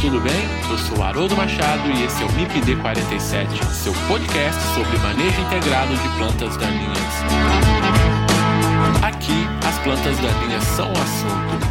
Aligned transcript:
tudo 0.00 0.20
bem? 0.20 0.48
Eu 0.70 0.78
sou 0.78 1.02
Haroldo 1.02 1.36
Machado 1.36 1.90
e 1.90 2.04
esse 2.04 2.22
é 2.22 2.26
o 2.26 2.32
MIPD 2.32 2.76
47, 2.76 3.66
seu 3.74 3.92
podcast 4.06 4.60
sobre 4.74 4.96
manejo 4.98 5.40
integrado 5.40 5.92
de 5.96 6.08
plantas 6.16 6.56
daninhas. 6.56 6.98
Aqui, 9.02 9.46
as 9.66 9.78
plantas 9.80 10.16
daninhas 10.18 10.62
são 10.64 10.88
o 10.88 10.92
assunto. 10.92 11.68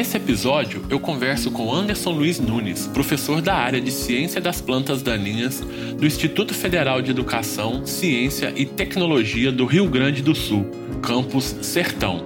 Nesse 0.03 0.17
episódio, 0.17 0.85
eu 0.89 0.99
converso 0.99 1.49
com 1.49 1.73
Anderson 1.73 2.11
Luiz 2.11 2.37
Nunes, 2.37 2.87
professor 2.87 3.41
da 3.41 3.55
área 3.55 3.79
de 3.79 3.89
Ciência 3.89 4.41
das 4.41 4.59
Plantas 4.59 5.01
Daninhas 5.01 5.61
do 5.61 6.05
Instituto 6.05 6.53
Federal 6.53 7.01
de 7.01 7.09
Educação, 7.09 7.85
Ciência 7.85 8.51
e 8.53 8.65
Tecnologia 8.65 9.49
do 9.49 9.65
Rio 9.65 9.87
Grande 9.87 10.21
do 10.21 10.35
Sul, 10.35 10.69
campus 11.01 11.55
Sertão. 11.61 12.25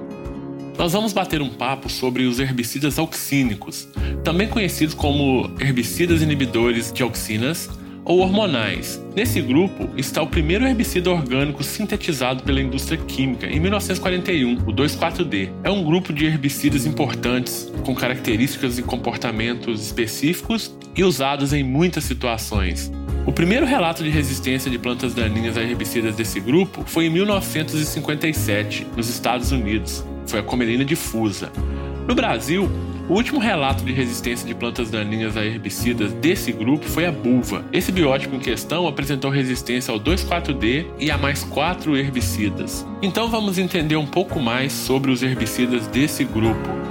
Nós 0.75 0.93
vamos 0.93 1.13
bater 1.13 1.39
um 1.39 1.49
papo 1.49 1.87
sobre 1.87 2.23
os 2.23 2.39
herbicidas 2.39 2.97
auxínicos, 2.97 3.87
também 4.23 4.47
conhecidos 4.47 4.95
como 4.95 5.47
herbicidas 5.59 6.23
inibidores 6.23 6.91
de 6.91 7.03
auxinas 7.03 7.69
ou 8.07 8.19
hormonais. 8.19 9.03
Nesse 9.13 9.41
grupo 9.41 9.89
está 9.97 10.21
o 10.21 10.27
primeiro 10.27 10.65
herbicida 10.65 11.11
orgânico 11.11 11.61
sintetizado 11.61 12.41
pela 12.41 12.61
indústria 12.61 12.97
química 12.97 13.47
em 13.47 13.59
1941, 13.59 14.53
o 14.59 14.73
2,4-D. 14.73 15.49
É 15.61 15.69
um 15.69 15.83
grupo 15.83 16.13
de 16.13 16.25
herbicidas 16.25 16.85
importantes, 16.85 17.69
com 17.83 17.93
características 17.93 18.79
e 18.79 18.81
comportamentos 18.83 19.85
específicos 19.85 20.73
e 20.95 21.03
usados 21.03 21.51
em 21.51 21.63
muitas 21.63 22.05
situações. 22.05 22.89
O 23.25 23.31
primeiro 23.33 23.65
relato 23.65 24.01
de 24.01 24.09
resistência 24.09 24.71
de 24.71 24.79
plantas 24.79 25.13
daninhas 25.13 25.57
a 25.57 25.61
herbicidas 25.61 26.15
desse 26.15 26.39
grupo 26.39 26.83
foi 26.85 27.07
em 27.07 27.09
1957, 27.09 28.87
nos 28.95 29.09
Estados 29.09 29.51
Unidos. 29.51 30.01
Foi 30.25 30.39
a 30.39 30.43
comelina 30.43 30.85
difusa. 30.85 31.51
No 32.07 32.15
Brasil, 32.15 32.71
o 33.09 33.13
último 33.13 33.39
relato 33.39 33.85
de 33.85 33.93
resistência 33.93 34.45
de 34.45 34.53
plantas 34.53 34.89
daninhas 34.91 35.37
a 35.37 35.45
herbicidas 35.45 36.11
desse 36.13 36.51
grupo 36.51 36.85
foi 36.85 37.05
a 37.05 37.11
buva. 37.11 37.63
Esse 37.71 37.91
biótipo 37.91 38.35
em 38.35 38.39
questão 38.39 38.85
apresentou 38.85 39.31
resistência 39.31 39.93
ao 39.93 39.99
2,4-D 39.99 40.85
e 40.99 41.09
a 41.09 41.17
mais 41.17 41.43
quatro 41.43 41.95
herbicidas. 41.95 42.85
Então 43.01 43.29
vamos 43.29 43.57
entender 43.57 43.95
um 43.95 44.05
pouco 44.05 44.39
mais 44.41 44.73
sobre 44.73 45.09
os 45.09 45.23
herbicidas 45.23 45.87
desse 45.87 46.25
grupo. 46.25 46.87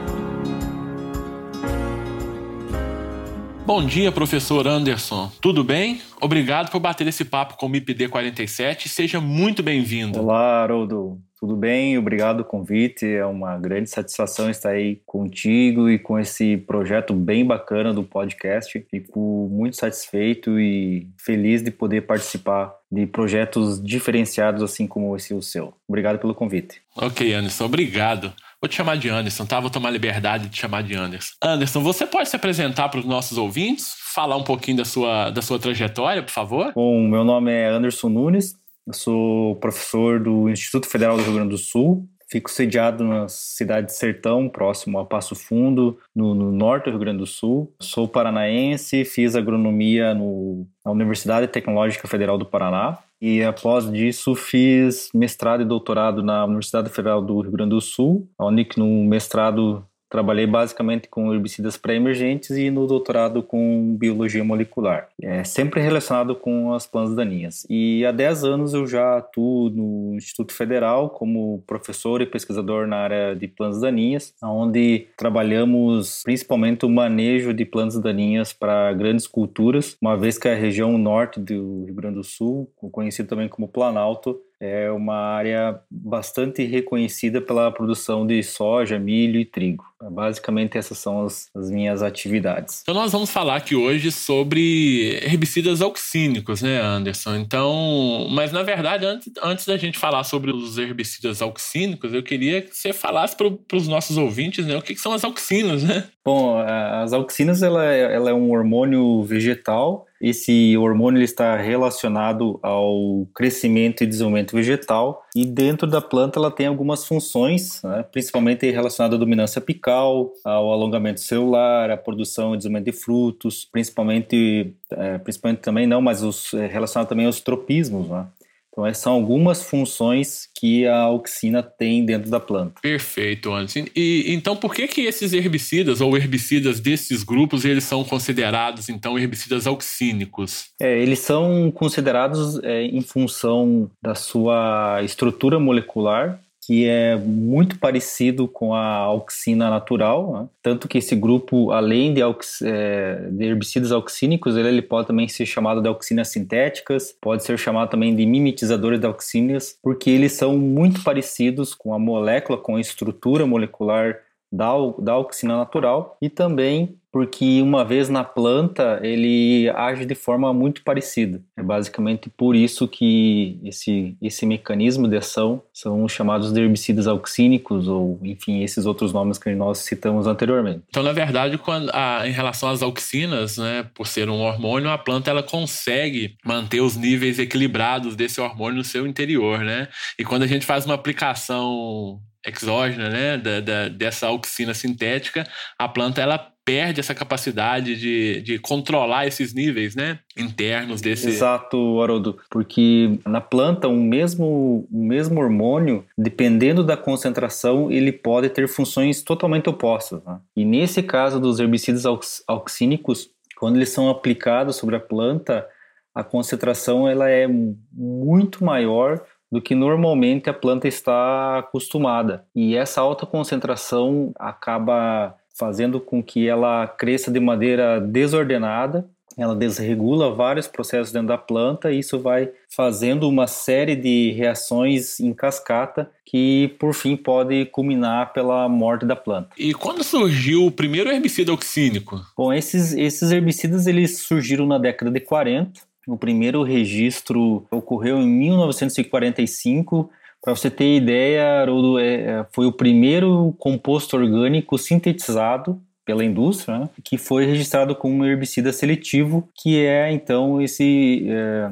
Bom 3.66 3.84
dia, 3.84 4.10
professor 4.10 4.66
Anderson. 4.66 5.30
Tudo 5.40 5.64
bem? 5.64 6.00
Obrigado 6.20 6.70
por 6.70 6.80
bater 6.80 7.06
esse 7.08 7.24
papo 7.24 7.56
com 7.56 7.66
o 7.66 7.68
MIPD 7.68 8.08
47. 8.08 8.88
Seja 8.88 9.20
muito 9.20 9.62
bem-vindo. 9.62 10.20
Olá, 10.20 10.62
Haroldo. 10.62 11.20
Tudo 11.38 11.54
bem? 11.54 11.98
Obrigado 11.98 12.36
pelo 12.36 12.48
convite. 12.48 13.06
É 13.06 13.26
uma 13.26 13.58
grande 13.58 13.90
satisfação 13.90 14.48
estar 14.48 14.70
aí 14.70 15.00
contigo 15.04 15.90
e 15.90 15.98
com 15.98 16.18
esse 16.18 16.56
projeto 16.56 17.12
bem 17.12 17.44
bacana 17.44 17.92
do 17.92 18.02
podcast. 18.02 18.86
Fico 18.90 19.48
muito 19.50 19.76
satisfeito 19.76 20.58
e 20.58 21.08
feliz 21.18 21.62
de 21.62 21.70
poder 21.70 22.02
participar 22.02 22.74
de 22.90 23.06
projetos 23.06 23.82
diferenciados 23.82 24.62
assim 24.62 24.86
como 24.86 25.14
esse 25.14 25.34
o 25.34 25.42
seu. 25.42 25.74
Obrigado 25.86 26.18
pelo 26.18 26.34
convite. 26.34 26.80
Ok, 26.96 27.34
Anderson, 27.34 27.66
obrigado. 27.66 28.32
Vou 28.60 28.68
te 28.68 28.76
chamar 28.76 28.96
de 28.96 29.08
Anderson, 29.10 29.44
tá? 29.44 29.60
Vou 29.60 29.68
tomar 29.68 29.90
liberdade 29.90 30.44
de 30.44 30.50
te 30.50 30.60
chamar 30.60 30.82
de 30.82 30.94
Anderson. 30.94 31.34
Anderson, 31.42 31.82
você 31.82 32.06
pode 32.06 32.28
se 32.28 32.36
apresentar 32.36 32.88
para 32.88 33.00
os 33.00 33.06
nossos 33.06 33.36
ouvintes? 33.36 33.94
Falar 34.14 34.36
um 34.36 34.44
pouquinho 34.44 34.78
da 34.78 34.84
sua, 34.84 35.28
da 35.28 35.42
sua 35.42 35.58
trajetória, 35.58 36.22
por 36.22 36.30
favor? 36.30 36.72
Bom, 36.74 37.06
meu 37.06 37.22
nome 37.22 37.52
é 37.52 37.68
Anderson 37.68 38.08
Nunes, 38.08 38.54
eu 38.86 38.92
sou 38.92 39.56
professor 39.56 40.20
do 40.20 40.48
Instituto 40.48 40.86
Federal 40.86 41.16
do 41.16 41.22
Rio 41.22 41.34
Grande 41.34 41.50
do 41.50 41.58
Sul. 41.58 42.08
Fico 42.28 42.50
sediado 42.50 43.04
na 43.04 43.28
cidade 43.28 43.86
de 43.86 43.94
Sertão, 43.94 44.48
próximo 44.48 44.98
a 44.98 45.04
Passo 45.04 45.36
Fundo, 45.36 45.96
no, 46.14 46.34
no 46.34 46.50
norte 46.50 46.84
do 46.84 46.90
Rio 46.90 46.98
Grande 46.98 47.18
do 47.18 47.26
Sul. 47.26 47.72
Sou 47.80 48.08
paranaense, 48.08 49.04
fiz 49.04 49.36
agronomia 49.36 50.12
no, 50.12 50.66
na 50.84 50.90
Universidade 50.90 51.46
Tecnológica 51.46 52.08
Federal 52.08 52.36
do 52.36 52.44
Paraná. 52.44 52.98
E 53.20 53.42
após 53.42 53.90
disso 53.90 54.34
fiz 54.34 55.08
mestrado 55.14 55.62
e 55.62 55.64
doutorado 55.64 56.22
na 56.22 56.44
Universidade 56.44 56.90
Federal 56.90 57.22
do 57.22 57.40
Rio 57.40 57.52
Grande 57.52 57.70
do 57.70 57.80
Sul, 57.80 58.28
onde 58.38 58.68
no 58.76 59.04
mestrado 59.04 59.84
Trabalhei 60.16 60.46
basicamente 60.46 61.08
com 61.08 61.30
herbicidas 61.30 61.76
pré-emergentes 61.76 62.48
e 62.52 62.70
no 62.70 62.86
doutorado 62.86 63.42
com 63.42 63.94
biologia 63.98 64.42
molecular, 64.42 65.10
é 65.20 65.44
sempre 65.44 65.78
relacionado 65.78 66.34
com 66.34 66.72
as 66.72 66.86
plantas 66.86 67.14
daninhas. 67.14 67.66
E 67.68 68.02
há 68.02 68.12
10 68.12 68.44
anos 68.44 68.72
eu 68.72 68.86
já 68.86 69.18
atuo 69.18 69.68
no 69.68 70.14
Instituto 70.16 70.54
Federal 70.54 71.10
como 71.10 71.62
professor 71.66 72.22
e 72.22 72.26
pesquisador 72.26 72.86
na 72.86 72.96
área 72.96 73.36
de 73.36 73.46
plantas 73.46 73.82
daninhas, 73.82 74.32
onde 74.42 75.06
trabalhamos 75.18 76.22
principalmente 76.24 76.86
o 76.86 76.88
manejo 76.88 77.52
de 77.52 77.66
plantas 77.66 78.00
daninhas 78.00 78.54
para 78.54 78.90
grandes 78.94 79.26
culturas, 79.26 79.98
uma 80.00 80.16
vez 80.16 80.38
que 80.38 80.48
a 80.48 80.54
região 80.54 80.96
norte 80.96 81.38
do 81.38 81.84
Rio 81.84 81.94
Grande 81.94 82.14
do 82.14 82.24
Sul, 82.24 82.72
conhecido 82.90 83.28
também 83.28 83.50
como 83.50 83.68
Planalto, 83.68 84.40
é 84.60 84.90
uma 84.90 85.14
área 85.14 85.78
bastante 85.90 86.64
reconhecida 86.64 87.40
pela 87.40 87.70
produção 87.70 88.26
de 88.26 88.42
soja, 88.42 88.98
milho 88.98 89.38
e 89.38 89.44
trigo. 89.44 89.84
Basicamente, 90.10 90.76
essas 90.76 90.98
são 90.98 91.24
as, 91.24 91.48
as, 91.54 91.70
minhas 91.70 92.02
atividades. 92.02 92.82
Então, 92.82 92.94
nós 92.94 93.12
vamos 93.12 93.30
falar 93.30 93.56
aqui 93.56 93.74
hoje 93.74 94.12
sobre 94.12 95.18
herbicidas 95.22 95.80
auxínicos, 95.80 96.60
né, 96.60 96.80
Anderson? 96.80 97.36
Então, 97.36 98.26
mas 98.30 98.52
na 98.52 98.62
verdade, 98.62 99.06
antes, 99.06 99.32
antes 99.42 99.66
da 99.66 99.76
gente 99.78 99.98
falar 99.98 100.24
sobre 100.24 100.50
os 100.50 100.76
herbicidas 100.76 101.40
auxínicos, 101.40 102.12
eu 102.12 102.22
queria 102.22 102.60
que 102.60 102.76
você 102.76 102.92
falasse 102.92 103.34
para 103.36 103.76
os 103.76 103.88
nossos 103.88 104.18
ouvintes 104.18 104.66
né, 104.66 104.76
o 104.76 104.82
que, 104.82 104.94
que, 104.94 105.00
são 105.00 105.12
as 105.12 105.24
auxinas, 105.24 105.82
né? 105.82 106.04
Bom, 106.24 106.58
as 106.58 107.12
auxinas 107.12 107.62
ela, 107.62 107.84
é, 107.86 108.14
ela 108.14 108.30
é 108.30 108.34
um 108.34 108.50
hormônio 108.50 109.22
vegetal 109.22 110.06
esse 110.20 110.76
hormônio 110.76 111.18
ele 111.18 111.24
está 111.24 111.56
relacionado 111.56 112.58
ao 112.62 113.26
crescimento 113.34 114.02
e 114.02 114.06
desenvolvimento 114.06 114.56
vegetal 114.56 115.22
e 115.36 115.44
dentro 115.44 115.86
da 115.86 116.00
planta 116.00 116.38
ela 116.38 116.50
tem 116.50 116.66
algumas 116.66 117.04
funções, 117.04 117.82
né, 117.82 118.02
principalmente 118.10 118.70
relacionada 118.70 119.16
à 119.16 119.18
dominância 119.18 119.58
apical, 119.58 120.32
ao 120.42 120.72
alongamento 120.72 121.20
celular, 121.20 121.90
à 121.90 121.96
produção 121.98 122.54
e 122.54 122.56
desenvolvimento 122.56 122.86
de 122.86 122.98
frutos, 122.98 123.62
principalmente, 123.70 124.74
é, 124.90 125.18
principalmente 125.18 125.58
também 125.58 125.86
não, 125.86 126.00
mas 126.00 126.22
os, 126.22 126.54
é, 126.54 126.66
relacionado 126.66 127.08
também 127.08 127.26
aos 127.26 127.40
tropismos, 127.40 128.08
né? 128.08 128.26
Então, 128.76 128.86
essas 128.86 129.02
são 129.02 129.14
algumas 129.14 129.62
funções 129.62 130.50
que 130.54 130.86
a 130.86 130.98
auxina 130.98 131.62
tem 131.62 132.04
dentro 132.04 132.30
da 132.30 132.38
planta. 132.38 132.78
Perfeito, 132.82 133.50
Anderson. 133.50 133.86
E 133.96 134.26
então, 134.28 134.54
por 134.54 134.74
que 134.74 134.86
que 134.86 135.00
esses 135.00 135.32
herbicidas 135.32 136.02
ou 136.02 136.14
herbicidas 136.14 136.78
desses 136.78 137.22
grupos 137.22 137.64
eles 137.64 137.84
são 137.84 138.04
considerados 138.04 138.90
então 138.90 139.18
herbicidas 139.18 139.66
auxínicos? 139.66 140.66
É, 140.78 140.98
eles 140.98 141.20
são 141.20 141.70
considerados 141.70 142.62
é, 142.62 142.82
em 142.82 143.00
função 143.00 143.90
da 144.02 144.14
sua 144.14 145.00
estrutura 145.02 145.58
molecular 145.58 146.38
que 146.66 146.88
é 146.88 147.14
muito 147.14 147.78
parecido 147.78 148.48
com 148.48 148.74
a 148.74 148.96
auxina 148.96 149.70
natural, 149.70 150.32
né? 150.32 150.48
tanto 150.60 150.88
que 150.88 150.98
esse 150.98 151.14
grupo, 151.14 151.70
além 151.70 152.12
de, 152.12 152.20
aux, 152.20 152.60
é, 152.60 153.28
de 153.30 153.44
herbicidas 153.44 153.92
auxínicos, 153.92 154.56
ele, 154.56 154.66
ele, 154.66 154.82
pode 154.82 155.06
também 155.06 155.28
ser 155.28 155.46
chamado 155.46 155.80
de 155.80 155.86
auxinas 155.86 156.26
sintéticas, 156.26 157.14
pode 157.20 157.44
ser 157.44 157.56
chamado 157.56 157.90
também 157.90 158.16
de 158.16 158.26
mimetizadores 158.26 158.98
de 158.98 159.06
auxínias, 159.06 159.78
porque 159.80 160.10
eles 160.10 160.32
são 160.32 160.58
muito 160.58 161.04
parecidos 161.04 161.72
com 161.72 161.94
a 161.94 162.00
molécula, 162.00 162.58
com 162.58 162.74
a 162.74 162.80
estrutura 162.80 163.46
molecular 163.46 164.16
da, 164.50 164.72
da 164.98 165.12
auxina 165.12 165.56
natural 165.56 166.16
e 166.20 166.28
também 166.28 166.98
porque 167.16 167.62
uma 167.62 167.82
vez 167.82 168.10
na 168.10 168.22
planta 168.22 169.00
ele 169.02 169.70
age 169.70 170.04
de 170.04 170.14
forma 170.14 170.52
muito 170.52 170.82
parecida. 170.82 171.40
É 171.56 171.62
basicamente 171.62 172.28
por 172.28 172.54
isso 172.54 172.86
que 172.86 173.58
esse, 173.64 174.14
esse 174.20 174.44
mecanismo 174.44 175.08
de 175.08 175.16
ação 175.16 175.62
são 175.72 176.06
chamados 176.10 176.52
de 176.52 176.60
herbicidas 176.60 177.06
auxínicos 177.06 177.88
ou, 177.88 178.20
enfim, 178.22 178.62
esses 178.62 178.84
outros 178.84 179.14
nomes 179.14 179.38
que 179.38 179.54
nós 179.54 179.78
citamos 179.78 180.26
anteriormente. 180.26 180.82
Então, 180.90 181.02
na 181.02 181.12
verdade, 181.12 181.56
quando 181.56 181.88
a, 181.94 182.28
em 182.28 182.32
relação 182.32 182.68
às 182.68 182.82
auxinas, 182.82 183.56
né, 183.56 183.86
por 183.94 184.06
ser 184.06 184.28
um 184.28 184.42
hormônio, 184.42 184.90
a 184.90 184.98
planta 184.98 185.30
ela 185.30 185.42
consegue 185.42 186.36
manter 186.44 186.82
os 186.82 186.96
níveis 186.96 187.38
equilibrados 187.38 188.14
desse 188.14 188.42
hormônio 188.42 188.76
no 188.76 188.84
seu 188.84 189.06
interior, 189.06 189.60
né? 189.60 189.88
E 190.18 190.24
quando 190.24 190.42
a 190.42 190.46
gente 190.46 190.66
faz 190.66 190.84
uma 190.84 190.94
aplicação 190.94 192.20
exógena, 192.46 193.10
né, 193.10 193.36
da, 193.36 193.60
da, 193.60 193.88
dessa 193.88 194.26
auxina 194.26 194.74
sintética, 194.74 195.46
a 195.78 195.88
planta 195.88 196.20
ela 196.20 196.52
perde 196.66 196.98
essa 196.98 197.14
capacidade 197.14 197.94
de, 197.94 198.40
de 198.42 198.58
controlar 198.58 199.24
esses 199.24 199.54
níveis, 199.54 199.94
né, 199.94 200.18
internos 200.36 201.00
desse. 201.00 201.28
Exato, 201.28 202.02
Haroldo, 202.02 202.38
porque 202.50 203.20
na 203.24 203.40
planta 203.40 203.86
um 203.86 204.02
mesmo, 204.02 204.86
o 204.90 205.04
mesmo 205.04 205.40
hormônio, 205.40 206.04
dependendo 206.18 206.82
da 206.82 206.96
concentração, 206.96 207.88
ele 207.90 208.10
pode 208.10 208.48
ter 208.48 208.66
funções 208.66 209.22
totalmente 209.22 209.68
opostas. 209.68 210.20
Né? 210.24 210.40
E 210.56 210.64
nesse 210.64 211.04
caso 211.04 211.38
dos 211.38 211.60
herbicidas 211.60 212.04
aux, 212.04 212.42
auxínicos, 212.48 213.30
quando 213.56 213.76
eles 213.76 213.90
são 213.90 214.10
aplicados 214.10 214.74
sobre 214.74 214.96
a 214.96 215.00
planta, 215.00 215.64
a 216.12 216.24
concentração 216.24 217.08
ela 217.08 217.30
é 217.30 217.46
muito 217.92 218.64
maior 218.64 219.22
do 219.50 219.60
que 219.60 219.74
normalmente 219.74 220.50
a 220.50 220.54
planta 220.54 220.88
está 220.88 221.58
acostumada. 221.58 222.44
E 222.54 222.76
essa 222.76 223.00
alta 223.00 223.26
concentração 223.26 224.32
acaba 224.38 225.34
fazendo 225.58 226.00
com 226.00 226.22
que 226.22 226.48
ela 226.48 226.86
cresça 226.86 227.30
de 227.30 227.40
maneira 227.40 228.00
desordenada, 228.00 229.08
ela 229.36 229.54
desregula 229.54 230.34
vários 230.34 230.66
processos 230.66 231.12
dentro 231.12 231.28
da 231.28 231.36
planta 231.36 231.92
e 231.92 231.98
isso 231.98 232.18
vai 232.18 232.50
fazendo 232.74 233.28
uma 233.28 233.46
série 233.46 233.94
de 233.94 234.32
reações 234.32 235.20
em 235.20 235.34
cascata 235.34 236.10
que 236.24 236.74
por 236.78 236.94
fim 236.94 237.16
pode 237.16 237.66
culminar 237.66 238.32
pela 238.32 238.66
morte 238.66 239.04
da 239.04 239.14
planta. 239.14 239.50
E 239.58 239.74
quando 239.74 240.02
surgiu 240.02 240.64
o 240.64 240.70
primeiro 240.70 241.10
herbicida 241.10 241.52
oxínico? 241.52 242.20
Bom, 242.36 242.52
esses, 242.52 242.94
esses 242.94 243.30
herbicidas 243.30 243.86
eles 243.86 244.18
surgiram 244.20 244.66
na 244.66 244.78
década 244.78 245.10
de 245.10 245.20
40 245.20 245.80
o 246.06 246.16
primeiro 246.16 246.62
registro 246.62 247.66
ocorreu 247.70 248.18
em 248.20 248.28
1945. 248.28 250.08
Para 250.42 250.54
você 250.54 250.70
ter 250.70 250.96
ideia, 250.96 251.60
Haroldo, 251.60 251.98
é, 251.98 252.14
é, 252.14 252.46
foi 252.52 252.66
o 252.66 252.72
primeiro 252.72 253.54
composto 253.58 254.16
orgânico 254.16 254.78
sintetizado 254.78 255.80
pela 256.04 256.24
indústria, 256.24 256.78
né, 256.78 256.88
que 257.02 257.18
foi 257.18 257.44
registrado 257.44 257.96
como 257.96 258.18
um 258.18 258.24
herbicida 258.24 258.72
seletivo, 258.72 259.48
que 259.56 259.84
é 259.84 260.12
então 260.12 260.62
esse 260.62 261.26
é, 261.28 261.70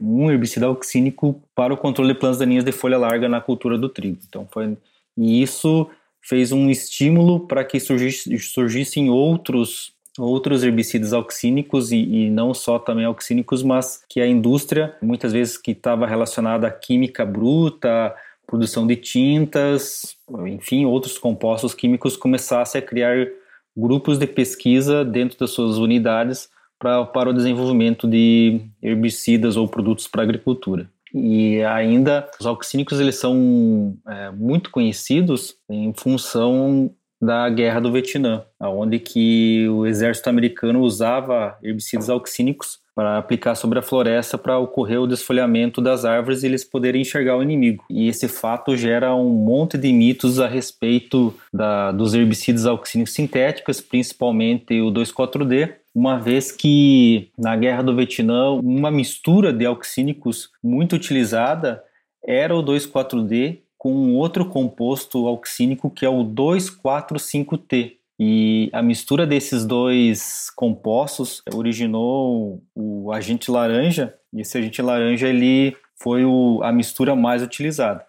um 0.00 0.30
herbicida 0.30 0.64
auxínico 0.64 1.42
para 1.54 1.74
o 1.74 1.76
controle 1.76 2.14
de 2.14 2.18
plantas 2.18 2.38
daninhas 2.38 2.64
de 2.64 2.72
folha 2.72 2.96
larga 2.96 3.28
na 3.28 3.42
cultura 3.42 3.76
do 3.76 3.90
trigo. 3.90 4.18
Então 4.26 4.48
foi 4.50 4.74
e 5.16 5.42
isso 5.42 5.88
fez 6.22 6.52
um 6.52 6.70
estímulo 6.70 7.46
para 7.46 7.62
que 7.64 7.78
surgisse, 7.78 8.36
surgissem 8.38 9.10
outros 9.10 9.93
outros 10.18 10.62
herbicidas 10.62 11.12
auxínicos 11.12 11.90
e, 11.90 11.96
e, 11.96 12.30
não 12.30 12.54
só 12.54 12.78
também 12.78 13.04
auxínicos, 13.04 13.62
mas 13.62 14.02
que 14.08 14.20
a 14.20 14.26
indústria, 14.26 14.96
muitas 15.02 15.32
vezes 15.32 15.58
que 15.58 15.72
estava 15.72 16.06
relacionada 16.06 16.66
à 16.66 16.70
química 16.70 17.24
bruta, 17.24 18.14
produção 18.46 18.86
de 18.86 18.96
tintas, 18.96 20.16
enfim, 20.46 20.84
outros 20.84 21.18
compostos 21.18 21.74
químicos, 21.74 22.16
começassem 22.16 22.78
a 22.78 22.82
criar 22.82 23.28
grupos 23.76 24.18
de 24.18 24.26
pesquisa 24.26 25.04
dentro 25.04 25.38
das 25.38 25.50
suas 25.50 25.78
unidades 25.78 26.48
pra, 26.78 27.04
para 27.04 27.30
o 27.30 27.34
desenvolvimento 27.34 28.06
de 28.06 28.60
herbicidas 28.82 29.56
ou 29.56 29.66
produtos 29.66 30.06
para 30.06 30.22
agricultura. 30.22 30.88
E 31.12 31.62
ainda 31.62 32.28
os 32.40 32.46
auxínicos 32.46 32.98
eles 32.98 33.16
são 33.16 33.96
é, 34.06 34.30
muito 34.30 34.70
conhecidos 34.70 35.56
em 35.68 35.92
função 35.92 36.90
da 37.24 37.48
Guerra 37.48 37.80
do 37.80 37.92
Vietnã, 37.92 38.42
onde 38.60 38.98
que 38.98 39.68
o 39.68 39.86
exército 39.86 40.28
americano 40.28 40.80
usava 40.80 41.56
herbicidas 41.62 42.10
auxínicos 42.10 42.78
para 42.94 43.18
aplicar 43.18 43.56
sobre 43.56 43.78
a 43.78 43.82
floresta 43.82 44.38
para 44.38 44.58
ocorrer 44.58 45.00
o 45.00 45.06
desfolhamento 45.06 45.80
das 45.80 46.04
árvores 46.04 46.42
e 46.42 46.46
eles 46.46 46.64
poderem 46.64 47.00
enxergar 47.00 47.36
o 47.36 47.42
inimigo. 47.42 47.84
E 47.90 48.06
esse 48.06 48.28
fato 48.28 48.76
gera 48.76 49.14
um 49.14 49.30
monte 49.30 49.76
de 49.76 49.92
mitos 49.92 50.38
a 50.38 50.46
respeito 50.46 51.34
da, 51.52 51.90
dos 51.90 52.14
herbicidas 52.14 52.66
auxínicos 52.66 53.12
sintéticos, 53.12 53.80
principalmente 53.80 54.80
o 54.80 54.92
2,4-D, 54.92 55.74
uma 55.92 56.18
vez 56.18 56.52
que 56.52 57.30
na 57.36 57.56
Guerra 57.56 57.82
do 57.82 57.96
Vietnã 57.96 58.50
uma 58.50 58.90
mistura 58.90 59.52
de 59.52 59.64
auxínicos 59.64 60.50
muito 60.62 60.94
utilizada 60.94 61.82
era 62.26 62.56
o 62.56 62.62
2,4-D 62.62 63.63
com 63.84 63.94
um 63.94 64.16
outro 64.16 64.46
composto 64.46 65.26
auxínico 65.26 65.90
que 65.90 66.06
é 66.06 66.08
o 66.08 66.24
2,4,5-T. 66.24 67.98
E 68.18 68.70
a 68.72 68.82
mistura 68.82 69.26
desses 69.26 69.66
dois 69.66 70.48
compostos 70.56 71.42
originou 71.52 72.62
o 72.74 73.12
agente 73.12 73.50
laranja, 73.50 74.14
e 74.32 74.40
esse 74.40 74.56
agente 74.56 74.80
laranja 74.80 75.28
ele 75.28 75.76
foi 75.96 76.24
o, 76.24 76.62
a 76.62 76.72
mistura 76.72 77.14
mais 77.14 77.42
utilizada. 77.42 78.06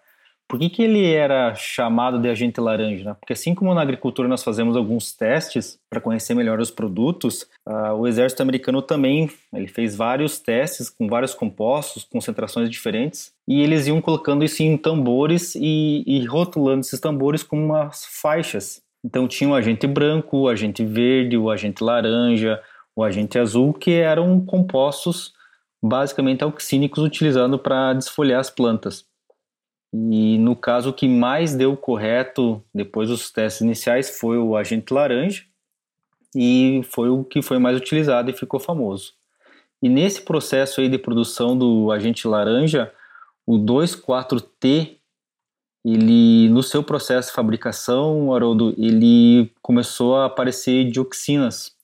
Por 0.48 0.60
que, 0.60 0.70
que 0.70 0.82
ele 0.82 1.12
era 1.12 1.54
chamado 1.56 2.20
de 2.20 2.28
agente 2.28 2.60
laranja? 2.60 3.04
Né? 3.04 3.16
Porque 3.18 3.32
assim 3.32 3.52
como 3.52 3.74
na 3.74 3.82
agricultura 3.82 4.28
nós 4.28 4.44
fazemos 4.44 4.76
alguns 4.76 5.12
testes 5.12 5.78
para 5.90 6.00
conhecer 6.00 6.34
melhor 6.34 6.60
os 6.60 6.70
produtos, 6.70 7.42
uh, 7.66 7.94
o 7.96 8.06
exército 8.06 8.42
americano 8.42 8.80
também 8.80 9.28
ele 9.52 9.66
fez 9.66 9.96
vários 9.96 10.38
testes 10.38 10.88
com 10.88 11.08
vários 11.08 11.34
compostos, 11.34 12.04
concentrações 12.04 12.70
diferentes, 12.70 13.32
e 13.48 13.60
eles 13.60 13.88
iam 13.88 14.00
colocando 14.00 14.44
isso 14.44 14.62
em 14.62 14.76
tambores 14.76 15.56
e, 15.56 16.04
e 16.06 16.24
rotulando 16.26 16.80
esses 16.80 17.00
tambores 17.00 17.42
com 17.42 17.64
umas 17.64 18.04
faixas. 18.04 18.80
Então 19.04 19.26
tinha 19.26 19.50
o 19.50 19.54
agente 19.54 19.86
branco, 19.86 20.38
o 20.38 20.48
agente 20.48 20.84
verde, 20.84 21.36
o 21.36 21.50
agente 21.50 21.82
laranja, 21.82 22.60
o 22.94 23.02
agente 23.02 23.38
azul, 23.38 23.72
que 23.72 23.92
eram 23.92 24.40
compostos 24.40 25.32
basicamente 25.82 26.42
auxínicos 26.42 27.02
utilizados 27.02 27.60
para 27.60 27.92
desfolhar 27.92 28.40
as 28.40 28.50
plantas. 28.50 29.05
E 29.92 30.38
no 30.38 30.56
caso, 30.56 30.92
que 30.92 31.08
mais 31.08 31.54
deu 31.54 31.76
correto 31.76 32.62
depois 32.74 33.08
dos 33.08 33.30
testes 33.30 33.62
iniciais 33.62 34.18
foi 34.18 34.38
o 34.38 34.56
agente 34.56 34.92
laranja, 34.92 35.44
e 36.34 36.82
foi 36.90 37.08
o 37.08 37.24
que 37.24 37.40
foi 37.40 37.58
mais 37.58 37.76
utilizado 37.76 38.30
e 38.30 38.34
ficou 38.34 38.60
famoso. 38.60 39.14
E 39.82 39.88
nesse 39.88 40.22
processo 40.22 40.80
aí 40.80 40.88
de 40.88 40.98
produção 40.98 41.56
do 41.56 41.90
agente 41.92 42.26
laranja, 42.26 42.92
o 43.46 43.58
2,4-T, 43.58 44.98
ele 45.84 46.48
no 46.48 46.62
seu 46.62 46.82
processo 46.82 47.28
de 47.28 47.34
fabricação, 47.34 48.34
Haroldo, 48.34 48.74
ele 48.76 49.52
começou 49.62 50.16
a 50.16 50.26
aparecer 50.26 50.90
dioxinas. 50.90 51.75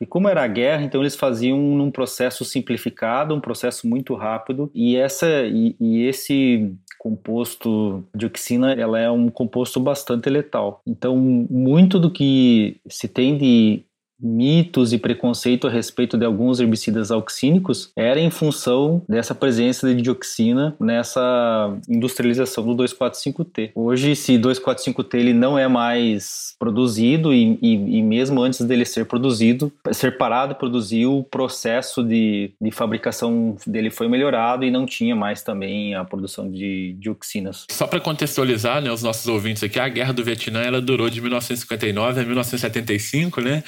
E 0.00 0.06
como 0.06 0.28
era 0.28 0.42
a 0.42 0.46
guerra, 0.46 0.82
então 0.82 1.00
eles 1.00 1.16
faziam 1.16 1.58
num 1.58 1.90
processo 1.90 2.44
simplificado, 2.44 3.34
um 3.34 3.40
processo 3.40 3.86
muito 3.86 4.14
rápido, 4.14 4.70
e 4.74 4.96
essa 4.96 5.26
e, 5.46 5.76
e 5.80 6.06
esse 6.06 6.74
composto 6.98 8.04
dioxina, 8.14 8.72
ela 8.72 8.98
é 8.98 9.10
um 9.10 9.28
composto 9.28 9.78
bastante 9.78 10.28
letal. 10.28 10.82
Então, 10.86 11.16
muito 11.16 11.98
do 11.98 12.10
que 12.10 12.80
se 12.88 13.06
tem 13.06 13.38
de 13.38 13.84
mitos 14.20 14.92
e 14.92 14.98
preconceito 14.98 15.66
a 15.66 15.70
respeito 15.70 16.16
de 16.16 16.24
alguns 16.24 16.60
herbicidas 16.60 17.10
auxínicos 17.10 17.92
era 17.96 18.18
em 18.20 18.30
função 18.30 19.02
dessa 19.08 19.34
presença 19.34 19.94
de 19.94 20.02
dioxina 20.02 20.74
nessa 20.80 21.76
industrialização 21.88 22.64
do 22.64 22.82
2,4,5-T. 22.82 23.72
Hoje, 23.74 24.12
esse 24.12 24.38
2,4,5-T 24.38 25.16
ele 25.16 25.32
não 25.32 25.58
é 25.58 25.68
mais 25.68 26.54
produzido 26.58 27.32
e, 27.32 27.58
e, 27.62 27.98
e, 27.98 28.02
mesmo 28.02 28.42
antes 28.42 28.60
dele 28.60 28.84
ser 28.84 29.06
produzido, 29.06 29.72
ser 29.92 30.16
parado 30.18 30.54
produzir, 30.54 31.06
o 31.06 31.22
processo 31.22 32.02
de, 32.02 32.52
de 32.60 32.70
fabricação 32.70 33.56
dele 33.66 33.90
foi 33.90 34.08
melhorado 34.08 34.64
e 34.64 34.70
não 34.70 34.84
tinha 34.84 35.14
mais 35.14 35.42
também 35.42 35.94
a 35.94 36.04
produção 36.04 36.50
de 36.50 36.96
dioxinas. 36.98 37.66
Só 37.70 37.86
para 37.86 38.00
contextualizar 38.00 38.82
né, 38.82 38.90
os 38.90 39.02
nossos 39.02 39.26
ouvintes 39.26 39.62
aqui, 39.62 39.78
a 39.78 39.88
Guerra 39.88 40.12
do 40.12 40.24
Vietnã 40.24 40.60
ela 40.60 40.80
durou 40.80 41.08
de 41.08 41.20
1959 41.20 42.20
a 42.20 42.24
1975, 42.24 43.40
né? 43.40 43.62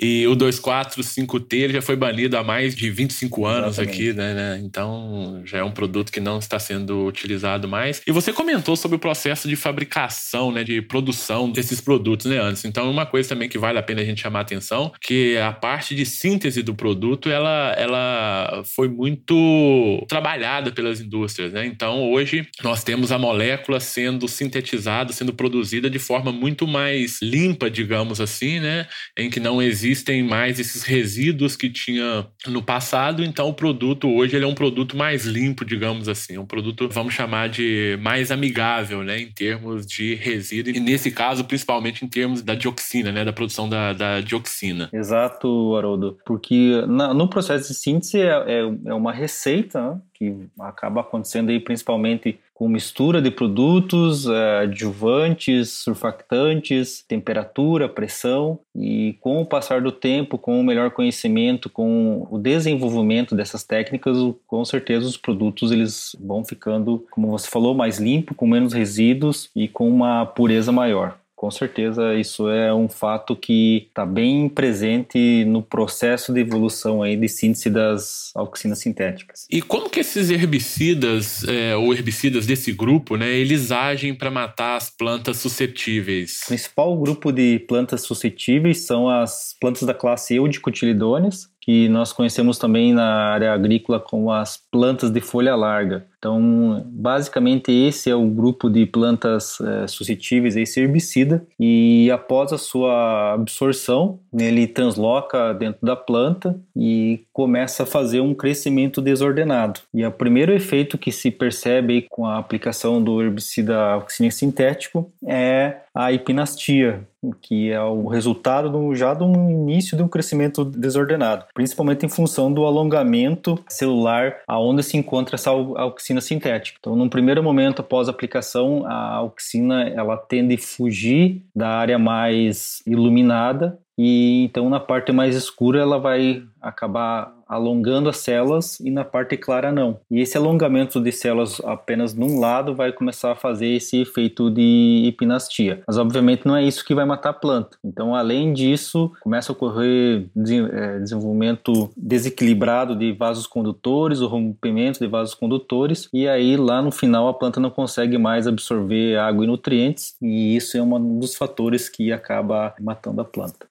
E 0.00 0.26
o 0.26 0.34
2,4,5-T 0.34 1.56
ele 1.56 1.72
já 1.74 1.82
foi 1.82 1.96
banido 1.96 2.36
há 2.36 2.42
mais 2.42 2.74
de 2.74 2.90
25 2.90 3.44
anos 3.46 3.78
Exatamente. 3.78 3.94
aqui, 3.94 4.12
né, 4.12 4.34
né? 4.34 4.60
Então 4.64 5.42
já 5.44 5.58
é 5.58 5.64
um 5.64 5.70
produto 5.70 6.10
que 6.10 6.20
não 6.20 6.38
está 6.38 6.58
sendo 6.58 7.06
utilizado 7.06 7.68
mais. 7.68 8.00
E 8.06 8.12
você 8.12 8.32
comentou 8.32 8.76
sobre 8.76 8.96
o 8.96 8.98
processo 8.98 9.48
de 9.48 9.56
fabricação, 9.56 10.50
né, 10.52 10.64
de 10.64 10.80
produção 10.80 11.50
desses 11.50 11.80
produtos, 11.80 12.26
né, 12.26 12.38
antes. 12.38 12.64
Então, 12.64 12.90
uma 12.90 13.06
coisa 13.06 13.28
também 13.28 13.48
que 13.48 13.58
vale 13.58 13.78
a 13.78 13.82
pena 13.82 14.00
a 14.00 14.04
gente 14.04 14.20
chamar 14.20 14.40
a 14.40 14.42
atenção, 14.42 14.92
que 15.00 15.36
a 15.36 15.52
parte 15.52 15.94
de 15.94 16.06
síntese 16.06 16.62
do 16.62 16.74
produto, 16.74 17.28
ela, 17.28 17.74
ela 17.76 18.62
foi 18.74 18.88
muito 18.88 20.04
trabalhada 20.08 20.72
pelas 20.72 21.00
indústrias, 21.00 21.52
né? 21.52 21.66
Então, 21.66 22.10
hoje 22.10 22.46
nós 22.62 22.82
temos 22.82 23.12
a 23.12 23.18
molécula 23.18 23.80
sendo 23.80 24.26
sintetizada, 24.28 25.12
sendo 25.12 25.32
produzida 25.32 25.90
de 25.90 25.98
forma 25.98 26.32
muito 26.32 26.66
mais 26.66 27.20
limpa, 27.20 27.70
digamos 27.70 28.20
assim, 28.20 28.60
né? 28.60 28.86
Em 29.16 29.28
que 29.28 29.40
não 29.40 29.62
existem 29.90 30.22
mais 30.22 30.60
esses 30.60 30.82
resíduos 30.82 31.56
que 31.56 31.68
tinha 31.68 32.26
no 32.46 32.62
passado. 32.62 33.24
Então, 33.24 33.48
o 33.48 33.54
produto 33.54 34.08
hoje 34.08 34.36
ele 34.36 34.44
é 34.44 34.48
um 34.48 34.54
produto 34.54 34.96
mais 34.96 35.24
limpo, 35.24 35.64
digamos 35.64 36.08
assim, 36.08 36.38
um 36.38 36.46
produto 36.46 36.88
vamos 36.88 37.12
chamar 37.12 37.48
de 37.48 37.98
mais 38.00 38.30
amigável, 38.30 39.02
né? 39.02 39.20
Em 39.20 39.30
termos 39.30 39.86
de 39.86 40.14
resíduo 40.14 40.72
e 40.74 40.80
nesse 40.80 41.10
caso, 41.10 41.44
principalmente 41.44 42.04
em 42.04 42.08
termos 42.08 42.42
da 42.42 42.54
dioxina, 42.54 43.10
né? 43.10 43.24
Da 43.24 43.32
produção 43.32 43.68
da, 43.68 43.92
da 43.92 44.20
dioxina. 44.20 44.88
Exato, 44.92 45.76
Haroldo, 45.76 46.18
porque 46.24 46.84
na, 46.86 47.12
no 47.12 47.28
processo 47.28 47.68
de 47.68 47.74
síntese 47.74 48.20
é, 48.20 48.28
é, 48.28 48.60
é 48.86 48.94
uma 48.94 49.12
receita 49.12 49.80
né? 49.80 50.00
que 50.14 50.34
acaba 50.60 51.00
acontecendo 51.00 51.50
aí 51.50 51.58
principalmente 51.58 52.38
com 52.60 52.68
mistura 52.68 53.22
de 53.22 53.30
produtos, 53.30 54.26
uh, 54.26 54.60
adjuvantes, 54.64 55.70
surfactantes, 55.70 57.02
temperatura, 57.08 57.88
pressão 57.88 58.58
e 58.76 59.16
com 59.18 59.40
o 59.40 59.46
passar 59.46 59.80
do 59.80 59.90
tempo, 59.90 60.36
com 60.36 60.60
o 60.60 60.62
melhor 60.62 60.90
conhecimento, 60.90 61.70
com 61.70 62.28
o 62.30 62.38
desenvolvimento 62.38 63.34
dessas 63.34 63.64
técnicas, 63.64 64.18
com 64.46 64.62
certeza 64.62 65.06
os 65.06 65.16
produtos 65.16 65.72
eles 65.72 66.14
vão 66.20 66.44
ficando, 66.44 67.02
como 67.10 67.30
você 67.30 67.48
falou, 67.48 67.74
mais 67.74 67.98
limpo, 67.98 68.34
com 68.34 68.46
menos 68.46 68.74
resíduos 68.74 69.48
e 69.56 69.66
com 69.66 69.88
uma 69.88 70.26
pureza 70.26 70.70
maior. 70.70 71.18
Com 71.40 71.50
certeza, 71.50 72.14
isso 72.16 72.50
é 72.50 72.70
um 72.74 72.86
fato 72.86 73.34
que 73.34 73.86
está 73.88 74.04
bem 74.04 74.46
presente 74.46 75.42
no 75.46 75.62
processo 75.62 76.34
de 76.34 76.40
evolução 76.40 77.02
aí 77.02 77.16
de 77.16 77.30
síntese 77.30 77.70
das 77.70 78.30
auxinas 78.34 78.80
sintéticas. 78.80 79.46
E 79.50 79.62
como 79.62 79.88
que 79.88 80.00
esses 80.00 80.28
herbicidas, 80.28 81.42
é, 81.44 81.74
ou 81.74 81.94
herbicidas 81.94 82.44
desse 82.44 82.72
grupo, 82.72 83.16
né, 83.16 83.32
eles 83.32 83.72
agem 83.72 84.14
para 84.14 84.30
matar 84.30 84.76
as 84.76 84.90
plantas 84.90 85.38
suscetíveis? 85.38 86.42
O 86.42 86.48
principal 86.48 86.94
grupo 86.98 87.32
de 87.32 87.58
plantas 87.60 88.02
suscetíveis 88.02 88.82
são 88.82 89.08
as 89.08 89.56
plantas 89.58 89.84
da 89.84 89.94
classe 89.94 90.34
Eudicotyledôneas, 90.34 91.48
que 91.70 91.88
nós 91.88 92.12
conhecemos 92.12 92.58
também 92.58 92.92
na 92.92 93.30
área 93.32 93.52
agrícola 93.52 94.00
como 94.00 94.32
as 94.32 94.56
plantas 94.72 95.08
de 95.08 95.20
folha 95.20 95.54
larga. 95.54 96.04
Então, 96.18 96.84
basicamente, 96.86 97.70
esse 97.70 98.10
é 98.10 98.14
o 98.14 98.26
grupo 98.26 98.68
de 98.68 98.84
plantas 98.84 99.58
é, 99.60 99.86
suscetíveis 99.86 100.56
a 100.56 100.60
esse 100.60 100.80
herbicida 100.80 101.46
e 101.58 102.10
após 102.10 102.52
a 102.52 102.58
sua 102.58 103.34
absorção, 103.34 104.18
ele 104.36 104.66
transloca 104.66 105.54
dentro 105.54 105.86
da 105.86 105.96
planta 105.96 106.60
e 106.76 107.20
começa 107.32 107.84
a 107.84 107.86
fazer 107.86 108.20
um 108.20 108.34
crescimento 108.34 109.00
desordenado. 109.00 109.80
E 109.94 110.04
o 110.04 110.12
primeiro 110.12 110.52
efeito 110.52 110.98
que 110.98 111.12
se 111.12 111.30
percebe 111.30 112.06
com 112.10 112.26
a 112.26 112.36
aplicação 112.36 113.02
do 113.02 113.22
herbicida 113.22 113.78
auxílio 113.92 114.32
sintético 114.32 115.10
é 115.24 115.76
a 115.94 116.12
hipinastia, 116.12 117.06
que 117.42 117.70
é 117.70 117.82
o 117.82 118.06
resultado 118.06 118.70
do, 118.70 118.94
já 118.94 119.12
do 119.12 119.24
início 119.26 119.96
de 119.96 120.02
um 120.02 120.08
crescimento 120.08 120.64
desordenado, 120.64 121.44
principalmente 121.54 122.06
em 122.06 122.08
função 122.08 122.52
do 122.52 122.64
alongamento 122.64 123.62
celular 123.68 124.36
aonde 124.46 124.82
se 124.82 124.96
encontra 124.96 125.34
essa 125.34 125.50
auxina 125.50 126.20
sintética. 126.20 126.78
Então, 126.80 126.96
num 126.96 127.08
primeiro 127.08 127.42
momento 127.42 127.80
após 127.80 128.08
a 128.08 128.10
aplicação, 128.10 128.86
a 128.86 129.16
auxina 129.16 129.88
ela 129.88 130.16
tende 130.16 130.54
a 130.54 130.58
fugir 130.58 131.42
da 131.54 131.68
área 131.68 131.98
mais 131.98 132.82
iluminada 132.86 133.78
e 134.02 134.44
então 134.44 134.70
na 134.70 134.80
parte 134.80 135.12
mais 135.12 135.36
escura 135.36 135.80
ela 135.80 135.98
vai 135.98 136.42
acabar 136.62 137.34
alongando 137.50 138.08
as 138.08 138.18
células 138.18 138.78
e 138.78 138.92
na 138.92 139.04
parte 139.04 139.36
clara 139.36 139.72
não. 139.72 139.98
E 140.08 140.20
esse 140.20 140.36
alongamento 140.36 141.00
de 141.00 141.10
células 141.10 141.60
apenas 141.64 142.14
num 142.14 142.38
lado 142.38 142.76
vai 142.76 142.92
começar 142.92 143.32
a 143.32 143.34
fazer 143.34 143.66
esse 143.66 144.00
efeito 144.00 144.48
de 144.48 145.02
hipinastia. 145.06 145.82
Mas 145.84 145.98
obviamente 145.98 146.46
não 146.46 146.54
é 146.54 146.62
isso 146.62 146.84
que 146.84 146.94
vai 146.94 147.04
matar 147.04 147.30
a 147.30 147.32
planta. 147.32 147.76
Então, 147.84 148.14
além 148.14 148.52
disso, 148.52 149.10
começa 149.20 149.50
a 149.50 149.54
ocorrer 149.54 150.26
é, 150.72 150.98
desenvolvimento 151.00 151.90
desequilibrado 151.96 152.94
de 152.94 153.10
vasos 153.12 153.48
condutores, 153.48 154.20
o 154.20 154.28
rompimento 154.28 155.00
de 155.00 155.08
vasos 155.08 155.34
condutores, 155.34 156.08
e 156.12 156.28
aí 156.28 156.56
lá 156.56 156.80
no 156.80 156.92
final 156.92 157.26
a 157.26 157.34
planta 157.34 157.58
não 157.58 157.70
consegue 157.70 158.16
mais 158.16 158.46
absorver 158.46 159.18
água 159.18 159.42
e 159.42 159.48
nutrientes, 159.48 160.14
e 160.22 160.54
isso 160.54 160.76
é 160.76 160.82
um 160.82 161.18
dos 161.18 161.34
fatores 161.34 161.88
que 161.88 162.12
acaba 162.12 162.74
matando 162.80 163.20
a 163.20 163.24
planta. 163.24 163.66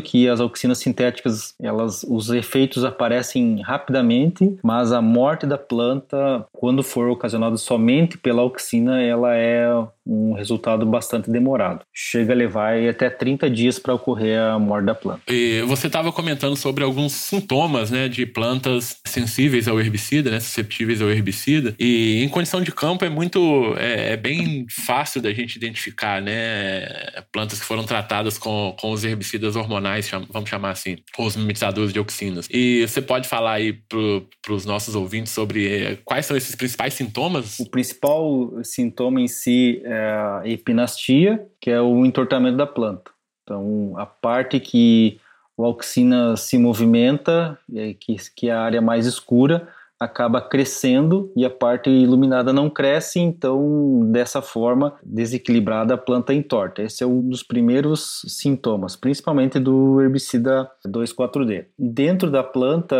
Que 0.00 0.28
as 0.28 0.40
auxinas 0.40 0.78
sintéticas, 0.78 1.54
elas 1.60 2.04
os 2.08 2.30
efeitos 2.30 2.84
aparecem 2.84 3.60
rapidamente, 3.62 4.58
mas 4.62 4.92
a 4.92 5.00
morte 5.00 5.46
da 5.46 5.58
planta, 5.58 6.46
quando 6.52 6.82
for 6.82 7.08
ocasionada 7.08 7.56
somente 7.56 8.18
pela 8.18 8.42
auxina, 8.42 9.02
ela 9.02 9.34
é 9.34 9.66
um 10.06 10.34
resultado 10.34 10.84
bastante 10.84 11.30
demorado. 11.30 11.84
Chega 11.92 12.32
a 12.32 12.36
levar 12.36 12.76
até 12.88 13.08
30 13.08 13.48
dias 13.48 13.78
para 13.78 13.94
ocorrer 13.94 14.38
a 14.38 14.58
morte 14.58 14.86
da 14.86 14.94
planta. 14.94 15.22
E 15.28 15.62
você 15.62 15.86
estava 15.86 16.12
comentando 16.12 16.56
sobre 16.56 16.84
alguns 16.84 17.12
sintomas 17.12 17.90
né, 17.90 18.08
de 18.08 18.26
plantas 18.26 18.98
sensíveis 19.06 19.66
ao 19.66 19.80
herbicida, 19.80 20.30
né, 20.30 20.40
susceptíveis 20.40 21.00
ao 21.00 21.10
herbicida. 21.10 21.74
E 21.78 22.22
em 22.22 22.28
condição 22.28 22.60
de 22.60 22.72
campo 22.72 23.04
é 23.04 23.08
muito. 23.08 23.74
é, 23.78 24.12
é 24.12 24.16
bem 24.16 24.66
fácil 24.68 25.22
da 25.22 25.32
gente 25.32 25.56
identificar 25.56 26.20
né, 26.20 26.86
plantas 27.32 27.60
que 27.60 27.66
foram 27.66 27.84
tratadas 27.84 28.36
com, 28.36 28.74
com 28.78 28.90
os 28.90 29.04
herbicidas 29.04 29.56
hormonais, 29.56 30.10
vamos 30.30 30.48
chamar 30.48 30.70
assim, 30.70 30.96
os 31.18 31.36
mimetizadores 31.36 31.92
de 31.92 31.98
auxinas. 31.98 32.48
E 32.50 32.86
você 32.86 33.00
pode 33.00 33.28
falar 33.28 33.54
aí 33.54 33.72
para 33.72 34.52
os 34.52 34.64
nossos 34.64 34.94
ouvintes 34.94 35.32
sobre 35.32 35.66
eh, 35.66 35.98
quais 36.04 36.26
são 36.26 36.36
esses 36.36 36.54
principais 36.54 36.94
sintomas? 36.94 37.58
O 37.58 37.68
principal 37.68 38.52
sintoma 38.62 39.20
em 39.20 39.28
si 39.28 39.80
é 39.84 39.93
é 39.94 40.10
a 40.10 40.42
epinastia, 40.44 41.46
que 41.60 41.70
é 41.70 41.80
o 41.80 42.04
entortamento 42.04 42.56
da 42.56 42.66
planta. 42.66 43.10
Então, 43.42 43.94
a 43.96 44.06
parte 44.06 44.58
que 44.58 45.20
o 45.56 45.64
auxina 45.64 46.36
se 46.36 46.58
movimenta, 46.58 47.58
que, 48.00 48.16
que 48.34 48.48
é 48.48 48.52
a 48.52 48.62
área 48.62 48.80
mais 48.80 49.06
escura, 49.06 49.68
acaba 49.98 50.40
crescendo 50.40 51.32
e 51.36 51.44
a 51.44 51.50
parte 51.50 51.88
iluminada 51.88 52.52
não 52.52 52.68
cresce, 52.68 53.18
então 53.20 54.00
dessa 54.10 54.42
forma 54.42 54.94
desequilibrada 55.02 55.94
a 55.94 55.98
planta 55.98 56.34
entorta. 56.34 56.82
Esse 56.82 57.02
é 57.02 57.06
um 57.06 57.20
dos 57.20 57.42
primeiros 57.42 58.22
sintomas, 58.28 58.96
principalmente 58.96 59.58
do 59.58 60.00
herbicida 60.00 60.70
2,4-D. 60.86 61.66
Dentro 61.78 62.30
da 62.30 62.42
planta, 62.42 62.96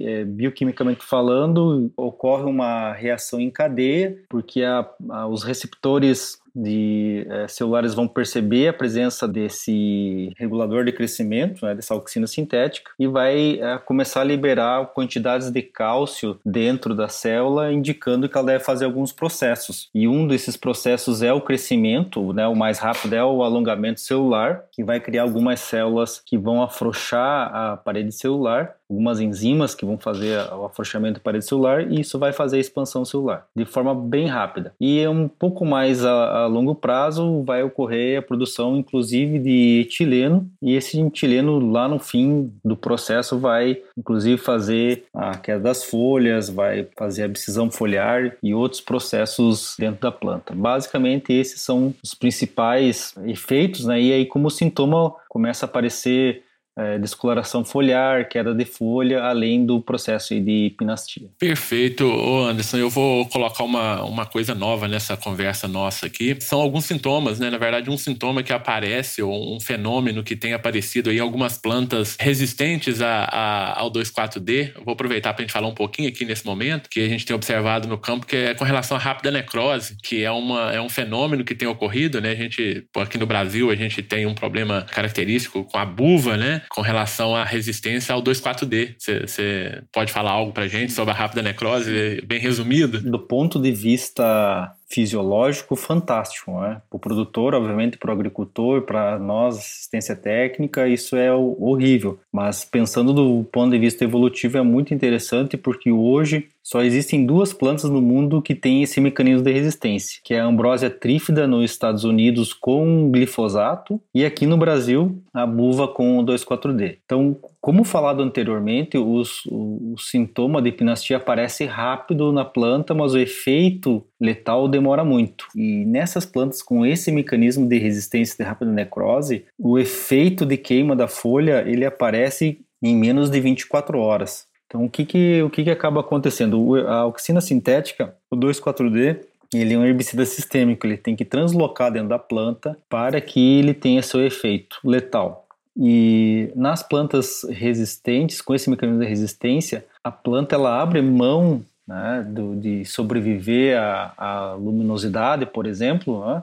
é, 0.00 0.24
bioquimicamente 0.24 1.04
falando, 1.04 1.90
ocorre 1.96 2.44
uma 2.44 2.92
reação 2.92 3.40
em 3.40 3.50
cadeia, 3.50 4.16
porque 4.28 4.62
a, 4.62 4.88
a, 5.10 5.26
os 5.26 5.42
receptores 5.42 6.38
de 6.54 7.26
é, 7.28 7.48
celulares 7.48 7.94
vão 7.94 8.08
perceber 8.08 8.68
a 8.68 8.72
presença 8.72 9.26
desse 9.26 10.32
regulador 10.36 10.84
de 10.84 10.92
crescimento, 10.92 11.64
né, 11.64 11.74
dessa 11.74 11.94
auxina 11.94 12.26
sintética, 12.26 12.90
e 12.98 13.06
vai 13.06 13.60
é, 13.60 13.78
começar 13.78 14.22
a 14.22 14.24
liberar 14.24 14.86
quantidades 14.94 15.50
de 15.50 15.62
cálcio 15.62 16.38
dentro 16.44 16.94
da 16.94 17.08
célula, 17.08 17.72
indicando 17.72 18.28
que 18.28 18.36
ela 18.36 18.46
deve 18.46 18.64
fazer 18.64 18.84
alguns 18.84 19.12
processos. 19.12 19.88
E 19.94 20.08
um 20.08 20.26
desses 20.26 20.56
processos 20.56 21.22
é 21.22 21.32
o 21.32 21.40
crescimento, 21.40 22.32
né, 22.32 22.46
o 22.46 22.54
mais 22.54 22.78
rápido 22.78 23.14
é 23.14 23.24
o 23.24 23.42
alongamento 23.42 24.00
celular, 24.00 24.64
que 24.72 24.84
vai 24.84 25.00
criar 25.00 25.22
algumas 25.22 25.60
células 25.60 26.22
que 26.24 26.38
vão 26.38 26.62
afrouxar 26.62 27.54
a 27.54 27.76
parede 27.76 28.12
celular 28.12 28.77
algumas 28.90 29.20
enzimas 29.20 29.74
que 29.74 29.84
vão 29.84 29.98
fazer 29.98 30.38
o 30.52 30.64
afrouxamento 30.64 31.14
da 31.14 31.20
parede 31.20 31.44
celular 31.44 31.90
e 31.90 32.00
isso 32.00 32.18
vai 32.18 32.32
fazer 32.32 32.56
a 32.56 32.60
expansão 32.60 33.04
celular 33.04 33.46
de 33.54 33.64
forma 33.64 33.94
bem 33.94 34.26
rápida. 34.26 34.72
E 34.80 35.06
um 35.06 35.28
pouco 35.28 35.64
mais 35.64 36.04
a, 36.04 36.42
a 36.42 36.46
longo 36.46 36.74
prazo 36.74 37.42
vai 37.44 37.62
ocorrer 37.62 38.18
a 38.18 38.22
produção 38.22 38.76
inclusive 38.76 39.38
de 39.38 39.80
etileno 39.80 40.48
e 40.62 40.74
esse 40.74 41.00
etileno 41.00 41.58
lá 41.58 41.86
no 41.86 41.98
fim 41.98 42.52
do 42.64 42.76
processo 42.76 43.38
vai 43.38 43.82
inclusive 43.96 44.38
fazer 44.38 45.04
a 45.12 45.36
queda 45.36 45.60
das 45.60 45.84
folhas, 45.84 46.48
vai 46.48 46.86
fazer 46.96 47.22
a 47.22 47.26
abscisão 47.26 47.70
foliar 47.70 48.36
e 48.42 48.54
outros 48.54 48.80
processos 48.80 49.76
dentro 49.78 50.00
da 50.00 50.12
planta. 50.12 50.54
Basicamente 50.54 51.32
esses 51.32 51.60
são 51.60 51.94
os 52.02 52.14
principais 52.14 53.14
efeitos, 53.26 53.84
né? 53.84 54.00
E 54.00 54.12
aí 54.12 54.26
como 54.26 54.50
sintoma 54.50 55.14
começa 55.28 55.66
a 55.66 55.68
aparecer 55.68 56.42
é, 56.78 56.96
descoloração 56.98 57.64
foliar, 57.64 58.28
queda 58.28 58.54
de 58.54 58.64
folha, 58.64 59.24
além 59.24 59.66
do 59.66 59.80
processo 59.82 60.38
de 60.38 60.72
pinastia. 60.78 61.28
Perfeito, 61.38 62.04
Anderson. 62.48 62.76
Eu 62.76 62.88
vou 62.88 63.26
colocar 63.26 63.64
uma, 63.64 64.04
uma 64.04 64.24
coisa 64.24 64.54
nova 64.54 64.86
nessa 64.86 65.16
conversa 65.16 65.66
nossa 65.66 66.06
aqui. 66.06 66.36
São 66.40 66.60
alguns 66.60 66.84
sintomas, 66.84 67.40
né? 67.40 67.50
Na 67.50 67.58
verdade, 67.58 67.90
um 67.90 67.98
sintoma 67.98 68.44
que 68.44 68.52
aparece, 68.52 69.20
ou 69.20 69.56
um 69.56 69.60
fenômeno 69.60 70.22
que 70.22 70.36
tem 70.36 70.54
aparecido 70.54 71.10
em 71.10 71.18
algumas 71.18 71.58
plantas 71.58 72.16
resistentes 72.20 73.02
a, 73.02 73.24
a, 73.24 73.80
ao 73.80 73.90
2,4-D. 73.90 74.74
vou 74.84 74.92
aproveitar 74.92 75.34
para 75.34 75.42
a 75.42 75.46
gente 75.46 75.52
falar 75.52 75.66
um 75.66 75.74
pouquinho 75.74 76.08
aqui 76.08 76.24
nesse 76.24 76.46
momento, 76.46 76.88
que 76.88 77.00
a 77.00 77.08
gente 77.08 77.26
tem 77.26 77.34
observado 77.34 77.88
no 77.88 77.98
campo, 77.98 78.24
que 78.24 78.36
é 78.36 78.54
com 78.54 78.64
relação 78.64 78.96
à 78.96 79.00
rápida 79.00 79.32
necrose, 79.32 79.96
que 80.00 80.22
é, 80.22 80.30
uma, 80.30 80.72
é 80.72 80.80
um 80.80 80.88
fenômeno 80.88 81.44
que 81.44 81.54
tem 81.56 81.66
ocorrido, 81.66 82.20
né? 82.20 82.30
A 82.30 82.36
gente, 82.36 82.86
aqui 82.96 83.18
no 83.18 83.26
Brasil, 83.26 83.68
a 83.70 83.74
gente 83.74 84.00
tem 84.00 84.26
um 84.26 84.34
problema 84.34 84.82
característico 84.82 85.64
com 85.64 85.78
a 85.78 85.84
buva, 85.84 86.36
né? 86.36 86.62
Com 86.70 86.82
relação 86.82 87.34
à 87.34 87.44
resistência 87.44 88.14
ao 88.14 88.22
2,4-D. 88.22 88.94
Você 88.98 89.82
pode 89.92 90.12
falar 90.12 90.32
algo 90.32 90.52
para 90.52 90.68
gente 90.68 90.92
sobre 90.92 91.12
a 91.12 91.16
rápida 91.16 91.42
necrose, 91.42 92.22
bem 92.26 92.38
resumido? 92.38 93.00
Do 93.00 93.18
ponto 93.18 93.58
de 93.58 93.72
vista 93.72 94.74
fisiológico 94.90 95.76
fantástico, 95.76 96.60
né? 96.60 96.80
Para 96.88 96.96
o 96.96 96.98
produtor, 96.98 97.54
obviamente, 97.54 97.98
para 97.98 98.10
o 98.10 98.12
agricultor, 98.12 98.82
para 98.82 99.18
nós, 99.18 99.58
assistência 99.58 100.16
técnica, 100.16 100.88
isso 100.88 101.14
é 101.14 101.32
horrível. 101.32 102.18
Mas 102.32 102.64
pensando 102.64 103.12
do 103.12 103.44
ponto 103.52 103.70
de 103.70 103.78
vista 103.78 104.04
evolutivo, 104.04 104.56
é 104.56 104.62
muito 104.62 104.94
interessante 104.94 105.56
porque 105.56 105.90
hoje 105.90 106.48
só 106.68 106.82
existem 106.82 107.24
duas 107.24 107.54
plantas 107.54 107.88
no 107.88 108.02
mundo 108.02 108.42
que 108.42 108.54
têm 108.54 108.82
esse 108.82 109.00
mecanismo 109.00 109.42
de 109.42 109.50
resistência, 109.50 110.20
que 110.22 110.34
é 110.34 110.40
a 110.40 110.44
ambrósia 110.44 110.90
trífida 110.90 111.46
nos 111.46 111.70
Estados 111.70 112.04
Unidos 112.04 112.52
com 112.52 113.10
glifosato 113.10 113.98
e 114.14 114.22
aqui 114.22 114.44
no 114.44 114.58
Brasil 114.58 115.18
a 115.32 115.46
buva 115.46 115.88
com 115.88 116.22
2,4-D. 116.22 116.98
Então, 117.06 117.38
como 117.58 117.84
falado 117.84 118.22
anteriormente, 118.22 118.98
os, 118.98 119.46
o, 119.46 119.94
o, 119.94 119.98
sintoma 119.98 120.60
de 120.60 120.70
pinastia 120.70 121.16
aparece 121.16 121.64
rápido 121.64 122.34
na 122.34 122.44
planta, 122.44 122.92
mas 122.92 123.14
o 123.14 123.18
efeito 123.18 124.04
letal 124.20 124.68
demora 124.68 125.02
muito. 125.02 125.46
E 125.56 125.86
nessas 125.86 126.26
plantas 126.26 126.62
com 126.62 126.84
esse 126.84 127.10
mecanismo 127.10 127.66
de 127.66 127.78
resistência 127.78 128.36
de 128.38 128.44
rápida 128.46 128.70
necrose, 128.70 129.46
o 129.58 129.78
efeito 129.78 130.44
de 130.44 130.58
queima 130.58 130.94
da 130.94 131.08
folha 131.08 131.64
ele 131.66 131.86
aparece 131.86 132.60
em 132.82 132.94
menos 132.94 133.30
de 133.30 133.40
24 133.40 133.98
horas. 133.98 134.47
Então, 134.68 134.84
o 134.84 134.90
que, 134.90 135.04
que, 135.04 135.42
o 135.42 135.48
que, 135.48 135.64
que 135.64 135.70
acaba 135.70 136.00
acontecendo? 136.00 136.76
A 136.86 136.98
auxina 136.98 137.40
sintética, 137.40 138.14
o 138.30 138.36
2,4-D, 138.36 139.18
ele 139.54 139.72
é 139.72 139.78
um 139.78 139.84
herbicida 139.84 140.26
sistêmico, 140.26 140.86
ele 140.86 140.98
tem 140.98 141.16
que 141.16 141.24
translocar 141.24 141.90
dentro 141.90 142.10
da 142.10 142.18
planta 142.18 142.76
para 142.88 143.18
que 143.18 143.58
ele 143.58 143.72
tenha 143.72 144.02
seu 144.02 144.24
efeito 144.24 144.78
letal. 144.84 145.46
E 145.74 146.50
nas 146.54 146.82
plantas 146.82 147.46
resistentes, 147.48 148.42
com 148.42 148.54
esse 148.54 148.68
mecanismo 148.68 149.00
de 149.00 149.08
resistência, 149.08 149.86
a 150.04 150.10
planta 150.10 150.54
ela 150.54 150.82
abre 150.82 151.00
mão 151.00 151.64
né, 151.86 152.26
do, 152.28 152.54
de 152.56 152.84
sobreviver 152.84 153.78
à, 153.78 154.12
à, 154.18 154.52
luminosidade, 154.54 155.46
por 155.46 155.66
exemplo, 155.66 156.26
né, 156.26 156.42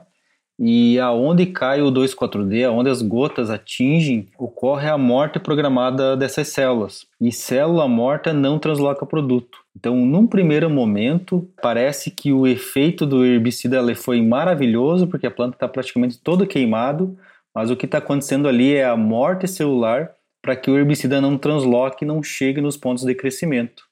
e 0.58 0.98
aonde 0.98 1.46
cai 1.46 1.82
o 1.82 1.92
2,4-D, 1.92 2.64
aonde 2.64 2.88
as 2.88 3.02
gotas 3.02 3.50
atingem, 3.50 4.28
ocorre 4.38 4.88
a 4.88 4.96
morte 4.96 5.38
programada 5.38 6.16
dessas 6.16 6.48
células. 6.48 7.06
E 7.20 7.30
célula 7.30 7.86
morta 7.86 8.32
não 8.32 8.58
transloca 8.58 9.04
produto. 9.04 9.58
Então, 9.76 9.94
num 9.96 10.26
primeiro 10.26 10.70
momento, 10.70 11.46
parece 11.60 12.10
que 12.10 12.32
o 12.32 12.46
efeito 12.46 13.04
do 13.04 13.24
herbicida 13.24 13.94
foi 13.94 14.22
maravilhoso, 14.22 15.06
porque 15.06 15.26
a 15.26 15.30
planta 15.30 15.56
está 15.56 15.68
praticamente 15.68 16.18
toda 16.18 16.46
queimada, 16.46 17.06
mas 17.54 17.70
o 17.70 17.76
que 17.76 17.84
está 17.84 17.98
acontecendo 17.98 18.48
ali 18.48 18.74
é 18.74 18.84
a 18.84 18.96
morte 18.96 19.46
celular 19.46 20.10
para 20.42 20.56
que 20.56 20.70
o 20.70 20.78
herbicida 20.78 21.20
não 21.20 21.36
transloque 21.36 22.04
não 22.04 22.22
chegue 22.22 22.60
nos 22.60 22.76
pontos 22.76 23.04
de 23.04 23.14
crescimento. 23.14 23.84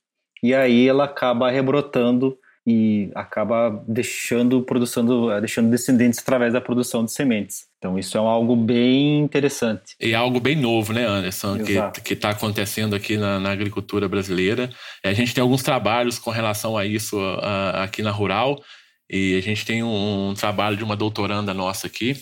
E 0.42 0.54
aí 0.54 0.88
ela 0.88 1.04
acaba 1.04 1.50
rebrotando 1.50 2.38
e 2.66 3.10
acaba 3.14 3.84
deixando 3.86 4.62
produção, 4.62 5.30
eh, 5.30 5.40
deixando 5.40 5.70
descendentes 5.70 6.18
através 6.18 6.52
da 6.52 6.60
produção 6.60 7.04
de 7.04 7.12
sementes. 7.12 7.66
Então 7.78 7.98
isso 7.98 8.16
é 8.16 8.20
algo 8.20 8.56
bem 8.56 9.20
interessante. 9.20 9.94
E 10.00 10.12
é 10.12 10.14
algo 10.14 10.40
bem 10.40 10.56
novo, 10.56 10.92
né, 10.92 11.04
Anderson, 11.06 11.56
Exato. 11.56 12.00
que 12.00 12.14
está 12.14 12.30
acontecendo 12.30 12.96
aqui 12.96 13.18
na, 13.18 13.38
na, 13.38 13.50
agricultura 13.50 14.08
brasileira. 14.08 14.70
A 15.04 15.12
gente 15.12 15.34
tem 15.34 15.42
alguns 15.42 15.62
trabalhos 15.62 16.18
com 16.18 16.30
relação 16.30 16.78
a 16.78 16.86
isso 16.86 17.18
a, 17.20 17.84
aqui 17.84 18.02
na 18.02 18.10
Rural, 18.10 18.62
e 19.10 19.36
a 19.36 19.42
gente 19.42 19.66
tem 19.66 19.82
um, 19.82 20.30
um 20.30 20.34
trabalho 20.34 20.76
de 20.76 20.84
uma 20.84 20.96
doutoranda 20.96 21.52
nossa 21.52 21.86
aqui, 21.86 22.16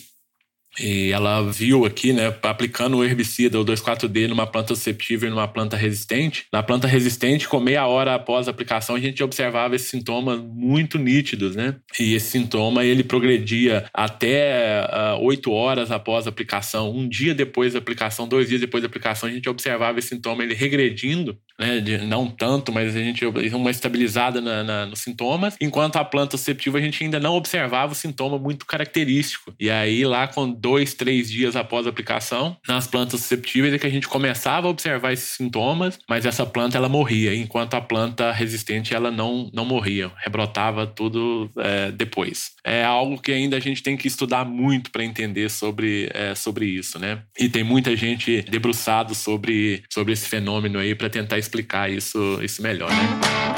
e 0.79 1.11
ela 1.11 1.41
viu 1.51 1.85
aqui, 1.85 2.13
né, 2.13 2.33
aplicando 2.41 2.97
o 2.97 3.03
herbicida, 3.03 3.59
o 3.59 3.65
2,4-D, 3.65 4.27
numa 4.27 4.47
planta 4.47 4.73
susceptível 4.75 5.27
e 5.27 5.31
numa 5.31 5.47
planta 5.47 5.77
resistente. 5.77 6.45
Na 6.51 6.63
planta 6.63 6.87
resistente, 6.87 7.47
com 7.47 7.59
meia 7.59 7.85
hora 7.85 8.15
após 8.15 8.47
a 8.47 8.51
aplicação, 8.51 8.95
a 8.95 8.99
gente 8.99 9.23
observava 9.23 9.75
esses 9.75 9.89
sintomas 9.89 10.39
muito 10.39 10.97
nítidos, 10.97 11.55
né? 11.55 11.75
E 11.99 12.15
esse 12.15 12.31
sintoma, 12.31 12.83
ele 12.83 13.03
progredia 13.03 13.85
até 13.93 14.83
uh, 15.15 15.23
8 15.23 15.51
horas 15.51 15.91
após 15.91 16.25
a 16.25 16.29
aplicação. 16.29 16.91
Um 16.91 17.07
dia 17.07 17.35
depois 17.35 17.73
da 17.73 17.79
aplicação, 17.79 18.27
dois 18.27 18.49
dias 18.49 18.61
depois 18.61 18.81
da 18.81 18.87
aplicação, 18.87 19.29
a 19.29 19.31
gente 19.31 19.49
observava 19.49 19.99
esse 19.99 20.09
sintoma, 20.09 20.43
ele 20.43 20.55
regredindo, 20.55 21.37
né? 21.59 21.79
De, 21.79 21.97
não 21.99 22.27
tanto, 22.27 22.71
mas 22.71 22.95
a 22.95 22.99
gente 22.99 23.25
uma 23.53 23.71
estabilizada 23.71 24.41
na, 24.41 24.63
na, 24.63 24.85
nos 24.85 24.99
sintomas. 24.99 25.55
Enquanto 25.59 25.97
a 25.97 26.05
planta 26.05 26.37
susceptível, 26.37 26.79
a 26.79 26.83
gente 26.83 27.03
ainda 27.03 27.19
não 27.19 27.35
observava 27.35 27.93
o 27.93 27.95
sintoma 27.95 28.37
muito 28.37 28.65
característico. 28.65 29.53
E 29.59 29.69
aí, 29.69 30.05
lá 30.05 30.27
com 30.27 30.51
dois, 30.51 30.93
três 30.93 31.29
dias 31.29 31.55
após 31.55 31.85
a 31.85 31.89
aplicação, 31.89 32.57
nas 32.67 32.87
plantas 32.87 33.21
susceptíveis 33.21 33.73
é 33.73 33.79
que 33.79 33.87
a 33.87 33.91
gente 33.91 34.07
começava 34.07 34.67
a 34.67 34.69
observar 34.69 35.13
esses 35.13 35.29
sintomas, 35.29 35.99
mas 36.09 36.25
essa 36.25 36.45
planta 36.45 36.77
ela 36.77 36.89
morria, 36.89 37.35
enquanto 37.35 37.75
a 37.75 37.81
planta 37.81 38.31
resistente 38.31 38.93
ela 38.93 39.11
não, 39.11 39.49
não 39.53 39.65
morria, 39.65 40.11
rebrotava 40.23 40.85
tudo 40.85 41.51
é, 41.57 41.91
depois. 41.91 42.51
É 42.63 42.83
algo 42.83 43.21
que 43.21 43.31
ainda 43.31 43.57
a 43.57 43.59
gente 43.59 43.83
tem 43.83 43.95
que 43.97 44.07
estudar 44.07 44.45
muito 44.45 44.91
para 44.91 45.03
entender 45.03 45.49
sobre, 45.49 46.09
é, 46.13 46.35
sobre 46.35 46.65
isso, 46.65 46.99
né? 46.99 47.23
E 47.39 47.49
tem 47.49 47.63
muita 47.63 47.95
gente 47.95 48.41
debruçado 48.43 49.15
sobre, 49.15 49.83
sobre 49.89 50.13
esse 50.13 50.27
fenômeno 50.27 50.79
aí 50.79 50.95
para 50.95 51.09
tentar 51.09 51.37
explicar 51.43 51.91
isso, 51.91 52.39
isso 52.41 52.61
melhor, 52.61 52.89
né? 52.89 53.53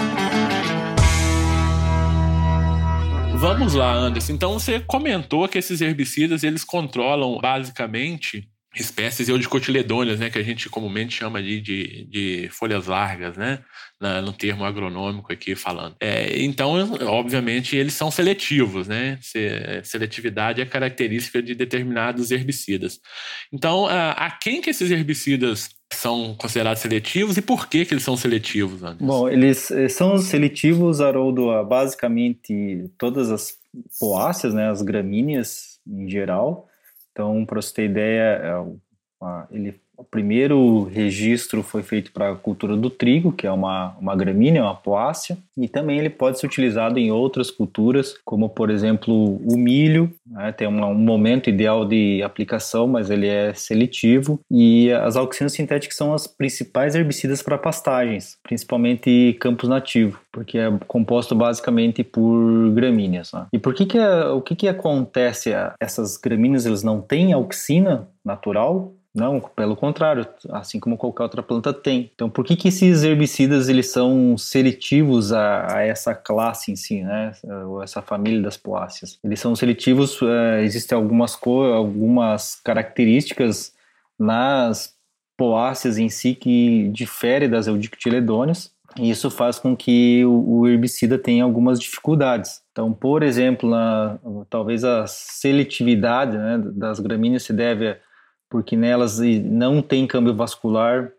Vamos 3.38 3.74
lá, 3.74 3.94
Anderson. 3.94 4.34
Então 4.34 4.54
você 4.54 4.80
comentou 4.80 5.48
que 5.48 5.58
esses 5.58 5.80
herbicidas 5.80 6.44
eles 6.44 6.64
controlam 6.64 7.38
basicamente 7.40 8.50
espécies 8.76 9.30
eudicotiledôneas, 9.30 10.20
né, 10.20 10.30
que 10.30 10.38
a 10.38 10.44
gente 10.44 10.70
comumente 10.70 11.16
chama 11.16 11.42
de, 11.42 11.62
de, 11.62 12.06
de 12.06 12.50
folhas 12.52 12.88
largas, 12.88 13.38
né, 13.38 13.60
na, 14.00 14.22
no 14.22 14.34
termo 14.34 14.66
agronômico 14.66 15.32
aqui 15.32 15.56
falando. 15.56 15.96
É, 16.00 16.42
então, 16.42 16.74
obviamente, 17.08 17.76
eles 17.76 17.94
são 17.94 18.12
seletivos, 18.12 18.88
né, 18.88 19.18
Se, 19.22 19.82
seletividade 19.84 20.62
é 20.62 20.66
característica 20.66 21.42
de 21.42 21.56
determinados 21.56 22.32
herbicidas. 22.32 23.00
Então, 23.52 23.86
a, 23.88 24.12
a 24.12 24.32
quem 24.32 24.62
que 24.62 24.70
esses 24.70 24.92
herbicidas 24.92 25.70
são 25.94 26.36
considerados 26.36 26.82
seletivos 26.82 27.38
e 27.38 27.42
por 27.42 27.68
que, 27.68 27.86
que 27.86 27.94
eles 27.94 28.04
são 28.04 28.18
seletivos, 28.18 28.84
Anderson? 28.84 29.06
Bom, 29.06 29.30
eles 29.30 29.72
eh, 29.72 29.88
são 29.88 30.18
seletivos, 30.18 31.00
Haroldo, 31.00 31.52
a 31.52 31.64
basicamente 31.64 32.90
todas 32.98 33.32
as 33.32 33.58
poáceas, 34.00 34.54
né, 34.54 34.70
as 34.70 34.82
gramíneas 34.82 35.80
em 35.88 36.10
geral. 36.10 36.68
Então, 37.16 37.46
para 37.46 37.62
você 37.62 37.74
ter 37.74 37.86
ideia, 37.86 38.22
é 38.44 38.54
ele 39.50 39.82
o 39.98 40.04
primeiro 40.04 40.84
registro 40.86 41.64
foi 41.64 41.84
feito 41.84 42.12
para 42.12 42.32
a 42.32 42.36
cultura 42.36 42.76
do 42.76 42.90
trigo, 42.90 43.32
que 43.32 43.48
é 43.48 43.52
uma, 43.52 43.96
uma 44.00 44.16
gramínea, 44.16 44.64
uma 44.64 44.76
poácea, 44.76 45.38
e 45.58 45.68
também 45.68 46.00
ele 46.00 46.10
pode 46.10 46.40
ser 46.40 46.48
utilizado 46.48 47.00
em 47.00 47.12
outras 47.12 47.50
culturas, 47.50 48.16
como 48.24 48.50
por 48.50 48.70
exemplo 48.70 49.38
o 49.38 49.58
milho, 49.58 50.12
né, 50.26 50.52
tem 50.52 50.68
um, 50.68 50.86
um, 50.86 50.94
momento 50.94 51.50
ideal 51.50 51.86
de 51.86 52.22
aplicação, 52.24 52.88
mas 52.88 53.10
ele 53.10 53.28
é 53.28 53.54
seletivo, 53.54 54.40
e 54.52 54.92
as 54.92 55.16
auxinas 55.16 55.54
sintéticas 55.54 55.98
são 55.98 56.14
as 56.14 56.28
principais 56.28 56.96
herbicidas 56.96 57.42
para 57.42 57.58
pastagens, 57.58 58.38
principalmente 58.44 59.38
campos 59.40 59.70
nativos, 59.70 60.20
porque 60.32 60.58
é 60.58 60.72
composto 60.88 61.34
basicamente 61.36 62.04
por 62.04 62.72
gramíneas. 62.72 63.32
Né? 63.32 63.46
E 63.54 63.60
por 63.60 63.74
que 63.74 63.86
que, 63.86 64.00
o 64.00 64.42
que 64.42 64.56
que 64.56 64.68
acontece? 64.68 65.54
Essas 65.80 66.18
gramíneas 66.18 66.66
eles 66.66 66.84
não 66.84 67.02
têm 67.02 67.34
auxina 67.34 68.08
natural, 68.24 68.94
não, 69.16 69.40
pelo 69.40 69.78
contrário, 69.78 70.28
assim 70.50 70.78
como 70.78 70.98
qualquer 70.98 71.24
outra 71.24 71.42
planta 71.42 71.74
tem. 71.74 72.12
Então, 72.14 72.30
por 72.30 72.44
que, 72.44 72.58
que 72.58 72.68
esses 72.68 73.02
herbicidas 73.02 73.70
eles 73.70 73.90
são 73.90 74.38
seletivos 74.38 75.32
a, 75.32 75.78
a 75.78 75.82
essa 75.84 76.14
classe 76.14 76.70
em 76.74 76.76
si, 76.76 77.02
né? 77.02 77.32
Ou 77.66 77.82
essa 77.82 78.02
família 78.02 78.42
das 78.42 78.58
poáceas? 78.58 79.18
Eles 79.24 79.40
são 79.40 79.56
seletivos, 79.56 80.20
é, 80.22 80.64
existem 80.64 80.98
algumas, 80.98 81.40
algumas 81.46 82.56
características 82.62 83.74
nas 84.20 84.94
poáceas 85.38 85.98
em 85.98 86.10
si 86.10 86.36
que 86.36 86.90
diferem 86.90 87.50
das 87.50 87.68
eudictiledôneas, 87.68 88.74
e 89.00 89.10
isso 89.10 89.32
faz 89.32 89.58
com 89.60 89.76
que 89.76 90.26
o, 90.26 90.60
o 90.60 90.68
herbicida 90.68 91.18
tenha 91.18 91.44
algumas 91.46 91.80
dificuldades. 91.80 92.62
Então, 92.72 92.92
por 92.92 93.24
exemplo, 93.24 93.70
na, 93.70 94.18
talvez 94.50 94.84
a 94.84 95.08
seletividade 95.08 96.38
né, 96.38 96.62
das 96.74 97.00
gramíneas 97.00 97.44
se 97.44 97.54
deve 97.54 97.98
porque 98.50 98.76
nelas 98.76 99.20
não 99.20 99.82
tem 99.82 100.08
câmbio 100.08 100.34
vascular, 100.34 101.12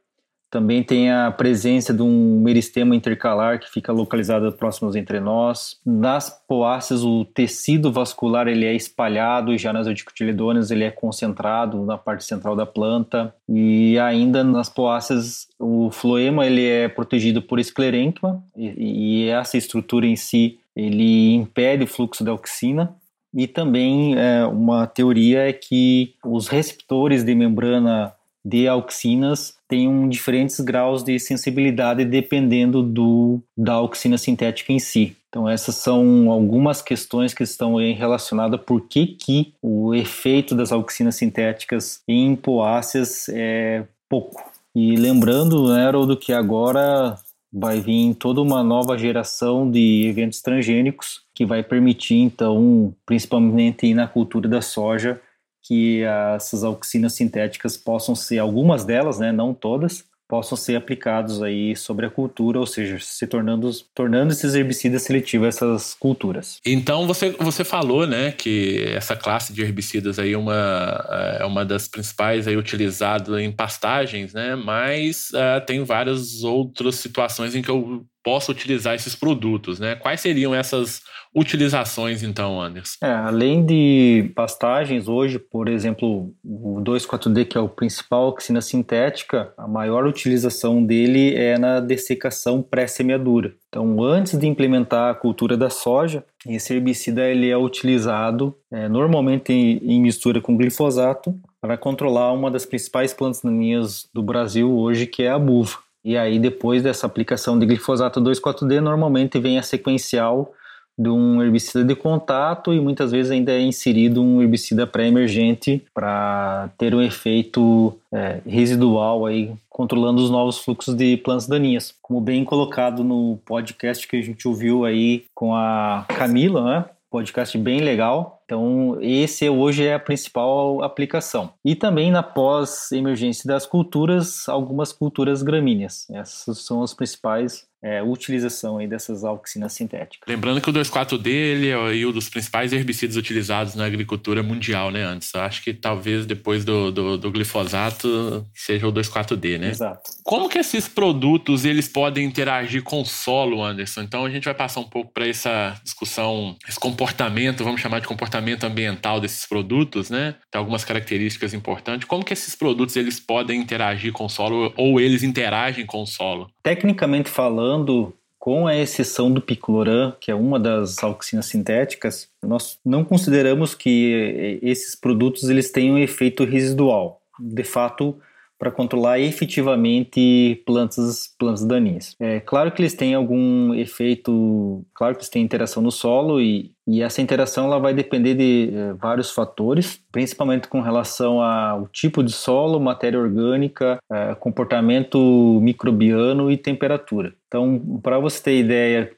também 0.48 0.82
tem 0.82 1.10
a 1.10 1.30
presença 1.30 1.92
de 1.92 2.02
um 2.02 2.40
meristema 2.40 2.94
intercalar 2.94 3.58
que 3.58 3.70
fica 3.70 3.92
localizado 3.92 4.50
próximo 4.52 4.86
aos 4.86 4.94
entrenós. 4.94 5.78
Nas 5.84 6.30
poáceas, 6.48 7.02
o 7.02 7.24
tecido 7.24 7.92
vascular 7.92 8.46
ele 8.46 8.64
é 8.64 8.72
espalhado 8.72 9.58
já 9.58 9.72
nas 9.72 9.86
urticotiledôneas 9.86 10.70
ele 10.70 10.84
é 10.84 10.90
concentrado 10.90 11.84
na 11.84 11.98
parte 11.98 12.24
central 12.24 12.54
da 12.54 12.64
planta. 12.64 13.34
E 13.48 13.98
ainda 13.98 14.44
nas 14.44 14.68
poáceas, 14.68 15.48
o 15.58 15.90
floema 15.90 16.46
ele 16.46 16.64
é 16.64 16.88
protegido 16.88 17.42
por 17.42 17.58
esclerênquima 17.58 18.42
e, 18.56 19.24
e 19.24 19.28
essa 19.28 19.58
estrutura 19.58 20.06
em 20.06 20.16
si 20.16 20.58
ele 20.76 21.34
impede 21.34 21.84
o 21.84 21.88
fluxo 21.88 22.22
da 22.22 22.30
auxina. 22.30 22.94
E 23.36 23.46
também 23.46 24.18
é, 24.18 24.46
uma 24.46 24.86
teoria 24.86 25.46
é 25.46 25.52
que 25.52 26.14
os 26.24 26.48
receptores 26.48 27.22
de 27.22 27.34
membrana 27.34 28.14
de 28.42 28.66
auxinas 28.66 29.56
têm 29.68 30.08
diferentes 30.08 30.58
graus 30.60 31.02
de 31.02 31.18
sensibilidade 31.18 32.04
dependendo 32.04 32.82
do, 32.82 33.42
da 33.54 33.74
auxina 33.74 34.16
sintética 34.16 34.72
em 34.72 34.78
si. 34.78 35.16
Então 35.28 35.46
essas 35.46 35.74
são 35.74 36.30
algumas 36.30 36.80
questões 36.80 37.34
que 37.34 37.42
estão 37.42 37.76
relacionadas 37.76 38.60
por 38.64 38.80
que, 38.88 39.06
que 39.06 39.52
o 39.60 39.94
efeito 39.94 40.54
das 40.54 40.72
auxinas 40.72 41.16
sintéticas 41.16 42.00
em 42.08 42.34
poáceas 42.34 43.28
é 43.28 43.84
pouco. 44.08 44.42
E 44.74 44.94
lembrando, 44.96 45.74
né, 45.74 45.86
Haroldo, 45.86 46.16
que 46.16 46.32
agora 46.32 47.18
vai 47.58 47.80
vir 47.80 48.14
toda 48.14 48.42
uma 48.42 48.62
nova 48.62 48.98
geração 48.98 49.70
de 49.70 50.06
eventos 50.06 50.42
transgênicos 50.42 51.22
que 51.34 51.46
vai 51.46 51.62
permitir, 51.62 52.16
então, 52.16 52.94
principalmente 53.06 53.94
na 53.94 54.06
cultura 54.06 54.46
da 54.46 54.60
soja, 54.60 55.18
que 55.62 56.02
essas 56.34 56.62
auxinas 56.62 57.14
sintéticas 57.14 57.74
possam 57.78 58.14
ser, 58.14 58.38
algumas 58.38 58.84
delas, 58.84 59.18
né, 59.18 59.32
não 59.32 59.54
todas, 59.54 60.04
possam 60.28 60.56
ser 60.56 60.76
aplicados 60.76 61.42
aí 61.42 61.76
sobre 61.76 62.06
a 62.06 62.10
cultura, 62.10 62.58
ou 62.58 62.66
seja, 62.66 62.98
se 63.00 63.26
tornando, 63.26 63.70
tornando 63.94 64.32
esses 64.32 64.54
herbicidas 64.54 65.02
seletivos 65.02 65.48
essas 65.48 65.94
culturas. 65.94 66.58
Então 66.64 67.06
você, 67.06 67.30
você 67.30 67.64
falou, 67.64 68.06
né, 68.06 68.32
que 68.32 68.84
essa 68.94 69.14
classe 69.14 69.52
de 69.52 69.62
herbicidas 69.62 70.18
aí 70.18 70.32
é 70.32 70.38
uma, 70.38 71.36
é 71.40 71.44
uma 71.44 71.64
das 71.64 71.86
principais 71.88 72.48
aí 72.48 72.56
utilizadas 72.56 73.38
em 73.38 73.52
pastagens, 73.52 74.32
né, 74.34 74.56
mas 74.56 75.30
uh, 75.30 75.64
tem 75.64 75.84
várias 75.84 76.42
outras 76.42 76.96
situações 76.96 77.54
em 77.54 77.62
que 77.62 77.70
eu 77.70 78.04
posso 78.26 78.50
utilizar 78.50 78.96
esses 78.96 79.14
produtos, 79.14 79.78
né? 79.78 79.94
Quais 79.94 80.20
seriam 80.20 80.52
essas 80.52 81.00
utilizações, 81.36 82.22
então, 82.22 82.60
Anderson? 82.60 82.96
É, 83.02 83.10
além 83.10 83.64
de 83.64 84.32
pastagens, 84.34 85.06
hoje, 85.06 85.38
por 85.38 85.68
exemplo, 85.68 86.32
o 86.42 86.80
2,4-D, 86.80 87.44
que 87.44 87.58
é 87.58 87.60
o 87.60 87.68
principal 87.68 88.28
oxina 88.28 88.62
sintética, 88.62 89.52
a 89.58 89.68
maior 89.68 90.06
utilização 90.06 90.82
dele 90.82 91.34
é 91.34 91.58
na 91.58 91.78
dessecação 91.78 92.62
pré-semeadura. 92.62 93.54
Então, 93.68 94.02
antes 94.02 94.38
de 94.38 94.46
implementar 94.46 95.10
a 95.10 95.14
cultura 95.14 95.58
da 95.58 95.68
soja, 95.68 96.24
esse 96.48 96.72
herbicida 96.72 97.28
ele 97.28 97.50
é 97.50 97.56
utilizado 97.58 98.56
é, 98.72 98.88
normalmente 98.88 99.52
em, 99.52 99.76
em 99.78 100.00
mistura 100.00 100.40
com 100.40 100.56
glifosato 100.56 101.38
para 101.60 101.76
controlar 101.76 102.32
uma 102.32 102.50
das 102.50 102.64
principais 102.64 103.12
plantas 103.12 103.42
daninhas 103.42 104.08
do 104.14 104.22
Brasil 104.22 104.72
hoje, 104.72 105.06
que 105.06 105.22
é 105.22 105.30
a 105.30 105.38
buva. 105.38 105.78
E 106.02 106.16
aí, 106.16 106.38
depois 106.38 106.82
dessa 106.82 107.04
aplicação 107.04 107.58
de 107.58 107.66
glifosato 107.66 108.20
2,4-D, 108.20 108.80
normalmente 108.80 109.38
vem 109.38 109.58
a 109.58 109.62
sequencial 109.62 110.54
de 110.98 111.08
um 111.08 111.42
herbicida 111.42 111.84
de 111.84 111.94
contato 111.94 112.72
e 112.72 112.80
muitas 112.80 113.12
vezes 113.12 113.30
ainda 113.30 113.52
é 113.52 113.60
inserido 113.60 114.22
um 114.22 114.40
herbicida 114.40 114.86
pré-emergente 114.86 115.84
para 115.92 116.70
ter 116.78 116.94
um 116.94 117.02
efeito 117.02 117.96
é, 118.12 118.40
residual 118.46 119.26
aí 119.26 119.52
controlando 119.68 120.22
os 120.22 120.30
novos 120.30 120.58
fluxos 120.58 120.94
de 120.94 121.18
plantas 121.18 121.46
daninhas. 121.46 121.94
Como 122.00 122.18
bem 122.18 122.44
colocado 122.44 123.04
no 123.04 123.38
podcast 123.44 124.08
que 124.08 124.16
a 124.16 124.22
gente 124.22 124.48
ouviu 124.48 124.86
aí 124.86 125.24
com 125.34 125.54
a 125.54 126.06
Camila, 126.08 126.64
né? 126.64 126.84
Podcast 127.10 127.56
bem 127.58 127.80
legal. 127.80 128.40
Então, 128.46 128.96
esse 129.00 129.48
hoje 129.48 129.84
é 129.84 129.94
a 129.94 129.98
principal 129.98 130.82
aplicação. 130.82 131.50
E 131.64 131.74
também 131.74 132.10
na 132.10 132.22
pós-emergência 132.22 133.46
das 133.46 133.66
culturas, 133.66 134.48
algumas 134.48 134.92
culturas 134.92 135.42
gramíneas. 135.42 136.08
Essas 136.10 136.64
são 136.64 136.82
as 136.82 136.94
principais 136.94 137.66
é, 137.86 138.02
utilização 138.02 138.78
aí 138.78 138.88
dessas 138.88 139.22
auxinas 139.22 139.72
sintéticas. 139.72 140.28
Lembrando 140.28 140.60
que 140.60 140.68
o 140.68 140.72
2,4-D 140.72 141.30
ele 141.30 141.68
é 141.68 141.78
um 141.78 142.10
dos 142.10 142.28
principais 142.28 142.72
herbicidas 142.72 143.14
utilizados 143.14 143.76
na 143.76 143.84
agricultura 143.84 144.42
mundial, 144.42 144.90
né, 144.90 145.04
antes. 145.04 145.32
Acho 145.36 145.62
que 145.62 145.72
talvez 145.72 146.26
depois 146.26 146.64
do, 146.64 146.90
do, 146.90 147.16
do 147.16 147.30
glifosato 147.30 148.44
seja 148.52 148.88
o 148.88 148.92
2,4-D, 148.92 149.58
né? 149.58 149.68
Exato. 149.68 150.10
Como 150.24 150.48
que 150.48 150.58
esses 150.58 150.88
produtos 150.88 151.64
eles 151.64 151.86
podem 151.86 152.26
interagir 152.26 152.82
com 152.82 153.02
o 153.02 153.04
solo, 153.04 153.62
Anderson? 153.62 154.02
Então 154.02 154.24
a 154.24 154.30
gente 154.30 154.44
vai 154.44 154.54
passar 154.54 154.80
um 154.80 154.88
pouco 154.88 155.12
para 155.12 155.28
essa 155.28 155.78
discussão, 155.84 156.56
esse 156.68 156.80
comportamento, 156.80 157.62
vamos 157.62 157.80
chamar 157.80 158.00
de 158.00 158.08
comportamento 158.08 158.64
ambiental 158.64 159.20
desses 159.20 159.46
produtos, 159.46 160.10
né? 160.10 160.34
Tem 160.50 160.58
algumas 160.58 160.84
características 160.84 161.54
importantes. 161.54 162.08
Como 162.08 162.24
que 162.24 162.32
esses 162.32 162.56
produtos 162.56 162.96
eles 162.96 163.20
podem 163.20 163.60
interagir 163.60 164.12
com 164.12 164.24
o 164.24 164.28
solo 164.28 164.74
ou 164.76 165.00
eles 165.00 165.22
interagem 165.22 165.86
com 165.86 166.02
o 166.02 166.06
solo? 166.06 166.50
Tecnicamente 166.66 167.30
falando, 167.30 168.12
com 168.40 168.66
a 168.66 168.76
exceção 168.76 169.30
do 169.30 169.40
picloram, 169.40 170.12
que 170.20 170.32
é 170.32 170.34
uma 170.34 170.58
das 170.58 171.00
auxinas 171.00 171.46
sintéticas, 171.46 172.28
nós 172.42 172.76
não 172.84 173.04
consideramos 173.04 173.72
que 173.72 174.58
esses 174.60 174.96
produtos 174.96 175.48
eles 175.48 175.70
tenham 175.70 175.96
efeito 175.96 176.44
residual. 176.44 177.22
De 177.38 177.62
fato, 177.62 178.16
para 178.58 178.70
controlar 178.70 179.18
efetivamente 179.20 180.62
plantas, 180.64 181.34
plantas 181.38 181.64
daninhas. 181.64 182.16
É 182.18 182.40
claro 182.40 182.72
que 182.72 182.80
eles 182.80 182.94
têm 182.94 183.14
algum 183.14 183.74
efeito, 183.74 184.84
claro 184.94 185.14
que 185.14 185.20
eles 185.20 185.28
têm 185.28 185.42
interação 185.42 185.82
no 185.82 185.90
solo 185.90 186.40
e, 186.40 186.72
e 186.86 187.02
essa 187.02 187.20
interação 187.20 187.66
ela 187.66 187.78
vai 187.78 187.92
depender 187.92 188.34
de 188.34 188.70
é, 188.72 188.92
vários 188.94 189.30
fatores, 189.30 190.00
principalmente 190.10 190.68
com 190.68 190.80
relação 190.80 191.42
ao 191.42 191.86
tipo 191.88 192.22
de 192.22 192.32
solo, 192.32 192.80
matéria 192.80 193.20
orgânica, 193.20 193.98
é, 194.10 194.34
comportamento 194.34 195.18
microbiano 195.60 196.50
e 196.50 196.56
temperatura. 196.56 197.34
Então, 197.48 198.00
para 198.02 198.18
você 198.18 198.42
ter 198.42 198.58
ideia, 198.58 199.12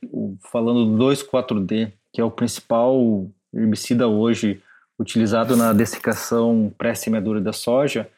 falando 0.50 0.96
do 0.96 1.04
2,4-D, 1.04 1.92
que 2.12 2.20
é 2.20 2.24
o 2.24 2.30
principal 2.30 3.28
herbicida 3.54 4.08
hoje 4.08 4.60
utilizado 4.98 5.56
na 5.56 5.72
dessecação 5.72 6.72
pré-semeadura 6.76 7.40
da 7.40 7.52
soja, 7.52 8.08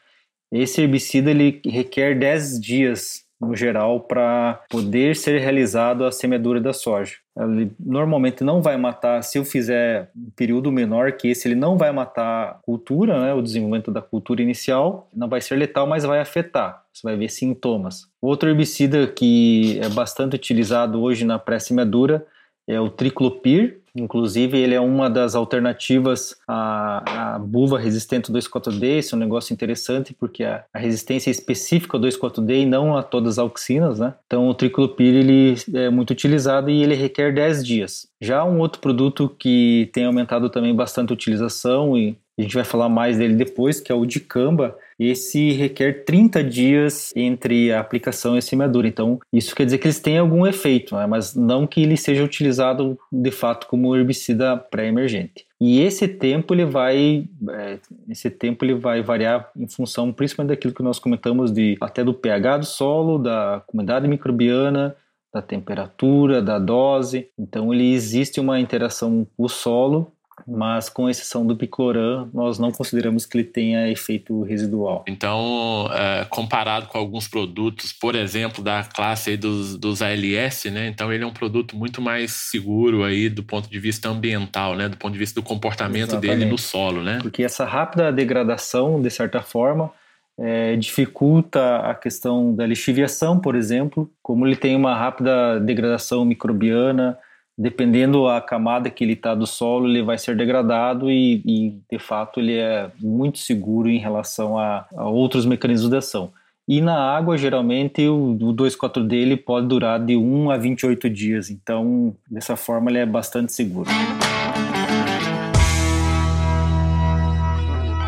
esse 0.51 0.81
herbicida 0.81 1.31
ele 1.31 1.61
requer 1.65 2.17
10 2.17 2.59
dias 2.59 3.25
no 3.41 3.55
geral 3.55 4.01
para 4.01 4.61
poder 4.69 5.15
ser 5.15 5.39
realizado 5.39 6.05
a 6.05 6.11
semeadura 6.11 6.61
da 6.61 6.73
soja. 6.73 7.15
Ele 7.35 7.71
normalmente 7.79 8.43
não 8.43 8.61
vai 8.61 8.77
matar, 8.77 9.23
se 9.23 9.39
eu 9.39 9.43
fizer 9.43 10.11
um 10.15 10.29
período 10.35 10.71
menor 10.71 11.13
que 11.13 11.29
esse, 11.29 11.47
ele 11.47 11.55
não 11.55 11.75
vai 11.75 11.91
matar 11.91 12.43
a 12.43 12.53
cultura, 12.61 13.19
né, 13.19 13.33
o 13.33 13.41
desenvolvimento 13.41 13.89
da 13.89 14.01
cultura 14.01 14.43
inicial, 14.43 15.09
não 15.11 15.27
vai 15.27 15.41
ser 15.41 15.55
letal, 15.55 15.87
mas 15.87 16.03
vai 16.03 16.19
afetar. 16.19 16.83
Você 16.93 17.01
vai 17.03 17.17
ver 17.17 17.29
sintomas. 17.29 18.07
Outro 18.21 18.47
herbicida 18.47 19.07
que 19.07 19.79
é 19.81 19.89
bastante 19.89 20.35
utilizado 20.35 21.01
hoje 21.01 21.25
na 21.25 21.39
pré-semeadura 21.39 22.25
é 22.67 22.79
o 22.79 22.89
triclopir, 22.89 23.80
Inclusive, 23.95 24.57
ele 24.57 24.73
é 24.73 24.79
uma 24.79 25.09
das 25.09 25.35
alternativas 25.35 26.35
à, 26.47 27.35
à 27.35 27.39
buva 27.39 27.77
resistente 27.77 28.31
ao 28.31 28.37
2,4-D. 28.37 28.99
Isso 28.99 29.15
é 29.15 29.17
um 29.17 29.19
negócio 29.19 29.53
interessante, 29.53 30.13
porque 30.13 30.43
a, 30.43 30.63
a 30.73 30.79
resistência 30.79 31.29
é 31.29 31.31
específica 31.31 31.97
ao 31.97 32.01
2,4-D 32.01 32.61
e 32.61 32.65
não 32.65 32.95
a 32.95 33.03
todas 33.03 33.33
as 33.33 33.39
auxinas, 33.39 33.99
né? 33.99 34.13
Então, 34.25 34.47
o 34.47 34.53
triclopir 34.53 35.13
ele 35.13 35.55
é 35.73 35.89
muito 35.89 36.11
utilizado 36.11 36.69
e 36.69 36.81
ele 36.81 36.95
requer 36.95 37.33
10 37.33 37.65
dias. 37.65 38.07
Já 38.19 38.43
um 38.43 38.59
outro 38.59 38.79
produto 38.79 39.33
que 39.37 39.89
tem 39.93 40.05
aumentado 40.05 40.49
também 40.49 40.73
bastante 40.75 41.11
a 41.11 41.13
utilização 41.13 41.97
e 41.97 42.15
a 42.39 42.41
gente 42.41 42.55
vai 42.55 42.63
falar 42.63 42.89
mais 42.89 43.17
dele 43.17 43.35
depois, 43.35 43.79
que 43.79 43.91
é 43.91 43.95
o 43.95 44.05
dicamba. 44.05 44.75
Esse 45.03 45.53
requer 45.53 46.05
30 46.05 46.43
dias 46.43 47.11
entre 47.15 47.71
a 47.71 47.79
aplicação 47.79 48.35
e 48.35 48.37
a 48.37 48.41
semeadura. 48.41 48.87
Então, 48.87 49.19
isso 49.33 49.55
quer 49.55 49.65
dizer 49.65 49.79
que 49.79 49.87
eles 49.87 49.99
têm 49.99 50.19
algum 50.19 50.45
efeito, 50.45 50.95
né? 50.95 51.07
mas 51.07 51.33
não 51.33 51.65
que 51.65 51.81
ele 51.81 51.97
seja 51.97 52.23
utilizado 52.23 52.99
de 53.11 53.31
fato 53.31 53.65
como 53.65 53.95
herbicida 53.95 54.55
pré-emergente. 54.55 55.43
E 55.59 55.81
esse 55.81 56.07
tempo 56.07 56.53
ele 56.53 56.65
vai, 56.65 57.27
é, 57.49 57.79
esse 58.07 58.29
tempo 58.29 58.63
ele 58.63 58.75
vai 58.75 59.01
variar 59.01 59.49
em 59.57 59.67
função 59.67 60.13
principalmente 60.13 60.49
daquilo 60.49 60.73
que 60.73 60.83
nós 60.83 60.99
comentamos 60.99 61.51
de 61.51 61.77
até 61.81 62.03
do 62.03 62.13
pH 62.13 62.57
do 62.59 62.65
solo, 62.67 63.17
da 63.17 63.63
comunidade 63.65 64.07
microbiana, 64.07 64.95
da 65.33 65.41
temperatura, 65.41 66.43
da 66.43 66.59
dose. 66.59 67.27
Então 67.39 67.73
ele 67.73 67.91
existe 67.91 68.39
uma 68.39 68.59
interação 68.59 69.25
com 69.35 69.45
o 69.45 69.49
solo 69.49 70.13
mas 70.47 70.89
com 70.89 71.09
exceção 71.09 71.45
do 71.45 71.55
picloram, 71.55 72.29
nós 72.33 72.59
não 72.59 72.71
consideramos 72.71 73.25
que 73.25 73.37
ele 73.37 73.43
tenha 73.43 73.89
efeito 73.89 74.41
residual. 74.43 75.03
Então, 75.07 75.89
é, 75.93 76.25
comparado 76.25 76.87
com 76.87 76.97
alguns 76.97 77.27
produtos, 77.27 77.93
por 77.93 78.15
exemplo, 78.15 78.63
da 78.63 78.83
classe 78.83 79.37
dos, 79.37 79.77
dos 79.77 80.01
ALS, 80.01 80.65
né? 80.65 80.87
Então 80.87 81.11
ele 81.11 81.23
é 81.23 81.27
um 81.27 81.33
produto 81.33 81.75
muito 81.75 82.01
mais 82.01 82.31
seguro 82.31 83.03
aí 83.03 83.29
do 83.29 83.43
ponto 83.43 83.69
de 83.69 83.79
vista 83.79 84.09
ambiental, 84.09 84.75
né? 84.75 84.89
Do 84.89 84.97
ponto 84.97 85.13
de 85.13 85.19
vista 85.19 85.39
do 85.39 85.45
comportamento 85.45 86.09
Exatamente. 86.09 86.39
dele 86.39 86.51
no 86.51 86.57
solo, 86.57 87.01
né? 87.01 87.19
Porque 87.21 87.43
essa 87.43 87.65
rápida 87.65 88.11
degradação, 88.11 89.01
de 89.01 89.09
certa 89.09 89.41
forma, 89.41 89.91
é, 90.39 90.75
dificulta 90.75 91.77
a 91.77 91.93
questão 91.93 92.53
da 92.55 92.65
lixiviação, 92.65 93.39
por 93.39 93.55
exemplo, 93.55 94.09
como 94.23 94.47
ele 94.47 94.55
tem 94.55 94.75
uma 94.75 94.95
rápida 94.95 95.59
degradação 95.59 96.25
microbiana, 96.25 97.17
dependendo 97.61 98.27
a 98.27 98.41
camada 98.41 98.89
que 98.89 99.03
ele 99.03 99.13
está 99.13 99.35
do 99.35 99.45
solo, 99.45 99.87
ele 99.87 100.01
vai 100.01 100.17
ser 100.17 100.35
degradado 100.35 101.11
e, 101.11 101.41
e, 101.45 101.77
de 101.89 101.99
fato 101.99 102.39
ele 102.39 102.57
é 102.57 102.89
muito 102.99 103.37
seguro 103.37 103.87
em 103.87 103.99
relação 103.99 104.57
a, 104.57 104.85
a 104.95 105.07
outros 105.07 105.45
mecanismos 105.45 105.89
de 105.89 105.97
ação. 105.97 106.31
E 106.67 106.81
na 106.81 106.97
água, 106.97 107.37
geralmente, 107.37 108.07
o, 108.07 108.31
o 108.31 108.53
2,4 108.53 109.05
dele 109.05 109.35
pode 109.37 109.67
durar 109.67 109.99
de 109.99 110.15
1 110.15 110.51
a 110.51 110.57
28 110.57 111.09
dias. 111.09 111.49
Então, 111.49 112.15
dessa 112.29 112.55
forma, 112.55 112.89
ele 112.89 112.99
é 112.99 113.05
bastante 113.05 113.51
seguro. 113.51 113.89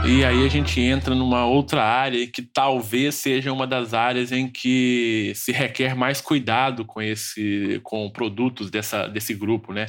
E 0.06 0.26
aí 0.26 0.46
a 0.46 0.50
gente 0.50 0.82
entra 0.82 1.16
numa 1.16 1.46
outra 1.46 1.82
área 1.82 2.28
que 2.28 2.42
talvez 2.42 3.16
seja 3.16 3.54
uma 3.54 3.66
das 3.66 3.94
áreas 3.94 4.34
em 4.34 4.50
que 4.50 5.32
se 5.34 5.54
requer 5.54 5.96
mais 5.96 6.20
cuidado 6.20 6.84
com 6.86 7.02
esse 7.02 7.80
com 7.84 8.10
produtos 8.10 8.70
dessa, 8.70 9.08
desse 9.08 9.34
grupo, 9.34 9.72
né? 9.72 9.88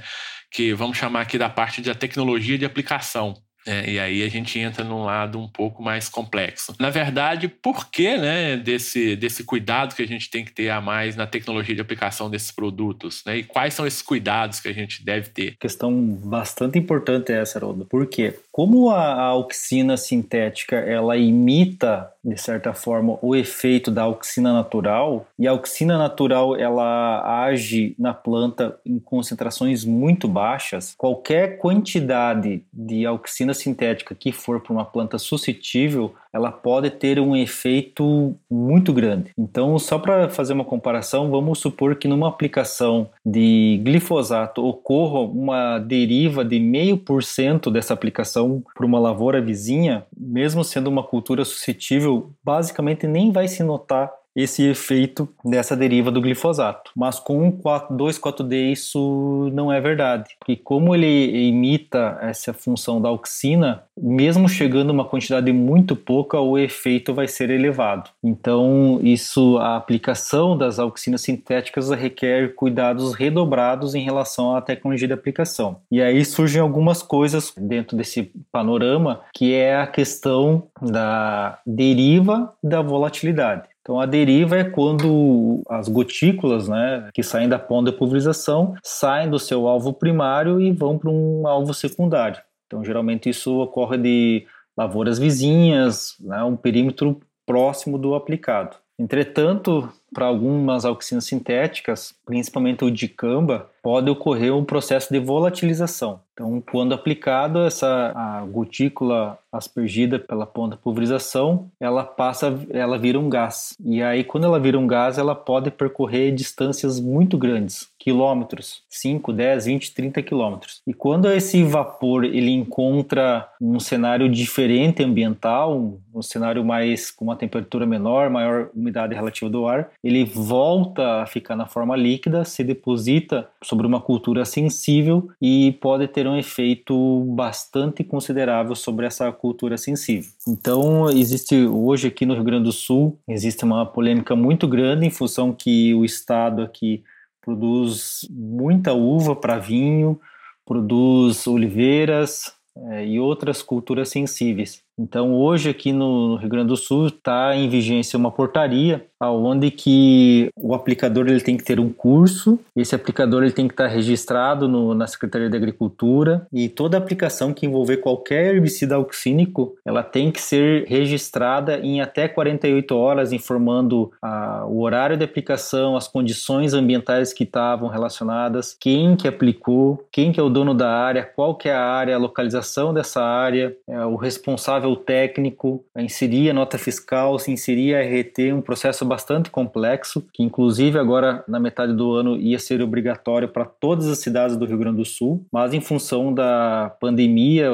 Que 0.53 0.73
vamos 0.73 0.97
chamar 0.97 1.23
aqui 1.23 1.37
da 1.37 1.51
parte 1.51 1.83
da 1.83 1.97
tecnologia 1.97 2.57
de 2.57 2.65
aplicação. 2.65 3.35
É, 3.67 3.91
e 3.91 3.99
aí 3.99 4.23
a 4.23 4.29
gente 4.29 4.59
entra 4.59 4.85
num 4.85 5.05
lado 5.05 5.39
um 5.39 5.49
pouco 5.49 5.83
mais 5.83 6.09
complexo. 6.09 6.75
Na 6.79 6.91
verdade, 6.91 7.49
por 7.49 7.91
que 7.91 8.17
né, 8.17 8.57
desse, 8.57 9.17
desse 9.17 9.45
cuidado 9.45 9.95
que 9.95 10.03
a 10.03 10.07
gente 10.07 10.31
tem 10.31 10.45
que 10.45 10.53
ter 10.53 10.71
a 10.71 10.81
mais 10.81 11.17
na 11.17 11.27
tecnologia 11.27 11.75
de 11.75 11.81
aplicação 11.81 12.29
desses 12.29 12.51
produtos? 12.51 13.23
Né? 13.25 13.39
E 13.39 13.45
quais 13.45 13.75
são 13.75 13.87
esses 13.87 14.03
cuidados 14.03 14.61
que 14.61 14.69
a 14.69 14.73
gente 14.73 15.05
deve 15.05 15.31
ter? 15.31 15.57
Questão 15.59 15.93
bastante 16.03 16.79
importante 16.79 17.33
essa, 17.33 17.59
Haroldo. 17.59 17.87
Por 17.87 18.07
quê? 18.07 18.39
Como 18.53 18.91
a, 18.91 19.01
a 19.01 19.23
auxina 19.25 19.97
sintética 19.97 20.77
ela 20.77 21.17
imita 21.17 22.14
de 22.25 22.41
certa 22.41 22.73
forma 22.73 23.19
o 23.21 23.37
efeito 23.37 23.91
da 23.91 24.03
auxina 24.03 24.53
natural 24.53 25.27
e 25.39 25.47
a 25.47 25.51
auxina 25.51 25.99
natural 25.99 26.57
ela 26.57 27.45
age 27.45 27.95
na 27.99 28.15
planta 28.15 28.79
em 28.85 28.99
concentrações 28.99 29.85
muito 29.85 30.27
baixas 30.27 30.95
qualquer 30.97 31.59
quantidade 31.59 32.63
de 32.73 33.05
auxina 33.05 33.53
sintética 33.53 34.15
que 34.15 34.33
for 34.33 34.61
para 34.61 34.73
uma 34.73 34.85
planta 34.85 35.19
suscetível 35.19 36.15
ela 36.35 36.51
pode 36.51 36.91
ter 36.91 37.21
um 37.21 37.37
efeito 37.37 38.35
muito 38.51 38.93
grande. 38.93 39.31
Então, 39.39 39.79
só 39.79 40.01
para 40.01 40.29
fazer 40.29 40.53
uma 40.53 40.65
comparação, 40.65 41.31
vamos 41.31 41.61
supor 41.61 41.95
que 41.95 42.09
numa 42.09 42.29
aplicação 42.29 43.09
de 43.25 43.81
glifosato 43.85 44.67
ocorra 44.67 45.21
uma 45.21 45.79
deriva 45.79 46.45
de 46.45 46.59
meio 46.59 46.97
por 46.97 47.23
cento 47.23 47.71
dessa 47.71 47.95
aplicação 47.95 48.65
para 48.75 48.85
uma 48.85 48.99
lavoura 48.99 49.41
vizinha, 49.41 50.05
mesmo 50.19 50.65
sendo 50.65 50.89
uma 50.89 51.05
cultura 51.05 51.45
suscetível, 51.45 52.14
basicamente 52.43 53.07
nem 53.07 53.33
vai 53.33 53.49
se 53.49 53.63
notar 53.63 54.13
esse 54.35 54.65
efeito 54.65 55.29
dessa 55.45 55.77
deriva 55.77 56.11
do 56.11 56.21
glifosato. 56.21 56.91
Mas 56.97 57.19
com 57.19 57.53
2,4-D 57.53 58.73
isso 58.73 59.51
não 59.53 59.73
é 59.73 59.81
verdade, 59.81 60.35
porque 60.39 60.57
como 60.57 60.95
ele 60.95 61.49
imita 61.49 62.19
essa 62.21 62.53
função 62.53 63.01
da 63.01 63.09
auxina, 63.09 63.85
mesmo 63.97 64.49
chegando 64.49 64.91
a 64.91 64.93
uma 64.93 65.05
quantidade 65.05 65.53
muito 65.53 65.95
pouca, 65.95 66.41
o 66.41 66.59
efeito 66.59 67.15
vai 67.15 67.29
ser 67.29 67.51
elevado. 67.51 68.11
Então, 68.23 68.99
isso, 69.03 69.59
a 69.59 69.77
aplicação 69.77 70.57
das 70.57 70.79
auxinas 70.79 71.21
sintéticas 71.23 71.91
requer 71.91 72.55
cuidados 72.55 73.15
redobrados 73.15 73.95
em 73.95 74.03
relação 74.03 74.57
à 74.57 74.61
tecnologia 74.61 75.07
de 75.07 75.15
aplicação. 75.15 75.81
E 75.91 76.01
aí 76.03 76.25
surgem 76.25 76.61
algumas 76.61 77.03
coisas 77.03 77.53
dentro 77.57 77.97
desse 77.97 78.31
panorama, 78.51 79.21
que 79.33 79.53
é 79.53 79.77
a 79.77 79.87
questão 79.87 80.65
da 80.81 81.59
deriva 81.67 82.53
da 82.63 82.83
volatilidade. 82.83 83.74
Então 83.85 84.01
a 84.01 84.07
deriva 84.07 84.57
é 84.57 84.65
quando 84.65 85.63
as 85.69 85.89
gotículas, 85.89 86.69
né, 86.69 87.11
que 87.13 87.23
saem 87.23 87.51
da 87.51 87.59
ponta 87.59 87.93
de 87.93 87.99
pulverização, 87.99 88.75
saem 88.83 89.29
do 89.29 89.39
seu 89.39 89.69
alvo 89.69 89.93
primário 89.93 90.59
e 90.59 90.73
vão 90.73 90.97
para 90.97 91.11
um 91.11 91.47
alvo 91.47 91.75
secundário. 91.75 92.41
Então 92.67 92.83
geralmente 92.83 93.29
isso 93.29 93.61
ocorre 93.61 93.99
de 93.99 94.47
lavouras 94.75 95.19
vizinhas, 95.19 96.17
né, 96.19 96.43
um 96.43 96.57
perímetro 96.57 97.21
próximo 97.47 97.99
do 97.99 98.15
aplicado. 98.15 98.75
Entretanto, 98.99 99.93
para 100.15 100.27
algumas 100.27 100.85
auxinas 100.85 101.27
sintéticas, 101.27 102.15
principalmente 102.25 102.85
o 102.85 102.91
dicamba, 102.91 103.69
pode 103.83 104.09
ocorrer 104.09 104.57
um 104.57 104.65
processo 104.65 105.13
de 105.13 105.19
volatilização. 105.19 106.21
Então, 106.33 106.61
quando 106.73 106.95
aplicado 106.95 107.61
essa 107.61 108.13
a 108.15 108.45
gotícula 108.47 109.39
aspergida 109.53 110.19
pela 110.19 110.47
ponta 110.47 110.77
pulverização, 110.77 111.69
ela 111.79 112.03
passa, 112.03 112.59
ela 112.71 112.99
vira 112.99 113.21
um 113.21 113.29
gás. 113.29 113.77
E 113.85 114.03
aí, 114.03 114.25
quando 114.25 114.45
ela 114.45 114.59
vira 114.59 114.77
um 114.79 114.87
gás, 114.87 115.17
ela 115.17 115.35
pode 115.35 115.71
percorrer 115.71 116.35
distâncias 116.35 116.99
muito 116.99 117.39
grandes, 117.39 117.89
quilômetros, 117.99 118.83
5, 118.89 119.33
10, 119.33 119.67
20, 119.67 119.95
30 119.95 120.23
quilômetros. 120.23 120.83
E 120.85 120.93
quando 120.93 121.31
esse 121.31 121.63
vapor 121.63 122.25
ele 122.25 122.51
encontra 122.51 123.49
um 123.61 123.79
cenário 123.79 124.29
diferente 124.29 125.05
ambiental, 125.05 125.79
um, 125.79 126.01
um 126.13 126.23
cenário 126.23 126.65
mais 126.65 127.13
com 127.13 127.27
uma 127.27 127.37
temperatura 127.37 127.87
menor, 127.87 128.29
maior 128.29 128.71
umidade 128.75 129.15
relativa 129.15 129.49
do 129.49 129.69
ar, 129.69 129.89
ele 130.05 130.23
volta 130.23 131.23
a 131.23 131.27
ficar 131.27 131.57
na 131.57 131.67
forma 131.67 131.97
líquida, 131.97 132.45
se 132.45 132.63
deposita 132.63 133.49
sobre 133.63 133.87
uma 133.87 134.03
cultura 134.03 134.45
sensível 134.45 135.31
e 135.41 135.73
pode 135.81 136.07
ter 136.09 136.27
um 136.27 136.37
efeito 136.37 137.25
bastante 137.35 138.05
considerável 138.05 138.77
sobre 138.77 139.07
essa 139.07 139.33
cultura 139.33 139.79
sensível. 139.79 140.31
Então, 140.47 141.09
existe 141.09 141.57
hoje 141.67 142.09
aqui 142.09 142.27
no 142.27 142.35
Rio 142.35 142.45
Grande 142.45 142.65
do 142.65 142.73
Sul, 142.73 143.19
existe 143.27 143.65
uma 143.65 143.87
polêmica 143.87 144.37
muito 144.37 144.69
grande 144.69 145.07
em 145.07 145.11
função 145.11 145.55
que 145.55 145.95
o 145.95 146.05
estado 146.05 146.61
aqui 146.61 147.03
produz 147.41 148.29
muita 148.31 148.93
uva 148.93 149.35
para 149.35 149.59
vinho, 149.59 150.21
produz 150.67 151.47
oliveiras 151.47 152.53
é, 152.77 153.07
e 153.07 153.21
outras 153.21 153.63
culturas 153.63 154.09
sensíveis. 154.09 154.83
Então, 154.99 155.35
hoje 155.35 155.71
aqui 155.71 155.93
no 155.93 156.37
Rio 156.37 156.49
Grande 156.49 156.69
do 156.69 156.77
Sul 156.77 157.07
está 157.07 157.55
em 157.55 157.69
vigência 157.69 158.19
uma 158.19 158.31
portaria 158.31 159.07
onde 159.31 159.71
que 159.71 160.51
o 160.57 160.75
aplicador 160.75 161.27
ele 161.29 161.41
tem 161.41 161.57
que 161.57 161.65
ter 161.65 161.81
um 161.81 161.91
curso, 161.91 162.59
esse 162.75 162.95
aplicador 162.95 163.43
ele 163.43 163.53
tem 163.53 163.67
que 163.67 163.75
estar 163.75 163.87
registrado 163.87 164.69
no, 164.69 164.95
na 164.95 165.07
Secretaria 165.07 165.49
de 165.49 165.57
Agricultura 165.57 166.47
e 166.53 166.69
toda 166.69 166.97
aplicação 166.97 167.53
que 167.53 167.67
envolver 167.67 167.99
qualquer 167.99 168.55
herbicida 168.55 168.95
auxínico, 168.97 169.77
ela 169.85 170.03
tem 170.03 170.31
que 170.31 170.41
ser 170.41 170.85
registrada 170.87 171.79
em 171.79 172.01
até 172.01 172.29
48 172.29 172.97
horas, 172.97 173.33
informando 173.33 174.13
a, 174.21 174.65
o 174.67 174.81
horário 174.81 175.17
de 175.17 175.25
aplicação, 175.25 175.97
as 175.97 176.09
condições 176.09 176.75
ambientais 176.75 177.33
que 177.33 177.45
estavam 177.45 177.89
relacionadas, 177.89 178.77
quem 178.79 179.17
que 179.17 179.29
aplicou, 179.29 180.05
quem 180.11 180.33
que 180.33 180.41
é 180.41 180.43
o 180.43 180.49
dono 180.49 180.75
da 180.75 180.91
área, 180.91 181.25
qual 181.25 181.55
que 181.55 181.69
é 181.69 181.75
a 181.75 181.83
área, 181.85 182.15
a 182.15 182.19
localização 182.19 182.93
dessa 182.93 183.23
área, 183.23 183.77
é, 183.89 184.05
o 184.05 184.17
responsável 184.17 184.65
responsável 184.65 184.97
técnico, 184.97 185.85
inserir 185.97 186.51
a 186.51 186.55
nota 186.55 186.79
fiscal, 186.79 187.39
se 187.39 187.51
inserir 187.51 187.95
a 187.95 188.01
RT, 188.01 188.53
um 188.53 188.61
processo 188.61 189.05
bastante 189.15 189.49
complexo, 189.49 190.27
que 190.33 190.43
inclusive 190.43 190.99
agora 190.99 191.45
na 191.47 191.61
metade 191.61 191.93
do 191.93 192.13
ano 192.13 192.37
ia 192.37 192.59
ser 192.59 192.83
obrigatório 192.83 193.49
para 193.49 193.65
todas 193.65 194.09
as 194.09 194.19
cidades 194.19 194.57
do 194.57 194.67
Rio 194.67 194.77
Grande 194.77 194.97
do 194.97 195.05
Sul, 195.05 195.47
mas 195.53 195.73
em 195.73 195.81
função 195.81 196.35
da 196.35 196.93
pandemia, 197.01 197.71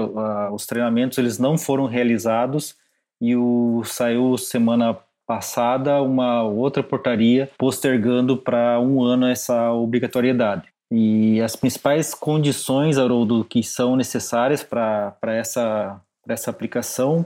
os 0.52 0.66
treinamentos 0.66 1.16
eles 1.16 1.38
não 1.38 1.56
foram 1.56 1.86
realizados 1.86 2.76
e 3.18 3.34
o 3.34 3.82
saiu 3.84 4.36
semana 4.36 4.98
passada 5.26 6.02
uma 6.02 6.42
outra 6.42 6.82
portaria 6.82 7.48
postergando 7.56 8.36
para 8.36 8.78
um 8.78 9.02
ano 9.02 9.26
essa 9.26 9.72
obrigatoriedade. 9.72 10.68
E 10.92 11.40
as 11.40 11.56
principais 11.56 12.14
condições, 12.14 12.98
Haroldo, 12.98 13.44
que 13.44 13.62
são 13.62 13.96
necessárias 13.96 14.62
para 14.62 15.16
essa 15.22 15.98
dessa 16.26 16.50
aplicação. 16.50 17.24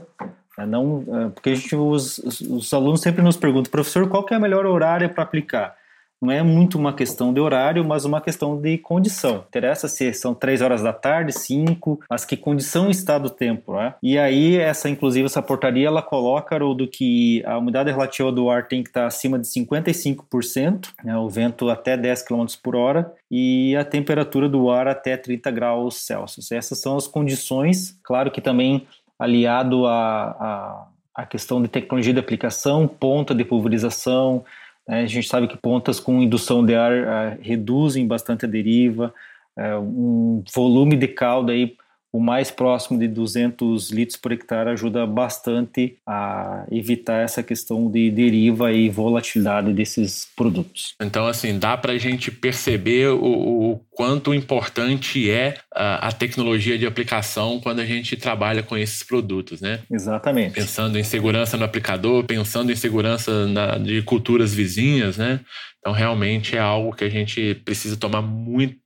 Né? 0.57 0.65
Não, 0.65 1.03
é, 1.07 1.29
porque 1.29 1.49
a 1.49 1.55
gente, 1.55 1.75
os, 1.75 2.17
os 2.17 2.73
alunos 2.73 3.01
sempre 3.01 3.21
nos 3.21 3.37
perguntam, 3.37 3.71
professor, 3.71 4.07
qual 4.07 4.23
que 4.23 4.33
é 4.33 4.37
o 4.37 4.41
melhor 4.41 4.65
horário 4.65 5.09
para 5.09 5.23
aplicar? 5.23 5.75
não 6.21 6.31
é 6.31 6.41
muito 6.41 6.77
uma 6.77 6.93
questão 6.93 7.33
de 7.33 7.39
horário, 7.39 7.85
mas 7.85 8.05
uma 8.05 8.21
questão 8.21 8.59
de 8.59 8.77
condição. 8.77 9.43
Interessa 9.47 9.87
se 9.87 10.11
são 10.13 10.33
três 10.33 10.61
horas 10.61 10.81
da 10.81 10.93
tarde, 10.93 11.31
cinco, 11.31 11.99
mas 12.09 12.25
que 12.25 12.35
condição 12.35 12.89
está 12.89 13.17
do 13.17 13.29
tempo, 13.29 13.73
né? 13.73 13.93
E 14.01 14.17
aí 14.17 14.57
essa, 14.57 14.89
inclusive, 14.89 15.25
essa 15.25 15.41
portaria 15.41 15.87
ela 15.87 16.01
coloca 16.01 16.57
do 16.57 16.87
que 16.87 17.43
a 17.45 17.57
umidade 17.57 17.91
relativa 17.91 18.31
do 18.31 18.49
ar 18.49 18.67
tem 18.67 18.81
que 18.81 18.89
estar 18.89 19.05
acima 19.05 19.37
de 19.37 19.45
55%, 19.47 20.87
né, 21.03 21.17
o 21.17 21.29
vento 21.29 21.69
até 21.69 21.97
10 21.97 22.23
km 22.23 22.45
por 22.63 22.75
hora 22.75 23.13
e 23.29 23.75
a 23.75 23.83
temperatura 23.83 24.47
do 24.47 24.69
ar 24.69 24.87
até 24.87 25.17
30 25.17 25.51
graus 25.51 25.97
Celsius. 25.97 26.51
Essas 26.51 26.79
são 26.79 26.95
as 26.95 27.07
condições, 27.07 27.99
claro 28.03 28.31
que 28.31 28.39
também 28.39 28.87
aliado 29.17 29.85
a, 29.87 30.87
a 31.13 31.25
questão 31.25 31.61
de 31.61 31.67
tecnologia 31.67 32.13
de 32.13 32.19
aplicação, 32.19 32.87
ponta 32.87 33.33
de 33.33 33.45
pulverização, 33.45 34.43
né? 34.87 35.01
A 35.01 35.05
gente 35.07 35.27
sabe 35.27 35.47
que 35.47 35.57
pontas 35.57 35.99
com 35.99 36.21
indução 36.21 36.65
de 36.65 36.75
ar 36.75 36.91
uh, 36.91 37.37
reduzem 37.41 38.07
bastante 38.07 38.45
a 38.45 38.47
deriva, 38.47 39.13
uh, 39.57 39.79
um 39.79 40.43
volume 40.53 40.95
de 40.95 41.07
calda 41.07 41.51
aí 41.51 41.75
o 42.15 42.19
mais 42.21 42.49
próximo 42.49 42.97
de 42.97 43.09
200 43.09 43.91
litros 43.91 44.17
por 44.17 44.31
hectare 44.31 44.69
ajuda 44.69 45.05
bastante 45.05 45.97
a 46.07 46.65
evitar 46.71 47.21
essa 47.23 47.43
questão 47.43 47.91
de 47.91 48.09
deriva 48.09 48.71
e 48.71 48.89
volatilidade 48.89 49.73
desses 49.73 50.25
produtos. 50.33 50.95
Então, 51.01 51.27
assim, 51.27 51.59
dá 51.59 51.75
para 51.75 51.91
a 51.91 51.97
gente 51.97 52.31
perceber 52.31 53.09
o, 53.09 53.71
o, 53.71 53.81
quanto 53.91 54.33
importante 54.33 55.29
é 55.29 55.55
a, 55.73 56.07
a, 56.07 56.11
tecnologia 56.13 56.77
de 56.77 56.85
aplicação 56.85 57.59
quando 57.59 57.81
a 57.81 57.85
gente 57.85 58.15
trabalha 58.15 58.63
com 58.63 58.77
esses 58.77 59.03
produtos, 59.03 59.59
né? 59.59 59.81
Exatamente. 59.91 60.53
Pensando 60.53 60.97
em 60.97 61.03
segurança 61.03 61.57
no 61.57 61.65
aplicador, 61.65 62.23
pensando 62.23 62.71
em 62.71 62.75
segurança 62.77 63.45
na, 63.47 63.77
de 63.77 64.01
culturas 64.03 64.53
vizinhas, 64.53 65.17
né? 65.17 65.41
Então, 65.79 65.91
realmente 65.91 66.55
é 66.55 66.59
algo 66.59 66.95
que 66.95 67.03
a 67.03 67.09
gente 67.09 67.55
precisa 67.65 67.97
tomar 67.97 68.21
muito 68.21 68.84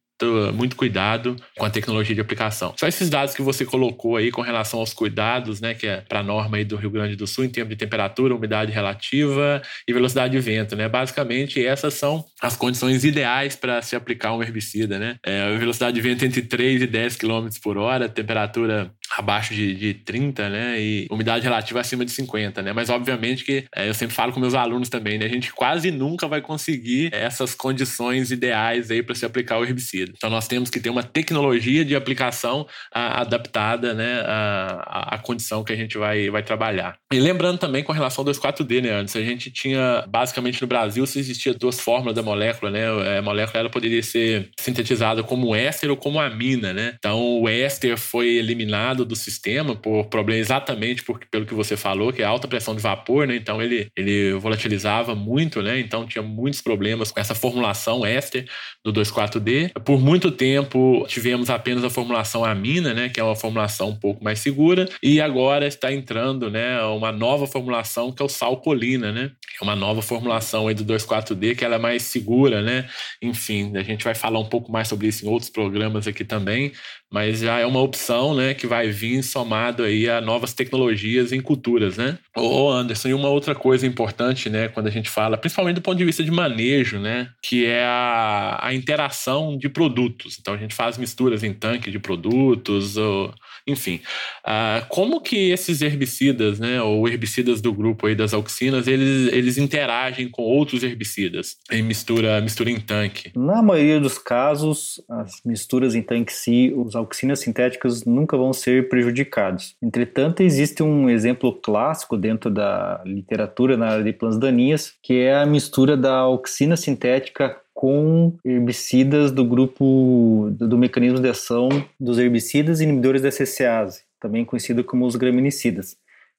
muito 0.53 0.75
cuidado 0.75 1.35
com 1.57 1.65
a 1.65 1.69
tecnologia 1.69 2.15
de 2.15 2.21
aplicação. 2.21 2.73
Só 2.77 2.87
esses 2.87 3.09
dados 3.09 3.33
que 3.33 3.41
você 3.41 3.65
colocou 3.65 4.17
aí 4.17 4.31
com 4.31 4.41
relação 4.41 4.79
aos 4.79 4.93
cuidados, 4.93 5.61
né, 5.61 5.73
que 5.73 5.87
é 5.87 6.01
para 6.01 6.19
a 6.19 6.23
norma 6.23 6.57
aí 6.57 6.65
do 6.65 6.75
Rio 6.75 6.89
Grande 6.89 7.15
do 7.15 7.27
Sul 7.27 7.45
em 7.45 7.49
termos 7.49 7.69
de 7.69 7.75
temperatura, 7.75 8.35
umidade 8.35 8.71
relativa 8.71 9.61
e 9.87 9.93
velocidade 9.93 10.31
de 10.31 10.39
vento, 10.39 10.75
né? 10.75 10.87
Basicamente 10.87 11.65
essas 11.65 11.93
são 11.93 12.25
as 12.41 12.55
condições 12.55 13.03
ideais 13.03 13.55
para 13.55 13.81
se 13.81 13.95
aplicar 13.95 14.33
um 14.33 14.41
herbicida, 14.41 14.99
né? 14.99 15.17
É, 15.23 15.57
velocidade 15.57 15.95
de 15.95 16.01
vento 16.01 16.25
entre 16.25 16.41
3 16.41 16.81
e 16.81 16.87
10 16.87 17.15
km 17.15 17.47
por 17.61 17.77
hora, 17.77 18.09
temperatura 18.09 18.91
abaixo 19.17 19.53
de, 19.53 19.73
de 19.75 19.93
30, 19.93 20.49
né? 20.49 20.79
E 20.79 21.07
umidade 21.09 21.43
relativa 21.43 21.79
acima 21.79 22.05
de 22.05 22.11
50, 22.11 22.61
né? 22.61 22.73
Mas 22.73 22.89
obviamente 22.89 23.43
que 23.43 23.65
é, 23.75 23.89
eu 23.89 23.93
sempre 23.93 24.15
falo 24.15 24.31
com 24.31 24.39
meus 24.39 24.53
alunos 24.53 24.89
também, 24.89 25.17
né? 25.17 25.25
A 25.25 25.29
gente 25.29 25.51
quase 25.53 25.91
nunca 25.91 26.27
vai 26.27 26.41
conseguir 26.41 27.09
essas 27.13 27.55
condições 27.55 28.31
ideais 28.31 28.91
aí 28.91 29.01
para 29.01 29.15
se 29.15 29.25
aplicar 29.25 29.57
o 29.57 29.63
herbicida. 29.63 30.13
Então 30.15 30.29
nós 30.29 30.47
temos 30.47 30.69
que 30.69 30.79
ter 30.79 30.89
uma 30.89 31.03
tecnologia 31.03 31.83
de 31.83 31.95
aplicação 31.95 32.67
a, 32.93 33.21
adaptada, 33.21 33.93
né? 33.93 34.21
À, 34.25 35.15
à 35.15 35.17
condição 35.17 35.63
que 35.63 35.73
a 35.73 35.75
gente 35.75 35.97
vai, 35.97 36.29
vai 36.29 36.43
trabalhar. 36.43 36.95
E 37.11 37.19
lembrando 37.19 37.57
também 37.57 37.83
com 37.83 37.91
relação 37.91 38.23
ao 38.23 38.31
2,4-D, 38.31 38.81
né? 38.81 38.91
Antes 38.91 39.15
a 39.15 39.21
gente 39.21 39.51
tinha 39.51 40.03
basicamente 40.07 40.61
no 40.61 40.67
Brasil 40.67 41.05
se 41.05 41.19
existia 41.19 41.53
duas 41.53 41.79
fórmulas 41.79 42.15
da 42.15 42.21
molécula, 42.21 42.71
né? 42.71 43.17
A 43.17 43.21
molécula 43.21 43.59
ela 43.59 43.69
poderia 43.69 44.03
ser 44.03 44.49
sintetizada 44.59 45.23
como 45.23 45.55
éster 45.55 45.89
ou 45.89 45.97
como 45.97 46.19
amina, 46.19 46.73
né? 46.73 46.95
Então 46.97 47.41
o 47.41 47.49
éster 47.49 47.97
foi 47.97 48.35
eliminado 48.35 48.98
do 49.05 49.15
sistema 49.15 49.75
por 49.75 50.05
problema 50.05 50.39
exatamente 50.39 51.03
por, 51.03 51.19
pelo 51.31 51.45
que 51.45 51.53
você 51.53 51.75
falou, 51.75 52.11
que 52.13 52.21
é 52.21 52.25
alta 52.25 52.47
pressão 52.47 52.75
de 52.75 52.81
vapor, 52.81 53.27
né? 53.27 53.35
Então 53.35 53.61
ele, 53.61 53.89
ele 53.95 54.33
volatilizava 54.33 55.15
muito, 55.15 55.61
né? 55.61 55.79
Então 55.79 56.05
tinha 56.05 56.21
muitos 56.21 56.61
problemas 56.61 57.11
com 57.11 57.19
essa 57.19 57.35
formulação 57.35 58.05
éster 58.05 58.45
do 58.83 58.93
2,4-D. 58.93 59.71
Por 59.83 59.99
muito 59.99 60.31
tempo 60.31 61.05
tivemos 61.07 61.49
apenas 61.49 61.83
a 61.83 61.89
formulação 61.89 62.43
amina, 62.45 62.93
né? 62.93 63.09
Que 63.09 63.19
é 63.19 63.23
uma 63.23 63.35
formulação 63.35 63.89
um 63.89 63.95
pouco 63.95 64.23
mais 64.23 64.39
segura. 64.39 64.87
E 65.01 65.21
agora 65.21 65.67
está 65.67 65.91
entrando, 65.91 66.49
né? 66.49 66.81
Uma 66.83 67.11
nova 67.11 67.47
formulação 67.47 68.11
que 68.11 68.21
é 68.21 68.25
o 68.25 68.29
salcolina, 68.29 69.11
né? 69.11 69.31
É 69.59 69.63
uma 69.63 69.75
nova 69.75 70.01
formulação 70.01 70.67
aí 70.67 70.73
do 70.73 70.85
2,4-D 70.85 71.55
que 71.55 71.65
ela 71.65 71.75
é 71.75 71.79
mais 71.79 72.03
segura, 72.03 72.61
né? 72.61 72.87
Enfim, 73.21 73.75
a 73.75 73.83
gente 73.83 74.03
vai 74.03 74.15
falar 74.15 74.39
um 74.39 74.45
pouco 74.45 74.71
mais 74.71 74.87
sobre 74.87 75.07
isso 75.07 75.25
em 75.25 75.29
outros 75.29 75.49
programas 75.49 76.07
aqui 76.07 76.23
também, 76.23 76.71
mas 77.11 77.39
já 77.39 77.59
é 77.59 77.65
uma 77.65 77.81
opção, 77.81 78.35
né? 78.35 78.53
Que 78.53 78.67
vai 78.67 78.89
vir 78.89 79.23
somado 79.23 79.83
aí 79.83 80.09
a 80.09 80.21
novas 80.21 80.53
tecnologias 80.53 81.31
em 81.31 81.41
culturas, 81.41 81.97
né? 81.97 82.17
Ô 82.35 82.69
Anderson, 82.69 83.09
e 83.09 83.13
uma 83.13 83.29
outra 83.29 83.53
coisa 83.53 83.85
importante, 83.85 84.49
né, 84.49 84.67
quando 84.69 84.87
a 84.87 84.91
gente 84.91 85.09
fala, 85.09 85.37
principalmente 85.37 85.75
do 85.75 85.81
ponto 85.81 85.97
de 85.97 86.05
vista 86.05 86.23
de 86.23 86.31
manejo, 86.31 86.99
né, 86.99 87.29
que 87.41 87.65
é 87.65 87.83
a, 87.83 88.59
a 88.61 88.73
interação 88.73 89.57
de 89.57 89.67
produtos. 89.67 90.37
Então 90.39 90.53
a 90.53 90.57
gente 90.57 90.73
faz 90.73 90.97
misturas 90.97 91.43
em 91.43 91.53
tanque 91.53 91.91
de 91.91 91.99
produtos, 91.99 92.97
ou, 92.97 93.33
enfim. 93.67 93.99
Uh, 94.45 94.85
como 94.87 95.21
que 95.21 95.49
esses 95.49 95.81
herbicidas, 95.81 96.59
né, 96.59 96.81
ou 96.81 97.07
herbicidas 97.07 97.61
do 97.61 97.73
grupo 97.73 98.07
aí 98.07 98.15
das 98.15 98.33
auxinas, 98.33 98.87
eles, 98.87 99.31
eles 99.33 99.57
interagem 99.57 100.29
com 100.29 100.43
outros 100.43 100.83
herbicidas 100.83 101.57
em 101.71 101.81
mistura, 101.81 102.39
mistura 102.41 102.69
em 102.69 102.79
tanque? 102.79 103.31
Na 103.35 103.61
maioria 103.61 103.99
dos 103.99 104.17
casos, 104.17 105.01
as 105.09 105.41
misturas 105.45 105.95
em 105.95 106.01
tanque, 106.01 106.31
sim, 106.31 106.73
os 106.73 106.95
auxinas 106.99 107.39
sintéticas 107.39 108.05
nunca 108.05 108.37
vão 108.37 108.53
ser 108.53 108.89
prejudicados. 108.89 109.75
Entretanto, 109.81 110.41
existe 110.41 110.83
um 110.83 111.09
exemplo 111.09 111.53
clássico 111.53 112.15
dentro 112.15 112.49
da 112.49 113.01
literatura 113.05 113.75
na 113.75 113.87
área 113.87 114.03
de 114.03 114.13
plantas 114.13 114.39
daninhas, 114.39 114.93
que 115.01 115.19
é 115.19 115.35
a 115.35 115.45
mistura 115.45 115.97
da 115.97 116.15
auxina 116.15 116.77
sintética 116.77 117.55
com 117.73 118.35
herbicidas 118.43 119.31
do 119.31 119.45
grupo 119.45 120.49
do 120.51 120.77
mecanismo 120.77 121.19
de 121.19 121.29
ação 121.29 121.69
dos 121.97 122.19
herbicidas 122.19 122.81
inibidores 122.81 123.21
da 123.21 123.31
CCase, 123.31 124.03
também 124.19 124.43
conhecido 124.43 124.83
como 124.83 125.05
os 125.05 125.15
graminicidas, 125.15 125.95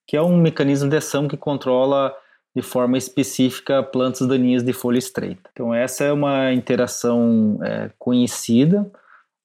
que 0.07 0.19
é 0.19 0.23
um 0.23 0.37
mecanismo 0.37 0.91
de 0.91 0.99
ação 0.99 1.27
que 1.27 1.39
controla 1.39 2.15
de 2.55 2.63
forma 2.63 2.99
específica 2.99 3.83
plantas 3.83 4.27
daninhas 4.27 4.63
de 4.63 4.73
folha 4.73 4.99
estreita. 4.99 5.49
Então 5.53 5.73
essa 5.75 6.05
é 6.05 6.13
uma 6.13 6.53
interação 6.53 7.59
é, 7.63 7.91
conhecida, 7.99 8.91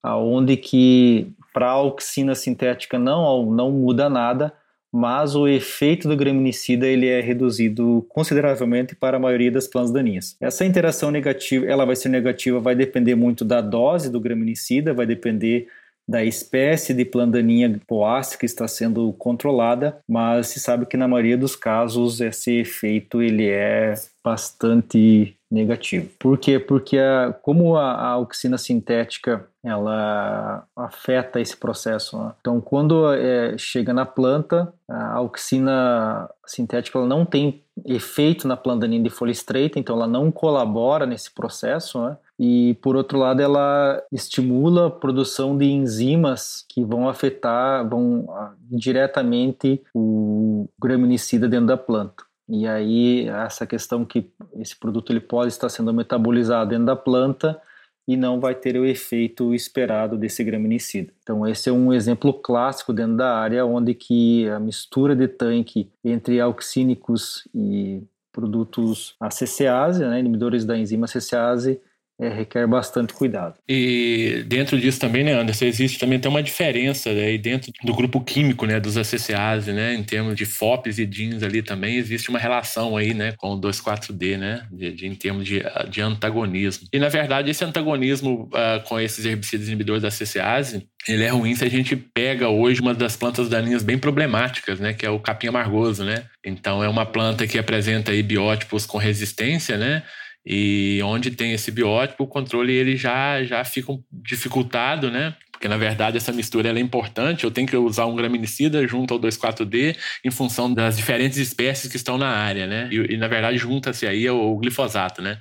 aonde 0.06 0.56
que 0.56 1.32
para 1.52 1.66
a 1.66 1.72
auxina 1.72 2.34
sintética 2.34 2.98
não, 2.98 3.50
não 3.50 3.72
muda 3.72 4.08
nada, 4.08 4.52
mas 4.92 5.34
o 5.34 5.48
efeito 5.48 6.08
do 6.08 6.16
graminicida 6.16 6.86
ele 6.86 7.08
é 7.08 7.20
reduzido 7.20 8.06
consideravelmente 8.08 8.94
para 8.94 9.16
a 9.16 9.20
maioria 9.20 9.50
das 9.50 9.66
plantas 9.66 9.90
daninhas. 9.90 10.36
Essa 10.40 10.64
interação 10.64 11.10
negativa, 11.10 11.66
ela 11.66 11.84
vai 11.84 11.96
ser 11.96 12.08
negativa, 12.08 12.60
vai 12.60 12.74
depender 12.74 13.14
muito 13.14 13.44
da 13.44 13.60
dose 13.60 14.08
do 14.08 14.20
graminicida, 14.20 14.94
vai 14.94 15.06
depender 15.06 15.66
da 16.08 16.24
espécie 16.24 16.94
de 16.94 17.04
planta 17.04 17.38
daninha 17.38 17.80
poácea 17.84 18.38
que 18.38 18.46
está 18.46 18.68
sendo 18.68 19.12
controlada, 19.14 19.98
mas 20.08 20.46
se 20.46 20.60
sabe 20.60 20.86
que 20.86 20.96
na 20.96 21.08
maioria 21.08 21.36
dos 21.36 21.56
casos 21.56 22.20
esse 22.20 22.60
efeito 22.60 23.20
ele 23.20 23.48
é 23.48 23.94
bastante 24.22 25.35
negativo. 25.50 26.08
Por 26.18 26.38
quê? 26.38 26.58
Porque 26.58 26.98
a, 26.98 27.32
como 27.42 27.76
a, 27.76 27.92
a 27.92 28.08
auxina 28.08 28.58
sintética 28.58 29.46
ela 29.64 30.64
afeta 30.76 31.40
esse 31.40 31.56
processo. 31.56 32.18
Né? 32.18 32.32
Então, 32.40 32.60
quando 32.60 33.12
é, 33.12 33.56
chega 33.58 33.92
na 33.92 34.06
planta, 34.06 34.72
a 34.88 35.14
auxina 35.14 36.28
sintética 36.46 36.98
ela 36.98 37.06
não 37.06 37.24
tem 37.24 37.62
efeito 37.84 38.46
na 38.46 38.56
planta 38.56 38.88
de 38.88 39.10
folha 39.10 39.32
estreita, 39.32 39.78
então 39.78 39.96
ela 39.96 40.06
não 40.06 40.30
colabora 40.30 41.04
nesse 41.04 41.32
processo, 41.32 42.00
né? 42.04 42.16
e 42.38 42.74
por 42.80 42.96
outro 42.96 43.18
lado 43.18 43.40
ela 43.40 44.02
estimula 44.12 44.86
a 44.86 44.90
produção 44.90 45.56
de 45.56 45.66
enzimas 45.66 46.64
que 46.68 46.84
vão 46.84 47.08
afetar, 47.08 47.88
vão 47.88 48.26
diretamente 48.70 49.82
o 49.94 50.68
graminicida 50.78 51.48
dentro 51.48 51.66
da 51.66 51.76
planta. 51.76 52.24
E 52.48 52.66
aí 52.66 53.28
essa 53.28 53.66
questão 53.66 54.04
que 54.04 54.30
esse 54.58 54.76
produto 54.76 55.12
ele 55.12 55.20
pode 55.20 55.48
estar 55.48 55.68
sendo 55.68 55.92
metabolizado 55.92 56.70
dentro 56.70 56.86
da 56.86 56.96
planta 56.96 57.60
e 58.08 58.16
não 58.16 58.38
vai 58.38 58.54
ter 58.54 58.76
o 58.76 58.86
efeito 58.86 59.52
esperado 59.52 60.16
desse 60.16 60.44
graminicida. 60.44 61.12
Então 61.22 61.46
esse 61.46 61.68
é 61.68 61.72
um 61.72 61.92
exemplo 61.92 62.32
clássico 62.32 62.92
dentro 62.92 63.16
da 63.16 63.36
área 63.36 63.66
onde 63.66 63.94
que 63.94 64.48
a 64.48 64.60
mistura 64.60 65.16
de 65.16 65.26
tanque 65.26 65.90
entre 66.04 66.40
auxínicos 66.40 67.48
e 67.52 68.02
produtos 68.32 69.16
ACCase, 69.18 70.04
né, 70.04 70.20
inibidores 70.20 70.64
da 70.64 70.76
enzima 70.76 71.06
ACCase, 71.06 71.80
é, 72.18 72.28
requer 72.28 72.66
bastante 72.66 73.12
cuidado. 73.12 73.56
E 73.68 74.42
dentro 74.46 74.78
disso 74.78 74.98
também, 74.98 75.22
né, 75.22 75.34
Anderson, 75.34 75.66
existe 75.66 75.98
também 75.98 76.18
tem 76.18 76.30
uma 76.30 76.42
diferença 76.42 77.12
né, 77.12 77.36
dentro 77.36 77.70
do 77.84 77.94
grupo 77.94 78.20
químico, 78.22 78.64
né, 78.64 78.80
dos 78.80 78.96
ACCase, 78.96 79.70
né, 79.72 79.94
em 79.94 80.02
termos 80.02 80.34
de 80.34 80.46
FOPs 80.46 80.98
e 80.98 81.04
DINs 81.04 81.42
ali 81.42 81.62
também 81.62 81.96
existe 81.96 82.30
uma 82.30 82.38
relação 82.38 82.96
aí, 82.96 83.12
né, 83.12 83.32
com 83.36 83.52
o 83.52 83.60
2,4-D, 83.60 84.38
né, 84.38 84.66
de, 84.72 84.92
de, 84.92 85.06
em 85.06 85.14
termos 85.14 85.44
de, 85.44 85.62
de 85.90 86.00
antagonismo. 86.00 86.88
E 86.90 86.98
na 86.98 87.10
verdade 87.10 87.50
esse 87.50 87.64
antagonismo 87.64 88.48
uh, 88.52 88.82
com 88.88 88.98
esses 88.98 89.26
herbicidas 89.26 89.66
inibidores 89.66 90.02
da 90.02 90.08
ACCase, 90.08 90.88
ele 91.06 91.22
é 91.22 91.28
ruim 91.28 91.54
se 91.54 91.64
a 91.64 91.70
gente 91.70 91.94
pega 91.94 92.48
hoje 92.48 92.80
uma 92.80 92.94
das 92.94 93.14
plantas 93.14 93.48
daninhas 93.48 93.82
bem 93.82 93.98
problemáticas, 93.98 94.80
né, 94.80 94.94
que 94.94 95.04
é 95.04 95.10
o 95.10 95.20
capim 95.20 95.48
amargoso, 95.48 96.02
né. 96.02 96.24
Então 96.42 96.82
é 96.82 96.88
uma 96.88 97.04
planta 97.04 97.46
que 97.46 97.58
apresenta 97.58 98.10
aí 98.10 98.22
biótipos 98.22 98.86
com 98.86 98.96
resistência, 98.96 99.76
né, 99.76 100.02
E 100.46 101.00
onde 101.02 101.32
tem 101.32 101.52
esse 101.52 101.72
biótipo, 101.72 102.22
o 102.22 102.28
controle 102.28 102.72
ele 102.72 102.96
já, 102.96 103.42
já 103.42 103.64
fica 103.64 103.92
dificultado, 104.12 105.10
né? 105.10 105.34
Porque, 105.50 105.66
na 105.66 105.76
verdade, 105.76 106.18
essa 106.18 106.32
mistura 106.32 106.68
é 106.68 106.78
importante. 106.78 107.42
Eu 107.42 107.50
tenho 107.50 107.66
que 107.66 107.76
usar 107.76 108.06
um 108.06 108.14
graminicida 108.14 108.86
junto 108.86 109.14
ao 109.14 109.18
2,4-D 109.18 109.96
em 110.24 110.30
função 110.30 110.72
das 110.72 110.96
diferentes 110.96 111.38
espécies 111.38 111.90
que 111.90 111.96
estão 111.96 112.16
na 112.16 112.28
área, 112.28 112.66
né? 112.66 112.88
E, 112.92 113.14
e 113.14 113.16
na 113.16 113.26
verdade, 113.26 113.58
junta-se 113.58 114.06
aí 114.06 114.28
o, 114.30 114.56
glifosato, 114.58 115.20
né? 115.20 115.38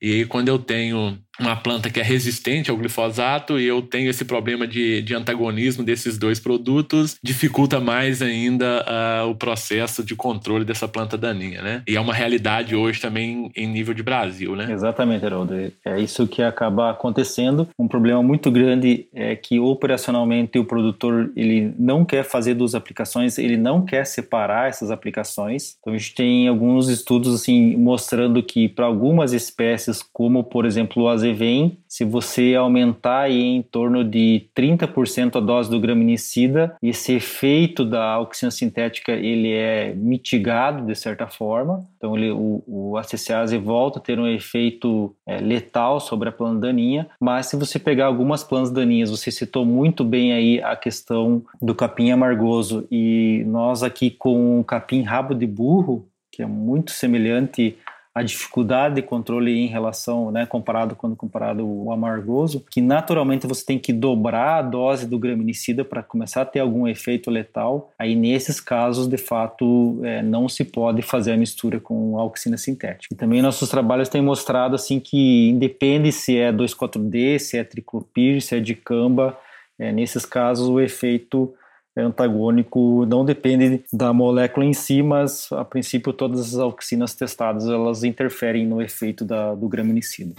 E 0.00 0.24
quando 0.24 0.48
eu 0.48 0.58
tenho 0.58 1.18
uma 1.38 1.54
planta 1.56 1.88
que 1.88 2.00
é 2.00 2.02
resistente 2.02 2.70
ao 2.70 2.76
glifosato 2.76 3.58
e 3.58 3.66
eu 3.66 3.80
tenho 3.80 4.10
esse 4.10 4.24
problema 4.24 4.66
de, 4.66 5.00
de 5.02 5.14
antagonismo 5.14 5.84
desses 5.84 6.18
dois 6.18 6.40
produtos, 6.40 7.16
dificulta 7.22 7.80
mais 7.80 8.20
ainda 8.20 8.84
uh, 8.84 9.30
o 9.30 9.34
processo 9.34 10.02
de 10.02 10.16
controle 10.16 10.64
dessa 10.64 10.88
planta 10.88 11.16
daninha, 11.16 11.62
né? 11.62 11.82
E 11.86 11.96
é 11.96 12.00
uma 12.00 12.12
realidade 12.12 12.74
hoje 12.74 13.00
também 13.00 13.50
em 13.56 13.66
nível 13.66 13.94
de 13.94 14.02
Brasil, 14.02 14.56
né? 14.56 14.70
Exatamente, 14.70 15.24
Haroldo. 15.24 15.54
É 15.84 16.00
isso 16.00 16.26
que 16.26 16.42
acaba 16.42 16.90
acontecendo. 16.90 17.68
Um 17.78 17.86
problema 17.86 18.22
muito 18.22 18.50
grande 18.50 19.06
é 19.14 19.36
que 19.36 19.60
operacionalmente 19.60 20.58
o 20.58 20.64
produtor 20.64 21.30
ele 21.36 21.72
não 21.78 22.04
quer 22.04 22.24
fazer 22.24 22.54
duas 22.54 22.74
aplicações, 22.74 23.38
ele 23.38 23.56
não 23.56 23.84
quer 23.84 24.04
separar 24.04 24.68
essas 24.68 24.90
aplicações. 24.90 25.76
Então 25.80 25.92
a 25.92 25.96
gente 25.96 26.14
tem 26.14 26.48
alguns 26.48 26.88
estudos 26.88 27.34
assim 27.34 27.76
mostrando 27.76 28.42
que 28.42 28.68
para 28.68 28.86
algumas 28.86 29.32
espécies, 29.32 30.02
como 30.12 30.42
por 30.42 30.66
exemplo 30.66 31.04
o 31.04 31.08
azeite 31.08 31.27
vem 31.32 31.78
se 31.88 32.04
você 32.04 32.54
aumentar 32.54 33.22
aí 33.22 33.40
em 33.40 33.62
torno 33.62 34.04
de 34.04 34.46
30% 34.54 35.36
a 35.36 35.40
dose 35.40 35.70
do 35.70 35.80
graminicida, 35.80 36.76
esse 36.82 37.14
efeito 37.14 37.84
da 37.84 38.04
auxina 38.12 38.50
sintética 38.50 39.12
ele 39.12 39.52
é 39.52 39.94
mitigado 39.94 40.86
de 40.86 40.94
certa 40.94 41.26
forma. 41.26 41.86
Então 41.96 42.16
ele, 42.16 42.30
o, 42.30 42.62
o 42.66 42.96
ACCase 42.96 43.56
volta 43.56 43.98
a 43.98 44.02
ter 44.02 44.18
um 44.18 44.26
efeito 44.26 45.14
é, 45.26 45.38
letal 45.38 46.00
sobre 46.00 46.28
a 46.28 46.32
planta 46.32 46.60
daninha, 46.60 47.08
mas 47.20 47.46
se 47.46 47.56
você 47.56 47.78
pegar 47.78 48.06
algumas 48.06 48.44
plantas 48.44 48.70
daninhas, 48.70 49.10
você 49.10 49.30
citou 49.30 49.64
muito 49.64 50.04
bem 50.04 50.32
aí 50.32 50.62
a 50.62 50.76
questão 50.76 51.42
do 51.60 51.74
capim 51.74 52.10
amargoso 52.10 52.86
e 52.90 53.42
nós 53.46 53.82
aqui 53.82 54.10
com 54.10 54.60
o 54.60 54.64
capim 54.64 55.02
rabo 55.02 55.34
de 55.34 55.46
burro, 55.46 56.06
que 56.30 56.42
é 56.42 56.46
muito 56.46 56.92
semelhante 56.92 57.76
a 58.18 58.22
dificuldade 58.22 58.96
de 58.96 59.02
controle 59.02 59.56
em 59.56 59.68
relação, 59.68 60.32
né, 60.32 60.44
comparado 60.44 60.96
quando 60.96 61.14
comparado 61.14 61.64
o 61.64 61.92
amargoso, 61.92 62.64
que 62.68 62.80
naturalmente 62.80 63.46
você 63.46 63.64
tem 63.64 63.78
que 63.78 63.92
dobrar 63.92 64.58
a 64.58 64.62
dose 64.62 65.06
do 65.06 65.16
graminicida 65.16 65.84
para 65.84 66.02
começar 66.02 66.42
a 66.42 66.44
ter 66.44 66.58
algum 66.58 66.88
efeito 66.88 67.30
letal. 67.30 67.92
Aí 67.96 68.16
nesses 68.16 68.60
casos, 68.60 69.06
de 69.06 69.16
fato, 69.16 70.00
é, 70.02 70.20
não 70.20 70.48
se 70.48 70.64
pode 70.64 71.00
fazer 71.00 71.30
a 71.30 71.36
mistura 71.36 71.78
com 71.78 72.18
auxina 72.18 72.56
sintética. 72.56 73.14
E 73.14 73.16
também 73.16 73.40
nossos 73.40 73.68
trabalhos 73.68 74.08
têm 74.08 74.20
mostrado 74.20 74.74
assim 74.74 74.98
que 74.98 75.50
independe 75.50 76.10
se 76.10 76.36
é 76.36 76.52
2,4-D, 76.52 77.38
se 77.38 77.56
é 77.56 77.62
triclopir, 77.62 78.42
se 78.42 78.56
é 78.56 78.60
dicamba, 78.60 79.38
é, 79.78 79.92
nesses 79.92 80.26
casos 80.26 80.68
o 80.68 80.80
efeito 80.80 81.54
antagônico 82.00 83.04
não 83.06 83.24
depende 83.24 83.82
da 83.92 84.12
molécula 84.12 84.64
em 84.64 84.72
si, 84.72 85.02
mas 85.02 85.48
a 85.52 85.64
princípio 85.64 86.12
todas 86.12 86.54
as 86.54 86.54
auxinas 86.54 87.14
testadas 87.14 87.66
elas 87.66 88.04
interferem 88.04 88.66
no 88.66 88.80
efeito 88.80 89.24
da, 89.24 89.54
do 89.54 89.68
graminicida. 89.68 90.34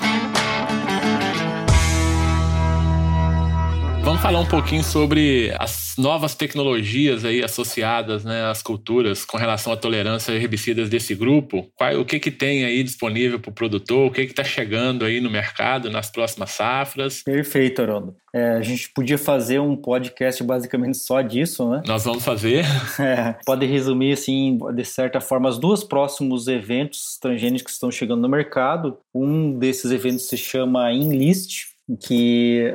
Vamos 4.19 4.33
falar 4.33 4.45
um 4.45 4.49
pouquinho 4.49 4.83
sobre 4.83 5.49
as 5.57 5.93
novas 5.97 6.35
tecnologias 6.35 7.23
aí 7.23 7.41
associadas 7.41 8.25
né, 8.25 8.43
às 8.51 8.61
culturas 8.61 9.23
com 9.23 9.37
relação 9.37 9.71
à 9.71 9.77
tolerância 9.77 10.33
a 10.33 10.35
herbicidas 10.35 10.89
desse 10.89 11.15
grupo. 11.15 11.69
Qual, 11.73 12.01
o 12.01 12.03
que, 12.03 12.19
que 12.19 12.29
tem 12.29 12.65
aí 12.65 12.83
disponível 12.83 13.39
para 13.39 13.49
o 13.49 13.53
produtor? 13.53 14.07
O 14.07 14.11
que 14.11 14.19
está 14.19 14.43
chegando 14.43 15.05
aí 15.05 15.21
no 15.21 15.29
mercado 15.29 15.89
nas 15.89 16.11
próximas 16.11 16.51
safras? 16.51 17.23
Perfeito, 17.23 17.81
Haroldo. 17.81 18.13
É, 18.35 18.49
a 18.57 18.61
gente 18.61 18.89
podia 18.89 19.17
fazer 19.17 19.59
um 19.59 19.77
podcast 19.77 20.43
basicamente 20.43 20.97
só 20.97 21.21
disso, 21.21 21.69
né? 21.69 21.81
Nós 21.87 22.03
vamos 22.03 22.23
fazer. 22.23 22.65
É, 22.99 23.37
pode 23.45 23.65
resumir, 23.65 24.11
assim, 24.11 24.59
de 24.73 24.83
certa 24.83 25.21
forma, 25.21 25.47
os 25.47 25.57
dois 25.57 25.85
próximos 25.85 26.49
eventos 26.49 27.17
transgênicos 27.21 27.63
que 27.63 27.71
estão 27.71 27.89
chegando 27.89 28.21
no 28.21 28.27
mercado. 28.27 28.97
Um 29.15 29.57
desses 29.57 29.91
eventos 29.91 30.27
se 30.27 30.35
chama 30.35 30.91
Enlist, 30.91 31.69
que, 31.97 32.73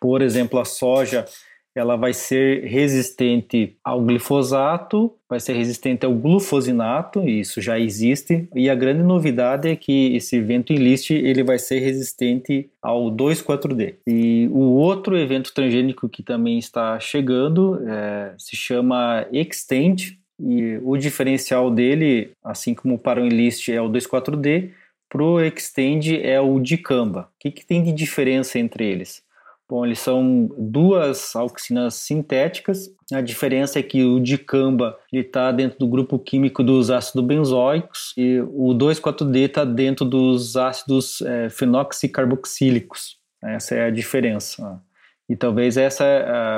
por 0.00 0.22
exemplo, 0.22 0.58
a 0.58 0.64
soja 0.64 1.24
ela 1.74 1.96
vai 1.96 2.12
ser 2.12 2.64
resistente 2.66 3.76
ao 3.82 4.02
glifosato, 4.02 5.14
vai 5.28 5.40
ser 5.40 5.54
resistente 5.54 6.04
ao 6.04 6.12
glufosinato, 6.12 7.26
e 7.26 7.40
isso 7.40 7.60
já 7.60 7.78
existe. 7.78 8.46
E 8.54 8.68
a 8.68 8.74
grande 8.74 9.02
novidade 9.02 9.68
é 9.68 9.74
que 9.76 10.14
esse 10.14 10.36
evento 10.36 10.72
enlist 10.72 11.10
ele 11.10 11.42
vai 11.42 11.58
ser 11.58 11.78
resistente 11.78 12.68
ao 12.80 13.10
2,4-D. 13.10 13.94
E 14.06 14.48
o 14.52 14.74
outro 14.74 15.16
evento 15.16 15.52
transgênico 15.54 16.08
que 16.08 16.22
também 16.22 16.58
está 16.58 17.00
chegando 17.00 17.80
é, 17.88 18.34
se 18.36 18.54
chama 18.54 19.26
Extend, 19.32 20.18
e 20.44 20.78
o 20.82 20.96
diferencial 20.96 21.70
dele, 21.70 22.32
assim 22.42 22.74
como 22.74 22.98
para 22.98 23.22
o 23.22 23.26
enlist 23.26 23.68
é 23.68 23.80
o 23.80 23.88
2,4-D, 23.88 24.72
Pro 25.12 25.44
Extend 25.44 26.22
é 26.22 26.40
o 26.40 26.58
dicamba. 26.58 27.28
O 27.34 27.38
que, 27.38 27.50
que 27.50 27.66
tem 27.66 27.84
de 27.84 27.92
diferença 27.92 28.58
entre 28.58 28.86
eles? 28.86 29.22
Bom, 29.68 29.84
eles 29.84 29.98
são 29.98 30.50
duas 30.56 31.36
auxinas 31.36 31.96
sintéticas. 31.96 32.88
A 33.12 33.20
diferença 33.20 33.78
é 33.78 33.82
que 33.82 34.02
o 34.02 34.18
dicamba 34.18 34.98
está 35.12 35.52
dentro 35.52 35.78
do 35.78 35.86
grupo 35.86 36.18
químico 36.18 36.64
dos 36.64 36.90
ácidos 36.90 37.26
benzoicos 37.26 38.14
e 38.16 38.40
o 38.40 38.74
2,4-D 38.74 39.40
está 39.40 39.66
dentro 39.66 40.06
dos 40.06 40.56
ácidos 40.56 41.20
é, 41.20 41.50
fenoxicarboxílicos. 41.50 43.18
Essa 43.44 43.74
é 43.74 43.84
a 43.88 43.90
diferença. 43.90 44.80
E 45.28 45.36
talvez 45.36 45.76
essa, 45.76 46.04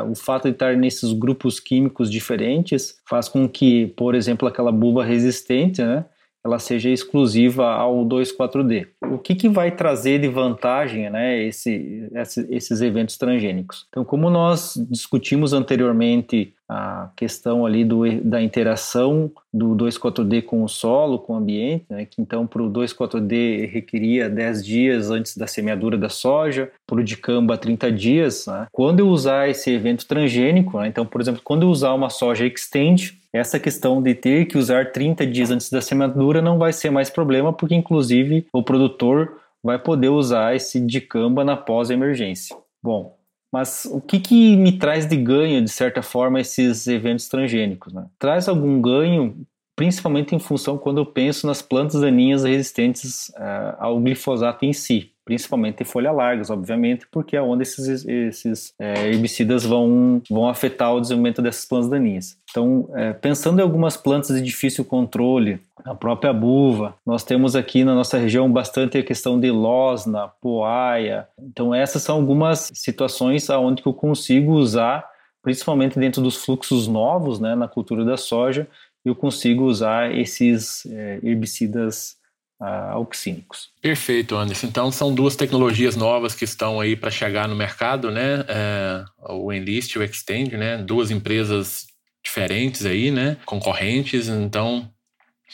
uh, 0.05 0.11
o 0.12 0.14
fato 0.14 0.44
de 0.44 0.50
estar 0.50 0.76
nesses 0.76 1.12
grupos 1.12 1.59
químicos 1.59 2.09
diferentes 2.09 3.00
faz 3.09 3.28
com 3.28 3.48
que, 3.48 3.88
por 3.96 4.14
exemplo, 4.14 4.46
aquela 4.46 4.70
buva 4.70 5.05
resistente, 5.05 5.82
né, 5.82 6.05
ela 6.45 6.59
seja 6.59 6.90
exclusiva 6.90 7.66
ao 7.66 8.05
2,4-D. 8.05 8.88
O 9.11 9.18
que, 9.18 9.34
que 9.34 9.49
vai 9.49 9.70
trazer 9.70 10.20
de 10.20 10.28
vantagem 10.28 11.09
né, 11.09 11.42
esse, 11.42 12.07
esses 12.51 12.82
eventos 12.82 13.16
transgênicos? 13.16 13.86
Então, 13.88 14.05
como 14.05 14.28
nós 14.28 14.74
discutimos 14.90 15.55
anteriormente 15.55 16.53
a 16.68 17.11
questão 17.16 17.64
ali 17.64 17.84
do, 17.84 18.03
da 18.22 18.42
interação 18.42 19.30
do 19.53 19.74
2,4-D 19.74 20.42
com 20.42 20.62
o 20.62 20.68
solo, 20.68 21.18
com 21.18 21.34
o 21.34 21.36
ambiente, 21.36 21.84
né, 21.90 22.07
que 22.07 22.20
então 22.20 22.47
para 22.47 22.62
o 22.62 22.70
2,4-D 22.70 23.66
requeria 23.66 24.30
10 24.30 24.64
dias 24.64 25.11
antes 25.11 25.36
da 25.36 25.47
semeadura 25.47 25.97
da 25.97 26.09
soja, 26.09 26.70
para 26.86 27.01
o 27.01 27.05
dicamba 27.05 27.57
30 27.57 27.92
dias. 27.92 28.47
Né? 28.47 28.66
Quando 28.72 29.01
eu 29.01 29.09
usar 29.09 29.49
esse 29.49 29.70
evento 29.70 30.07
transgênico, 30.07 30.78
né, 30.78 30.88
então, 30.88 31.07
por 31.07 31.20
exemplo, 31.20 31.40
quando 31.45 31.62
eu 31.62 31.70
usar 31.70 31.92
uma 31.92 32.11
soja 32.11 32.47
extend, 32.47 33.18
essa 33.35 33.59
questão 33.59 34.01
de 34.01 34.14
ter 34.14 34.47
que 34.47 34.57
usar 34.57 34.93
30 34.93 35.26
dias 35.26 35.51
antes 35.51 35.68
da 35.68 35.80
semeadura 35.80 36.41
não 36.41 36.57
vai 36.57 36.72
ser 36.72 36.91
mais 36.91 37.11
problema, 37.11 37.53
porque 37.53 37.74
inclusive 37.74 38.47
o 38.53 38.62
produtor 38.62 39.41
vai 39.61 39.76
poder 39.76 40.09
usar 40.09 40.55
esse 40.55 40.80
dicamba 40.80 41.45
na 41.45 41.57
pós-emergência. 41.57 42.57
Bom, 42.80 43.18
mas 43.53 43.87
o 43.87 44.01
que, 44.01 44.20
que 44.20 44.57
me 44.57 44.78
traz 44.78 45.07
de 45.07 45.16
ganho, 45.16 45.62
de 45.62 45.70
certa 45.70 46.01
forma, 46.01 46.41
esses 46.41 46.87
eventos 46.87 47.28
transgênicos? 47.28 47.93
Né? 47.93 48.07
Traz 48.20 48.49
algum 48.49 48.80
ganho, 48.80 49.37
principalmente 49.74 50.35
em 50.35 50.39
função 50.39 50.78
quando 50.78 50.99
eu 50.99 51.07
penso 51.07 51.47
nas 51.47 51.61
plantas 51.61 52.01
daninhas 52.01 52.45
resistentes 52.45 53.30
uh, 53.30 53.74
ao 53.78 53.99
glifosato 53.99 54.64
em 54.64 54.72
si 54.72 55.13
principalmente 55.24 55.84
folha 55.84 56.12
largas, 56.12 56.50
obviamente, 56.50 57.06
porque 57.10 57.36
é 57.36 57.42
onde 57.42 57.62
esses, 57.62 58.04
esses 58.06 58.74
é, 58.78 59.08
herbicidas 59.08 59.64
vão, 59.64 60.20
vão 60.30 60.48
afetar 60.48 60.94
o 60.94 61.00
desenvolvimento 61.00 61.40
dessas 61.40 61.64
plantas 61.64 61.88
daninhas. 61.88 62.36
Então, 62.50 62.88
é, 62.94 63.12
pensando 63.12 63.58
em 63.58 63.62
algumas 63.62 63.96
plantas 63.96 64.36
de 64.36 64.42
difícil 64.42 64.84
controle, 64.84 65.60
a 65.84 65.94
própria 65.94 66.32
buva, 66.32 66.94
nós 67.04 67.24
temos 67.24 67.56
aqui 67.56 67.84
na 67.84 67.94
nossa 67.94 68.18
região 68.18 68.50
bastante 68.50 68.98
a 68.98 69.02
questão 69.02 69.40
de 69.40 69.50
losna, 69.50 70.28
poaia. 70.40 71.26
Então, 71.38 71.74
essas 71.74 72.02
são 72.02 72.16
algumas 72.16 72.70
situações 72.74 73.48
onde 73.50 73.82
eu 73.84 73.92
consigo 73.92 74.52
usar, 74.52 75.04
principalmente 75.42 75.98
dentro 75.98 76.22
dos 76.22 76.36
fluxos 76.36 76.86
novos 76.86 77.40
né, 77.40 77.54
na 77.54 77.66
cultura 77.66 78.04
da 78.04 78.16
soja, 78.16 78.68
eu 79.04 79.14
consigo 79.14 79.64
usar 79.64 80.14
esses 80.14 80.86
é, 80.86 81.20
herbicidas 81.22 82.16
auxínicos. 82.61 83.68
Perfeito, 83.80 84.36
Anderson. 84.36 84.66
Então 84.66 84.90
são 84.90 85.14
duas 85.14 85.36
tecnologias 85.36 85.96
novas 85.96 86.34
que 86.34 86.44
estão 86.44 86.80
aí 86.80 86.96
para 86.96 87.11
chegar 87.11 87.48
no 87.48 87.55
mercado, 87.57 88.11
né? 88.11 88.44
É, 88.48 89.05
o 89.28 89.52
Enlist 89.52 89.94
e 89.94 89.98
o 89.98 90.02
Extend, 90.02 90.57
né? 90.57 90.78
Duas 90.78 91.11
empresas 91.11 91.86
diferentes 92.24 92.86
aí, 92.86 93.11
né? 93.11 93.36
Concorrentes. 93.44 94.28
Então 94.28 94.90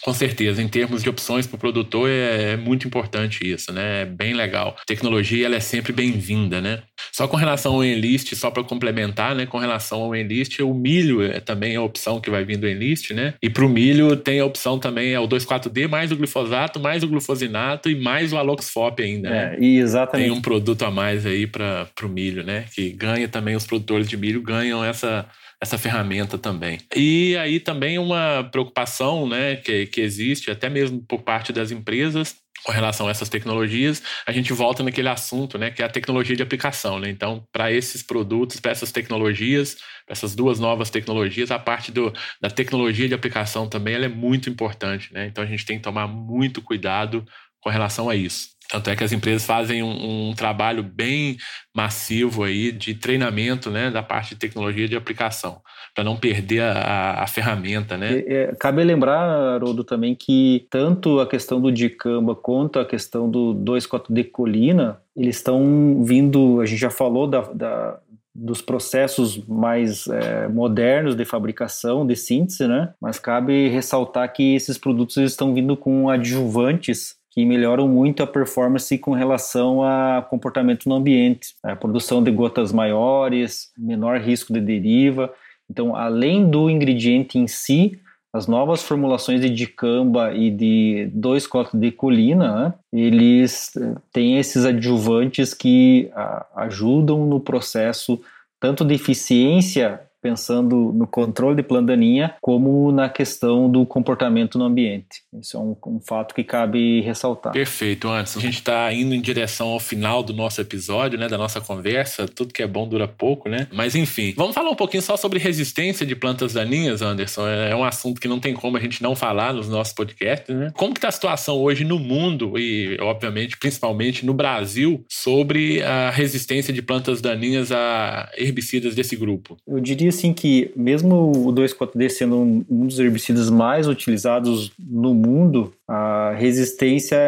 com 0.03 0.15
certeza, 0.15 0.63
em 0.63 0.69
termos 0.69 1.03
de 1.03 1.09
opções 1.09 1.47
para 1.47 1.57
o 1.57 1.59
produtor 1.59 2.09
é, 2.09 2.53
é, 2.53 2.57
muito 2.57 2.87
importante 2.87 3.47
isso, 3.47 3.73
né? 3.73 4.03
É 4.03 4.05
bem 4.05 4.35
legal. 4.35 4.77
A 4.81 4.85
tecnologia 4.85 5.47
ela 5.47 5.57
é 5.57 5.61
sempre 5.61 5.93
bem-vinda, 5.93 6.61
né? 6.61 6.83
Só 7.13 7.29
com 7.29 7.37
relação 7.37 7.75
ao 7.75 7.85
Enlist, 7.85 8.35
só 8.35 8.51
para 8.51 8.65
complementar, 8.65 9.35
né? 9.35 9.47
Com 9.47 9.59
relação 9.59 10.01
ao 10.03 10.15
Enlist, 10.15 10.61
o 10.61 10.73
milho 10.73 11.23
é, 11.23 11.41
também 11.41 11.75
é 11.75 11.77
a 11.77 11.83
opção 11.83 12.21
que 12.21 12.31
vai 12.31 12.45
vir 12.45 12.57
do 12.57 12.69
Enlist, 12.69 13.13
né? 13.13 13.35
E 13.43 13.51
para 13.51 13.65
o 13.65 13.69
milho 13.69 14.17
tem 14.17 14.41
a 14.41 14.45
opção 14.45 14.79
também, 14.79 15.13
é 15.13 15.21
o 15.21 15.29
2,4-D, 15.29 15.87
mais 15.87 16.11
o 16.11 16.17
glifosato, 16.17 16.81
mais 16.81 17.03
o 17.03 17.09
glufosinato 17.09 17.91
e 17.91 17.95
mais 17.95 18.33
o 18.33 18.39
aloxfop 18.39 19.03
ainda. 19.03 19.29
Né? 19.29 19.57
É, 19.59 19.65
exatamente. 19.65 20.29
Tem 20.29 20.37
um 20.37 20.41
produto 20.41 20.83
a 20.85 20.91
mais 20.91 21.27
aí 21.27 21.47
para 21.47 21.87
o 22.03 22.09
milho, 22.09 22.43
né? 22.43 22.65
Que 22.75 22.91
ganha 22.91 23.29
também, 23.29 23.55
os 23.55 23.67
produtores 23.67 24.09
de 24.09 24.17
milho 24.17 24.43
ganham 24.43 24.85
essa 24.85 25.27
essa 25.61 25.77
ferramenta 25.77 26.39
também. 26.39 26.79
E 26.97 27.37
aí 27.37 27.61
também 27.61 27.99
uma 27.99 28.49
preocupação 28.51 29.29
né, 29.29 29.57
que, 29.57 29.87
que 29.87 30.01
existe, 30.01 30.51
até 30.51 30.71
mesmo 30.71 31.03
por 31.03 31.23
parte 31.23 31.53
das 31.53 31.71
empresas, 31.71 32.37
com 32.65 32.73
relação 32.73 33.09
a 33.09 33.11
essas 33.11 33.29
tecnologias, 33.29 34.03
a 34.27 34.33
gente 34.33 34.53
volta 34.53 34.83
naquele 34.83 35.09
assunto, 35.09 35.59
né, 35.59 35.71
que 35.71 35.83
é 35.83 35.85
a 35.85 35.89
tecnologia 35.89 36.37
de 36.37 36.43
aplicação, 36.43 36.99
né? 36.99 37.09
Então, 37.09 37.43
para 37.51 37.73
esses 37.73 38.03
produtos, 38.03 38.61
para 38.61 38.71
essas 38.71 38.93
tecnologias, 38.93 39.77
para 40.05 40.13
essas 40.13 40.35
duas 40.35 40.59
novas 40.61 40.91
tecnologias, 40.91 41.51
a 41.51 41.59
parte 41.59 41.91
do, 41.91 42.13
da 42.41 42.51
tecnologia 42.51 43.09
de 43.09 43.15
aplicação 43.15 43.67
também 43.67 43.95
ela 43.95 44.05
é 44.05 44.09
muito 44.09 44.51
importante, 44.51 45.13
né? 45.13 45.27
Então, 45.27 45.43
a 45.43 45.47
gente 45.47 45.65
tem 45.65 45.79
que 45.79 45.83
tomar 45.83 46.07
muito 46.07 46.61
cuidado 46.61 47.25
com 47.61 47.71
relação 47.71 48.09
a 48.09 48.17
isso. 48.17 48.51
Tanto 48.71 48.89
é 48.89 48.97
que 48.97 49.03
as 49.03 49.13
empresas 49.13 49.45
fazem 49.45 49.83
um, 49.83 50.31
um, 50.31 50.35
trabalho 50.35 50.83
bem 50.83 51.37
massivo 51.75 52.45
aí 52.45 52.71
de 52.71 52.95
treinamento 52.95 53.71
né, 53.71 53.91
da 53.91 54.03
parte 54.03 54.31
de 54.31 54.41
tecnologia 54.41 54.89
de 54.89 54.97
aplicação, 54.97 55.61
para 55.95 56.05
não 56.05 56.17
perder 56.17 56.63
a, 56.63 57.23
a, 57.23 57.27
ferramenta. 57.27 57.97
Né? 57.97 58.23
É, 58.27 58.55
cabe 58.61 58.85
lembrar, 58.85 59.29
Haroldo, 59.55 59.83
também 59.83 60.15
que 60.15 60.67
tanto 60.71 61.19
a 61.19 61.27
questão 61.27 61.61
do 61.61 61.73
Dicamba 61.73 62.35
quanto 62.35 62.79
a 62.79 62.85
questão 62.85 63.29
do 63.29 63.55
2,4-D 63.55 64.25
colina, 64.25 65.01
eles 65.17 65.37
estão 65.37 66.05
vindo, 66.05 66.61
a 66.61 66.67
gente 66.67 66.81
já 66.81 66.91
falou 66.91 67.27
da, 67.27 67.41
da 67.41 67.99
dos 68.33 68.63
processos 68.63 69.45
mais 69.47 70.07
é, 70.07 70.49
modernos 70.49 71.17
de 71.17 71.25
fabricação, 71.25 72.07
de 72.07 72.15
síntese, 72.15 72.67
né? 72.67 72.95
Mas 73.01 73.19
cabe 73.19 73.69
ressaltar 73.69 74.33
que 74.33 74.55
esses 74.55 74.79
produtos 74.79 75.17
estão 75.17 75.53
vindo 75.53 75.77
com 75.77 76.09
adjuvantes 76.09 77.20
que 77.31 77.45
melhoram 77.45 77.87
muito 77.87 78.23
a 78.23 78.27
performance 78.27 78.97
com 78.99 79.13
relação 79.13 79.83
a 79.83 80.27
comportamento 80.29 80.89
no 80.89 80.97
ambiente, 80.97 81.55
a 81.63 81.77
produção 81.77 82.23
de 82.23 82.31
gotas 82.31 82.73
maiores, 82.73 83.71
menor 83.79 84.21
risco 84.21 84.53
de 84.53 84.61
deriva. 84.61 85.33
Então, 85.71 85.95
além 85.95 86.51
do 86.51 86.69
ingrediente 86.69 87.39
em 87.39 87.47
si, 87.47 88.01
as 88.33 88.47
novas 88.47 88.83
formulações 88.83 89.41
de 89.41 89.51
dicamba 89.51 90.33
e 90.35 90.51
de 90.51 91.11
2,4-D 91.17 91.93
colina, 91.93 92.65
né, 92.65 92.75
eles 92.93 93.77
eh, 93.77 93.95
têm 94.13 94.39
esses 94.39 94.65
adjuvantes 94.65 95.53
que 95.53 96.11
ajudam 96.55 97.27
no 97.27 97.41
processo 97.41 98.21
tanto 98.61 98.85
de 98.85 98.95
eficiência 98.95 100.01
pensando 100.21 100.93
no 100.93 101.07
controle 101.07 101.57
de 101.57 101.63
plandaninha, 101.63 102.35
como 102.41 102.93
na 102.93 103.09
questão 103.09 103.71
do 103.71 103.87
comportamento 103.87 104.59
no 104.59 104.65
ambiente. 104.65 105.23
Isso 105.33 105.57
é 105.57 105.61
um, 105.61 105.77
um 105.87 106.01
fato 106.01 106.35
que 106.35 106.45
cabe 106.45 107.01
ressaltar. 107.01 107.53
Perfeito, 107.53 108.09
Anderson. 108.09 108.39
A 108.39 108.43
gente 108.43 108.55
está 108.55 108.93
indo 108.93 109.15
em 109.15 109.21
direção 109.21 109.69
ao 109.69 109.81
final 109.81 110.23
do 110.23 110.33
nosso 110.33 110.61
episódio, 110.61 111.19
né, 111.19 111.29
da 111.29 111.39
nossa 111.39 111.61
conversa. 111.61 112.27
Tudo 112.27 112.53
que 112.53 112.63
é 112.63 112.67
bom 112.67 112.87
dura 112.89 113.09
pouco, 113.09 113.49
né? 113.49 113.67
Mas 113.73 113.95
enfim, 113.95 114.35
vamos 114.37 114.55
falar 114.55 114.71
um 114.71 114.77
pouquinho 114.77 115.03
só 115.03 115.17
sobre 115.17 115.39
resistência 115.39 116.05
de 116.05 116.15
plantas 116.15 116.53
daninhas, 116.53 117.03
Anderson. 117.03 117.47
É 117.49 117.75
um 117.75 117.85
assunto 117.85 118.21
que 118.21 118.29
não 118.29 118.41
tem 118.41 118.55
como 118.55 118.77
a 118.77 118.81
gente 118.81 119.03
não 119.03 119.15
falar 119.15 119.55
nos 119.55 119.69
nossos 119.69 119.93
podcasts, 119.93 120.55
né? 120.55 120.71
Como 120.75 120.93
que 120.93 120.99
está 120.99 121.09
a 121.09 121.13
situação 121.13 121.57
hoje 121.59 121.85
no 121.85 121.99
mundo 121.99 122.59
e, 122.59 122.97
obviamente, 123.01 123.57
principalmente 123.57 124.25
no 124.25 124.35
Brasil 124.35 125.05
sobre 125.09 125.83
a 125.83 126.11
resistência 126.11 126.73
de 126.73 126.83
plantas 126.83 127.21
daninhas 127.21 127.73
a 127.73 128.31
herbicidas 128.37 128.95
desse 128.95 129.17
grupo? 129.17 129.57
Eu 129.67 129.81
diria 129.81 130.10
assim 130.11 130.33
que, 130.33 130.73
mesmo 130.77 131.49
o 131.49 131.53
2,4-D 131.53 132.11
sendo 132.11 132.37
um, 132.37 132.87
dos 132.87 132.99
herbicidas 132.99 133.49
mais 133.49 133.89
utilizados 133.89 134.73
no 134.79 135.15
mundo, 135.15 135.73
a 135.89 136.33
resistência 136.37 137.19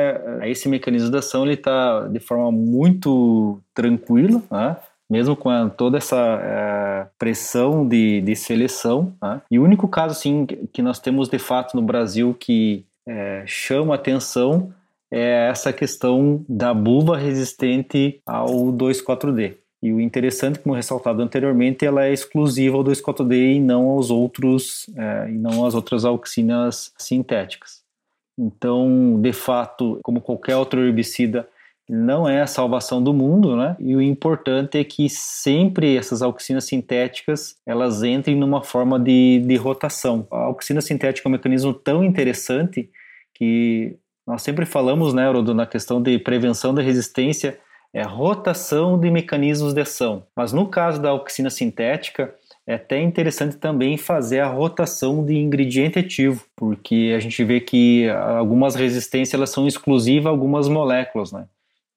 a 0.41 0.49
esse 0.49 0.68
mecanismo 0.68 1.11
de 1.11 1.16
ação 1.16 1.51
está 1.51 2.07
de 2.09 2.20
forma 2.20 2.53
muito 2.53 3.59
tranquila, 3.74 4.43
né? 4.51 4.76
mesmo 5.11 5.37
com 5.37 5.51
a, 5.51 5.68
toda 5.68 5.99
essa 5.99 6.16
é, 6.43 7.07
pressão 7.18 7.87
de, 7.87 8.20
de 8.20 8.35
seleção. 8.35 9.14
Né? 9.22 9.41
E 9.51 9.59
o 9.59 9.64
único 9.64 9.87
caso 9.89 10.12
assim, 10.12 10.47
que 10.47 10.80
nós 10.83 10.99
temos 10.99 11.28
de 11.28 11.39
fato 11.39 11.74
no 11.74 11.83
Brasil 11.83 12.35
que 12.39 12.85
é, 13.07 13.43
chama 13.47 13.95
atenção 13.95 14.72
é 15.11 15.49
essa 15.51 15.72
questão 15.74 16.43
da 16.49 16.72
buva 16.72 17.18
resistente 17.18 18.22
ao 18.24 18.49
2,4-D. 18.72 19.59
E 19.83 19.93
o 19.93 20.01
interessante, 20.01 20.61
como 20.61 20.76
ressaltado 20.76 21.20
anteriormente, 21.20 21.85
ela 21.85 22.05
é 22.05 22.12
exclusiva 22.12 22.76
ao 22.76 22.85
2,4-D 22.85 23.55
e 23.55 23.61
não 23.61 23.89
aos 23.89 24.11
outros, 24.11 24.89
é, 24.97 25.28
e 25.30 25.33
não 25.33 25.66
às 25.66 25.74
outras 25.74 26.05
auxinas 26.05 26.93
sintéticas. 26.97 27.83
Então, 28.39 29.20
de 29.20 29.33
fato, 29.33 29.99
como 30.03 30.20
qualquer 30.20 30.57
outro 30.57 30.80
herbicida, 30.80 31.49
não 31.89 32.28
é 32.28 32.41
a 32.41 32.47
salvação 32.47 33.03
do 33.03 33.12
mundo, 33.12 33.57
né? 33.57 33.76
E 33.78 33.95
o 33.95 34.01
importante 34.01 34.78
é 34.78 34.85
que 34.85 35.09
sempre 35.11 35.97
essas 35.97 36.22
auxinas 36.22 36.64
sintéticas 36.64 37.57
elas 37.66 38.03
entrem 38.03 38.37
numa 38.37 38.62
forma 38.62 38.99
de, 38.99 39.41
de 39.45 39.57
rotação. 39.57 40.26
A 40.30 40.45
auxina 40.45 40.80
sintética 40.80 41.26
é 41.26 41.28
um 41.28 41.33
mecanismo 41.33 41.74
tão 41.74 42.05
interessante 42.05 42.89
que 43.35 43.97
nós 44.26 44.43
sempre 44.43 44.64
falamos, 44.64 45.12
né, 45.12 45.28
Rodo, 45.28 45.53
na 45.53 45.66
questão 45.66 46.01
de 46.01 46.18
prevenção 46.18 46.72
da 46.72 46.80
resistência, 46.80 47.59
é 47.93 48.03
rotação 48.03 48.99
de 48.99 49.11
mecanismos 49.11 49.74
de 49.74 49.80
ação. 49.80 50.24
Mas 50.34 50.53
no 50.53 50.66
caso 50.66 51.01
da 51.01 51.11
auxina 51.11 51.51
sintética, 51.51 52.34
é 52.66 52.74
até 52.74 53.01
interessante 53.01 53.57
também 53.57 53.97
fazer 53.99 54.40
a 54.40 54.47
rotação 54.47 55.24
de 55.24 55.36
ingrediente 55.36 55.99
ativo, 55.99 56.45
porque 56.57 57.12
a 57.14 57.18
gente 57.18 57.43
vê 57.45 57.61
que 57.61 58.09
algumas 58.09 58.74
resistências 58.74 59.34
elas 59.34 59.51
são 59.51 59.66
exclusivas 59.66 60.26
a 60.26 60.30
algumas 60.30 60.68
moléculas, 60.68 61.32
né? 61.32 61.47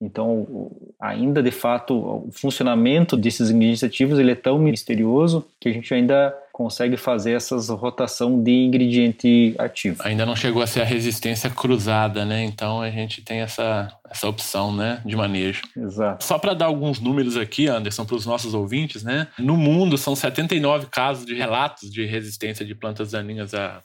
Então, 0.01 0.71
ainda 0.99 1.41
de 1.41 1.51
fato, 1.51 1.95
o 2.27 2.29
funcionamento 2.31 3.15
desses 3.15 3.49
ingredientes 3.49 3.83
ativos 3.83 4.19
ele 4.19 4.31
é 4.31 4.35
tão 4.35 4.59
misterioso 4.59 5.45
que 5.59 5.69
a 5.69 5.71
gente 5.71 5.93
ainda 5.93 6.35
consegue 6.55 6.95
fazer 6.95 7.33
essas 7.33 7.67
rotação 7.67 8.41
de 8.41 8.49
ingrediente 8.49 9.53
ativo. 9.59 10.01
Ainda 10.05 10.25
não 10.25 10.37
chegou 10.37 10.61
a 10.61 10.67
ser 10.67 10.83
a 10.83 10.85
resistência 10.85 11.49
cruzada, 11.49 12.23
né? 12.23 12.45
Então 12.45 12.81
a 12.81 12.89
gente 12.89 13.21
tem 13.21 13.41
essa, 13.41 13.91
essa 14.09 14.25
opção, 14.25 14.73
né, 14.73 15.01
de 15.05 15.17
manejo. 15.17 15.63
Exato. 15.75 16.23
Só 16.23 16.39
para 16.39 16.53
dar 16.53 16.67
alguns 16.67 17.01
números 17.01 17.35
aqui, 17.35 17.67
Anderson, 17.67 18.05
para 18.05 18.15
os 18.15 18.25
nossos 18.25 18.53
ouvintes, 18.53 19.03
né? 19.03 19.27
No 19.37 19.57
mundo 19.57 19.97
são 19.97 20.15
79 20.15 20.87
casos 20.89 21.25
de 21.25 21.35
relatos 21.35 21.91
de 21.91 22.05
resistência 22.05 22.65
de 22.65 22.73
plantas 22.73 23.11
daninhas 23.11 23.53
a 23.53 23.81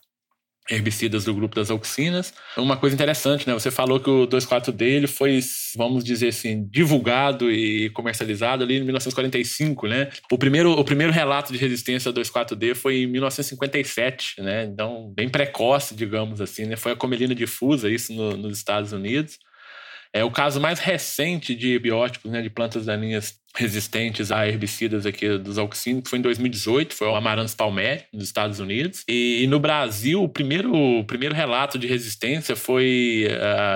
herbicidas 0.71 1.25
do 1.25 1.35
grupo 1.35 1.57
das 1.57 1.71
auxinas. 1.71 2.33
Uma 2.57 2.77
coisa 2.77 2.95
interessante, 2.95 3.47
né? 3.47 3.53
Você 3.53 3.71
falou 3.71 3.99
que 3.99 4.09
o 4.09 4.27
2,4-D 4.27 4.85
ele 4.85 5.07
foi, 5.07 5.41
vamos 5.77 6.05
dizer 6.05 6.29
assim, 6.29 6.65
divulgado 6.71 7.51
e 7.51 7.91
comercializado 7.91 8.63
ali 8.63 8.77
em 8.77 8.85
1945, 8.85 9.89
né? 9.89 10.09
O 10.31 10.39
primeiro, 10.39 10.73
o 10.73 10.85
primeiro 10.85 11.13
relato 11.13 11.53
de 11.53 11.59
resistência 11.59 12.09
ao 12.09 12.15
2,4-D 12.15 12.75
foi 12.75 13.03
em 13.03 13.07
1957, 13.07 14.41
né? 14.41 14.65
Então, 14.65 15.13
bem 15.15 15.29
precoce, 15.29 15.95
digamos 15.95 16.41
assim, 16.41 16.67
né? 16.67 16.77
Foi 16.77 16.93
a 16.93 16.97
comelina 16.97 17.35
difusa, 17.35 17.91
isso 17.91 18.13
no, 18.15 18.37
nos 18.37 18.57
Estados 18.57 18.93
Unidos. 18.93 19.39
É 20.13 20.25
o 20.25 20.31
caso 20.31 20.61
mais 20.61 20.81
recente 20.81 21.55
de 21.55 21.79
biótipos, 21.79 22.31
né, 22.31 22.43
de 22.43 22.51
plantas 22.51 22.87
daninhas 22.87 23.39
resistentes 23.55 24.31
a 24.31 24.47
herbicidas 24.47 25.07
aqui 25.07 25.39
dos 25.39 25.59
auxinos, 25.59 26.09
foi 26.09 26.19
em 26.19 26.23
2018, 26.23 26.95
foi 26.95 27.09
o 27.09 27.15
Amaranthus 27.15 27.55
palmeri, 27.55 28.05
nos 28.13 28.25
Estados 28.25 28.61
Unidos. 28.61 29.05
E, 29.09 29.43
e, 29.43 29.47
no 29.47 29.59
Brasil, 29.61 30.23
o 30.23 30.29
primeiro, 30.29 30.73
o 30.75 31.05
primeiro 31.05 31.35
relato 31.35 31.79
de 31.79 31.87
resistência 31.87 32.55
foi 32.57 33.27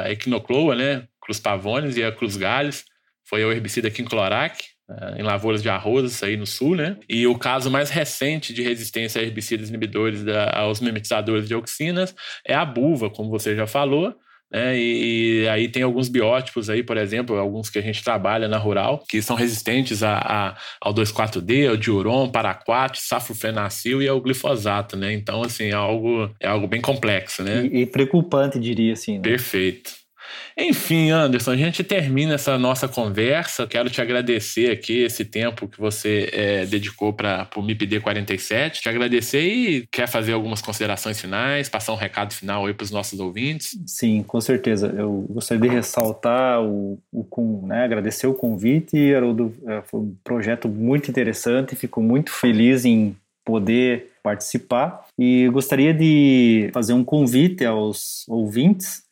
a 0.05 0.11
Equinocloa, 0.11 0.75
né, 0.75 1.07
Cruz 1.21 1.41
Pavones 1.41 1.97
e 1.97 2.03
a 2.03 2.13
Cruz 2.13 2.37
Galles, 2.37 2.85
foi 3.25 3.45
o 3.45 3.51
herbicida 3.51 3.91
Quinclorac, 3.91 4.63
eh, 4.89 5.15
em 5.19 5.23
lavouras 5.23 5.63
de 5.63 5.69
arroz 5.71 6.23
aí 6.23 6.37
no 6.37 6.47
sul, 6.47 6.77
né? 6.77 6.99
E 7.09 7.27
o 7.27 7.39
caso 7.39 7.71
mais 7.71 7.89
recente 7.89 8.53
de 8.53 8.63
resistência 8.63 9.21
a 9.21 9.25
herbicidas 9.25 9.71
inibidores 9.71 10.23
da, 10.23 10.59
aos 10.59 10.81
mimetizadores 10.81 11.49
de 11.49 11.55
auxinas 11.55 12.15
é 12.47 12.55
a 12.55 12.65
buva, 12.67 13.09
como 13.09 13.31
você 13.31 13.57
já 13.57 13.67
falou, 13.67 14.15
né? 14.55 14.79
E, 14.79 15.43
e, 15.43 15.49
aí 15.49 15.69
tem 15.69 15.83
alguns 15.83 16.09
biótipos 16.09 16.71
aí, 16.71 16.85
por 16.85 16.97
exemplo, 16.97 17.37
alguns 17.37 17.69
que 17.69 17.77
a 17.77 17.83
gente 17.83 18.05
trabalha 18.05 18.47
na 18.47 18.57
rural, 18.57 19.03
que 19.09 19.21
são 19.21 19.35
resistentes 19.35 20.05
a, 20.05 20.19
a 20.19 20.57
ao 20.81 20.95
2,4-D, 20.95 21.67
ao 21.67 21.77
diuron, 21.77 22.31
paraquat, 22.31 22.97
safrofenacil 23.01 24.01
e 24.01 24.07
ao 24.07 24.21
glifosato, 24.21 24.97
né? 24.97 25.13
Então, 25.13 25.43
assim, 25.43 25.65
é 25.65 25.73
algo, 25.73 26.31
é 26.39 26.47
algo 26.47 26.69
bem 26.69 26.81
complexo, 26.81 27.43
né? 27.43 27.67
E, 27.67 27.81
e 27.81 27.87
preocupante, 27.87 28.61
diria 28.61 28.93
assim. 28.93 29.17
Né? 29.17 29.23
Perfeito. 29.23 30.04
Enfim, 30.57 31.11
Anderson, 31.11 31.53
a 31.53 31.57
gente 31.57 31.83
termina 31.83 32.35
essa 32.35 32.57
nossa 32.59 32.87
conversa. 32.87 33.67
Quero 33.67 33.91
te 33.91 34.01
agradecer 34.01 34.71
aqui 34.71 35.03
esse 35.03 35.25
tempo 35.25 35.69
que 35.69 35.81
você 35.81 36.31
é, 36.33 36.67
dedicou 36.67 37.13
para 37.13 37.49
o 37.57 37.63
MIPD 37.63 38.01
47. 38.01 38.83
Te 38.83 38.89
agradecer 38.89 39.43
e 39.43 39.87
quer 39.91 40.07
fazer 40.07 40.33
algumas 40.33 40.61
considerações 40.61 41.21
finais, 41.21 41.69
passar 41.69 41.93
um 41.93 41.97
recado 41.97 42.33
final 42.33 42.67
aí 42.67 42.75
para 42.75 42.85
os 42.85 42.91
nossos 42.91 43.19
ouvintes? 43.19 43.79
Sim, 43.87 44.23
com 44.23 44.41
certeza. 44.41 44.95
Eu 44.97 45.27
gostaria 45.29 45.69
de 45.69 45.75
ressaltar 45.75 46.63
o, 46.63 46.99
o 47.13 47.67
né, 47.67 47.85
agradecer 47.85 48.27
o 48.27 48.35
convite, 48.35 49.15
Haroldo. 49.15 49.53
É, 49.67 49.83
foi 49.83 50.01
um 50.01 50.17
projeto 50.23 50.69
muito 50.69 51.11
interessante, 51.11 51.75
fico 51.75 52.01
muito 52.01 52.31
feliz 52.31 52.85
em 52.85 53.17
poder 53.45 54.13
participar 54.23 55.05
e 55.19 55.49
gostaria 55.51 55.93
de 55.93 56.71
fazer 56.73 56.95
um 56.95 57.05
convite 57.05 57.65
aos 57.65 58.25
ouvintes 58.27 59.05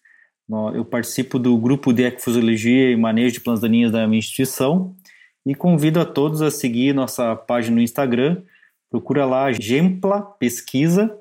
eu 0.75 0.85
participo 0.85 1.39
do 1.39 1.57
grupo 1.57 1.93
de 1.93 2.05
ecofisiologia 2.05 2.91
e 2.91 2.97
manejo 2.97 3.35
de 3.35 3.41
plantas 3.41 3.63
daninhas 3.63 3.91
da 3.91 4.07
minha 4.07 4.19
instituição 4.19 4.95
e 5.47 5.55
convido 5.55 6.01
a 6.01 6.05
todos 6.05 6.43
a 6.43 6.51
seguir 6.51 6.95
nossa 6.95 7.35
página 7.35 7.77
no 7.77 7.83
Instagram. 7.83 8.43
Procura 8.91 9.25
lá 9.25 9.51
Gempla 9.53 10.23
Pesquisa 10.23 11.17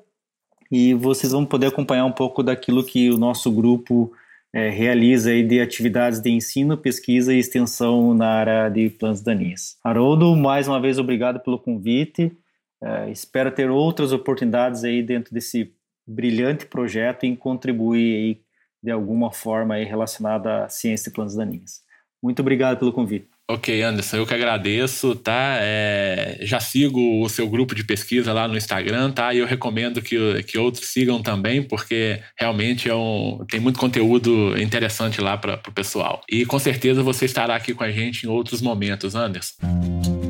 e 0.70 0.94
vocês 0.94 1.32
vão 1.32 1.44
poder 1.44 1.66
acompanhar 1.66 2.04
um 2.04 2.12
pouco 2.12 2.42
daquilo 2.42 2.84
que 2.84 3.10
o 3.10 3.18
nosso 3.18 3.50
grupo 3.50 4.12
é, 4.52 4.68
realiza 4.68 5.30
aí 5.30 5.42
de 5.42 5.60
atividades 5.60 6.20
de 6.20 6.30
ensino, 6.30 6.76
pesquisa 6.76 7.32
e 7.32 7.38
extensão 7.38 8.12
na 8.14 8.28
área 8.28 8.68
de 8.68 8.90
plantas 8.90 9.22
daninhas. 9.22 9.78
Haroldo, 9.82 10.36
mais 10.36 10.68
uma 10.68 10.80
vez 10.80 10.98
obrigado 10.98 11.40
pelo 11.40 11.58
convite. 11.58 12.36
É, 12.82 13.10
espero 13.10 13.50
ter 13.50 13.70
outras 13.70 14.12
oportunidades 14.12 14.84
aí 14.84 15.02
dentro 15.02 15.32
desse 15.32 15.72
brilhante 16.06 16.66
projeto 16.66 17.24
em 17.24 17.34
contribuir 17.34 18.16
aí 18.16 18.40
de 18.82 18.90
alguma 18.90 19.32
forma 19.32 19.74
aí 19.74 19.84
relacionada 19.84 20.64
à 20.64 20.68
ciência 20.68 21.10
de 21.10 21.14
plantas 21.14 21.36
daninhas. 21.36 21.80
Muito 22.22 22.40
obrigado 22.40 22.78
pelo 22.78 22.92
convite. 22.92 23.28
Ok, 23.50 23.82
Anderson, 23.82 24.16
eu 24.16 24.26
que 24.26 24.32
agradeço, 24.32 25.14
tá? 25.16 25.58
É, 25.60 26.38
já 26.40 26.60
sigo 26.60 27.22
o 27.22 27.28
seu 27.28 27.48
grupo 27.48 27.74
de 27.74 27.84
pesquisa 27.84 28.32
lá 28.32 28.46
no 28.46 28.56
Instagram, 28.56 29.10
tá? 29.10 29.34
E 29.34 29.38
eu 29.38 29.46
recomendo 29.46 30.00
que, 30.00 30.42
que 30.44 30.56
outros 30.56 30.86
sigam 30.86 31.20
também, 31.20 31.62
porque 31.62 32.22
realmente 32.38 32.88
é 32.88 32.94
um, 32.94 33.44
tem 33.50 33.60
muito 33.60 33.78
conteúdo 33.78 34.58
interessante 34.58 35.20
lá 35.20 35.36
para 35.36 35.60
o 35.68 35.72
pessoal. 35.72 36.22
E 36.30 36.46
com 36.46 36.58
certeza 36.58 37.02
você 37.02 37.24
estará 37.24 37.56
aqui 37.56 37.74
com 37.74 37.84
a 37.84 37.90
gente 37.90 38.24
em 38.24 38.28
outros 38.28 38.62
momentos, 38.62 39.14
Anderson. 39.14 40.21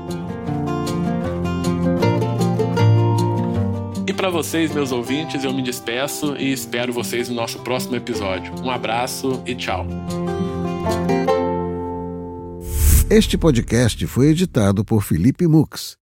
Para 4.16 4.30
vocês, 4.30 4.74
meus 4.74 4.92
ouvintes, 4.92 5.44
eu 5.44 5.54
me 5.54 5.62
despeço 5.62 6.36
e 6.38 6.52
espero 6.52 6.94
vocês 6.94 7.30
no 7.30 7.36
nosso 7.36 7.60
próximo 7.60 7.96
episódio. 7.96 8.54
Um 8.64 8.70
abraço 8.70 9.44
e 9.46 9.54
tchau. 9.54 9.86
Este 13.10 13.38
podcast 13.38 14.08
foi 14.08 14.28
editado 14.28 14.84
por 14.84 15.04
Felipe 15.04 15.48
Mux 15.48 15.98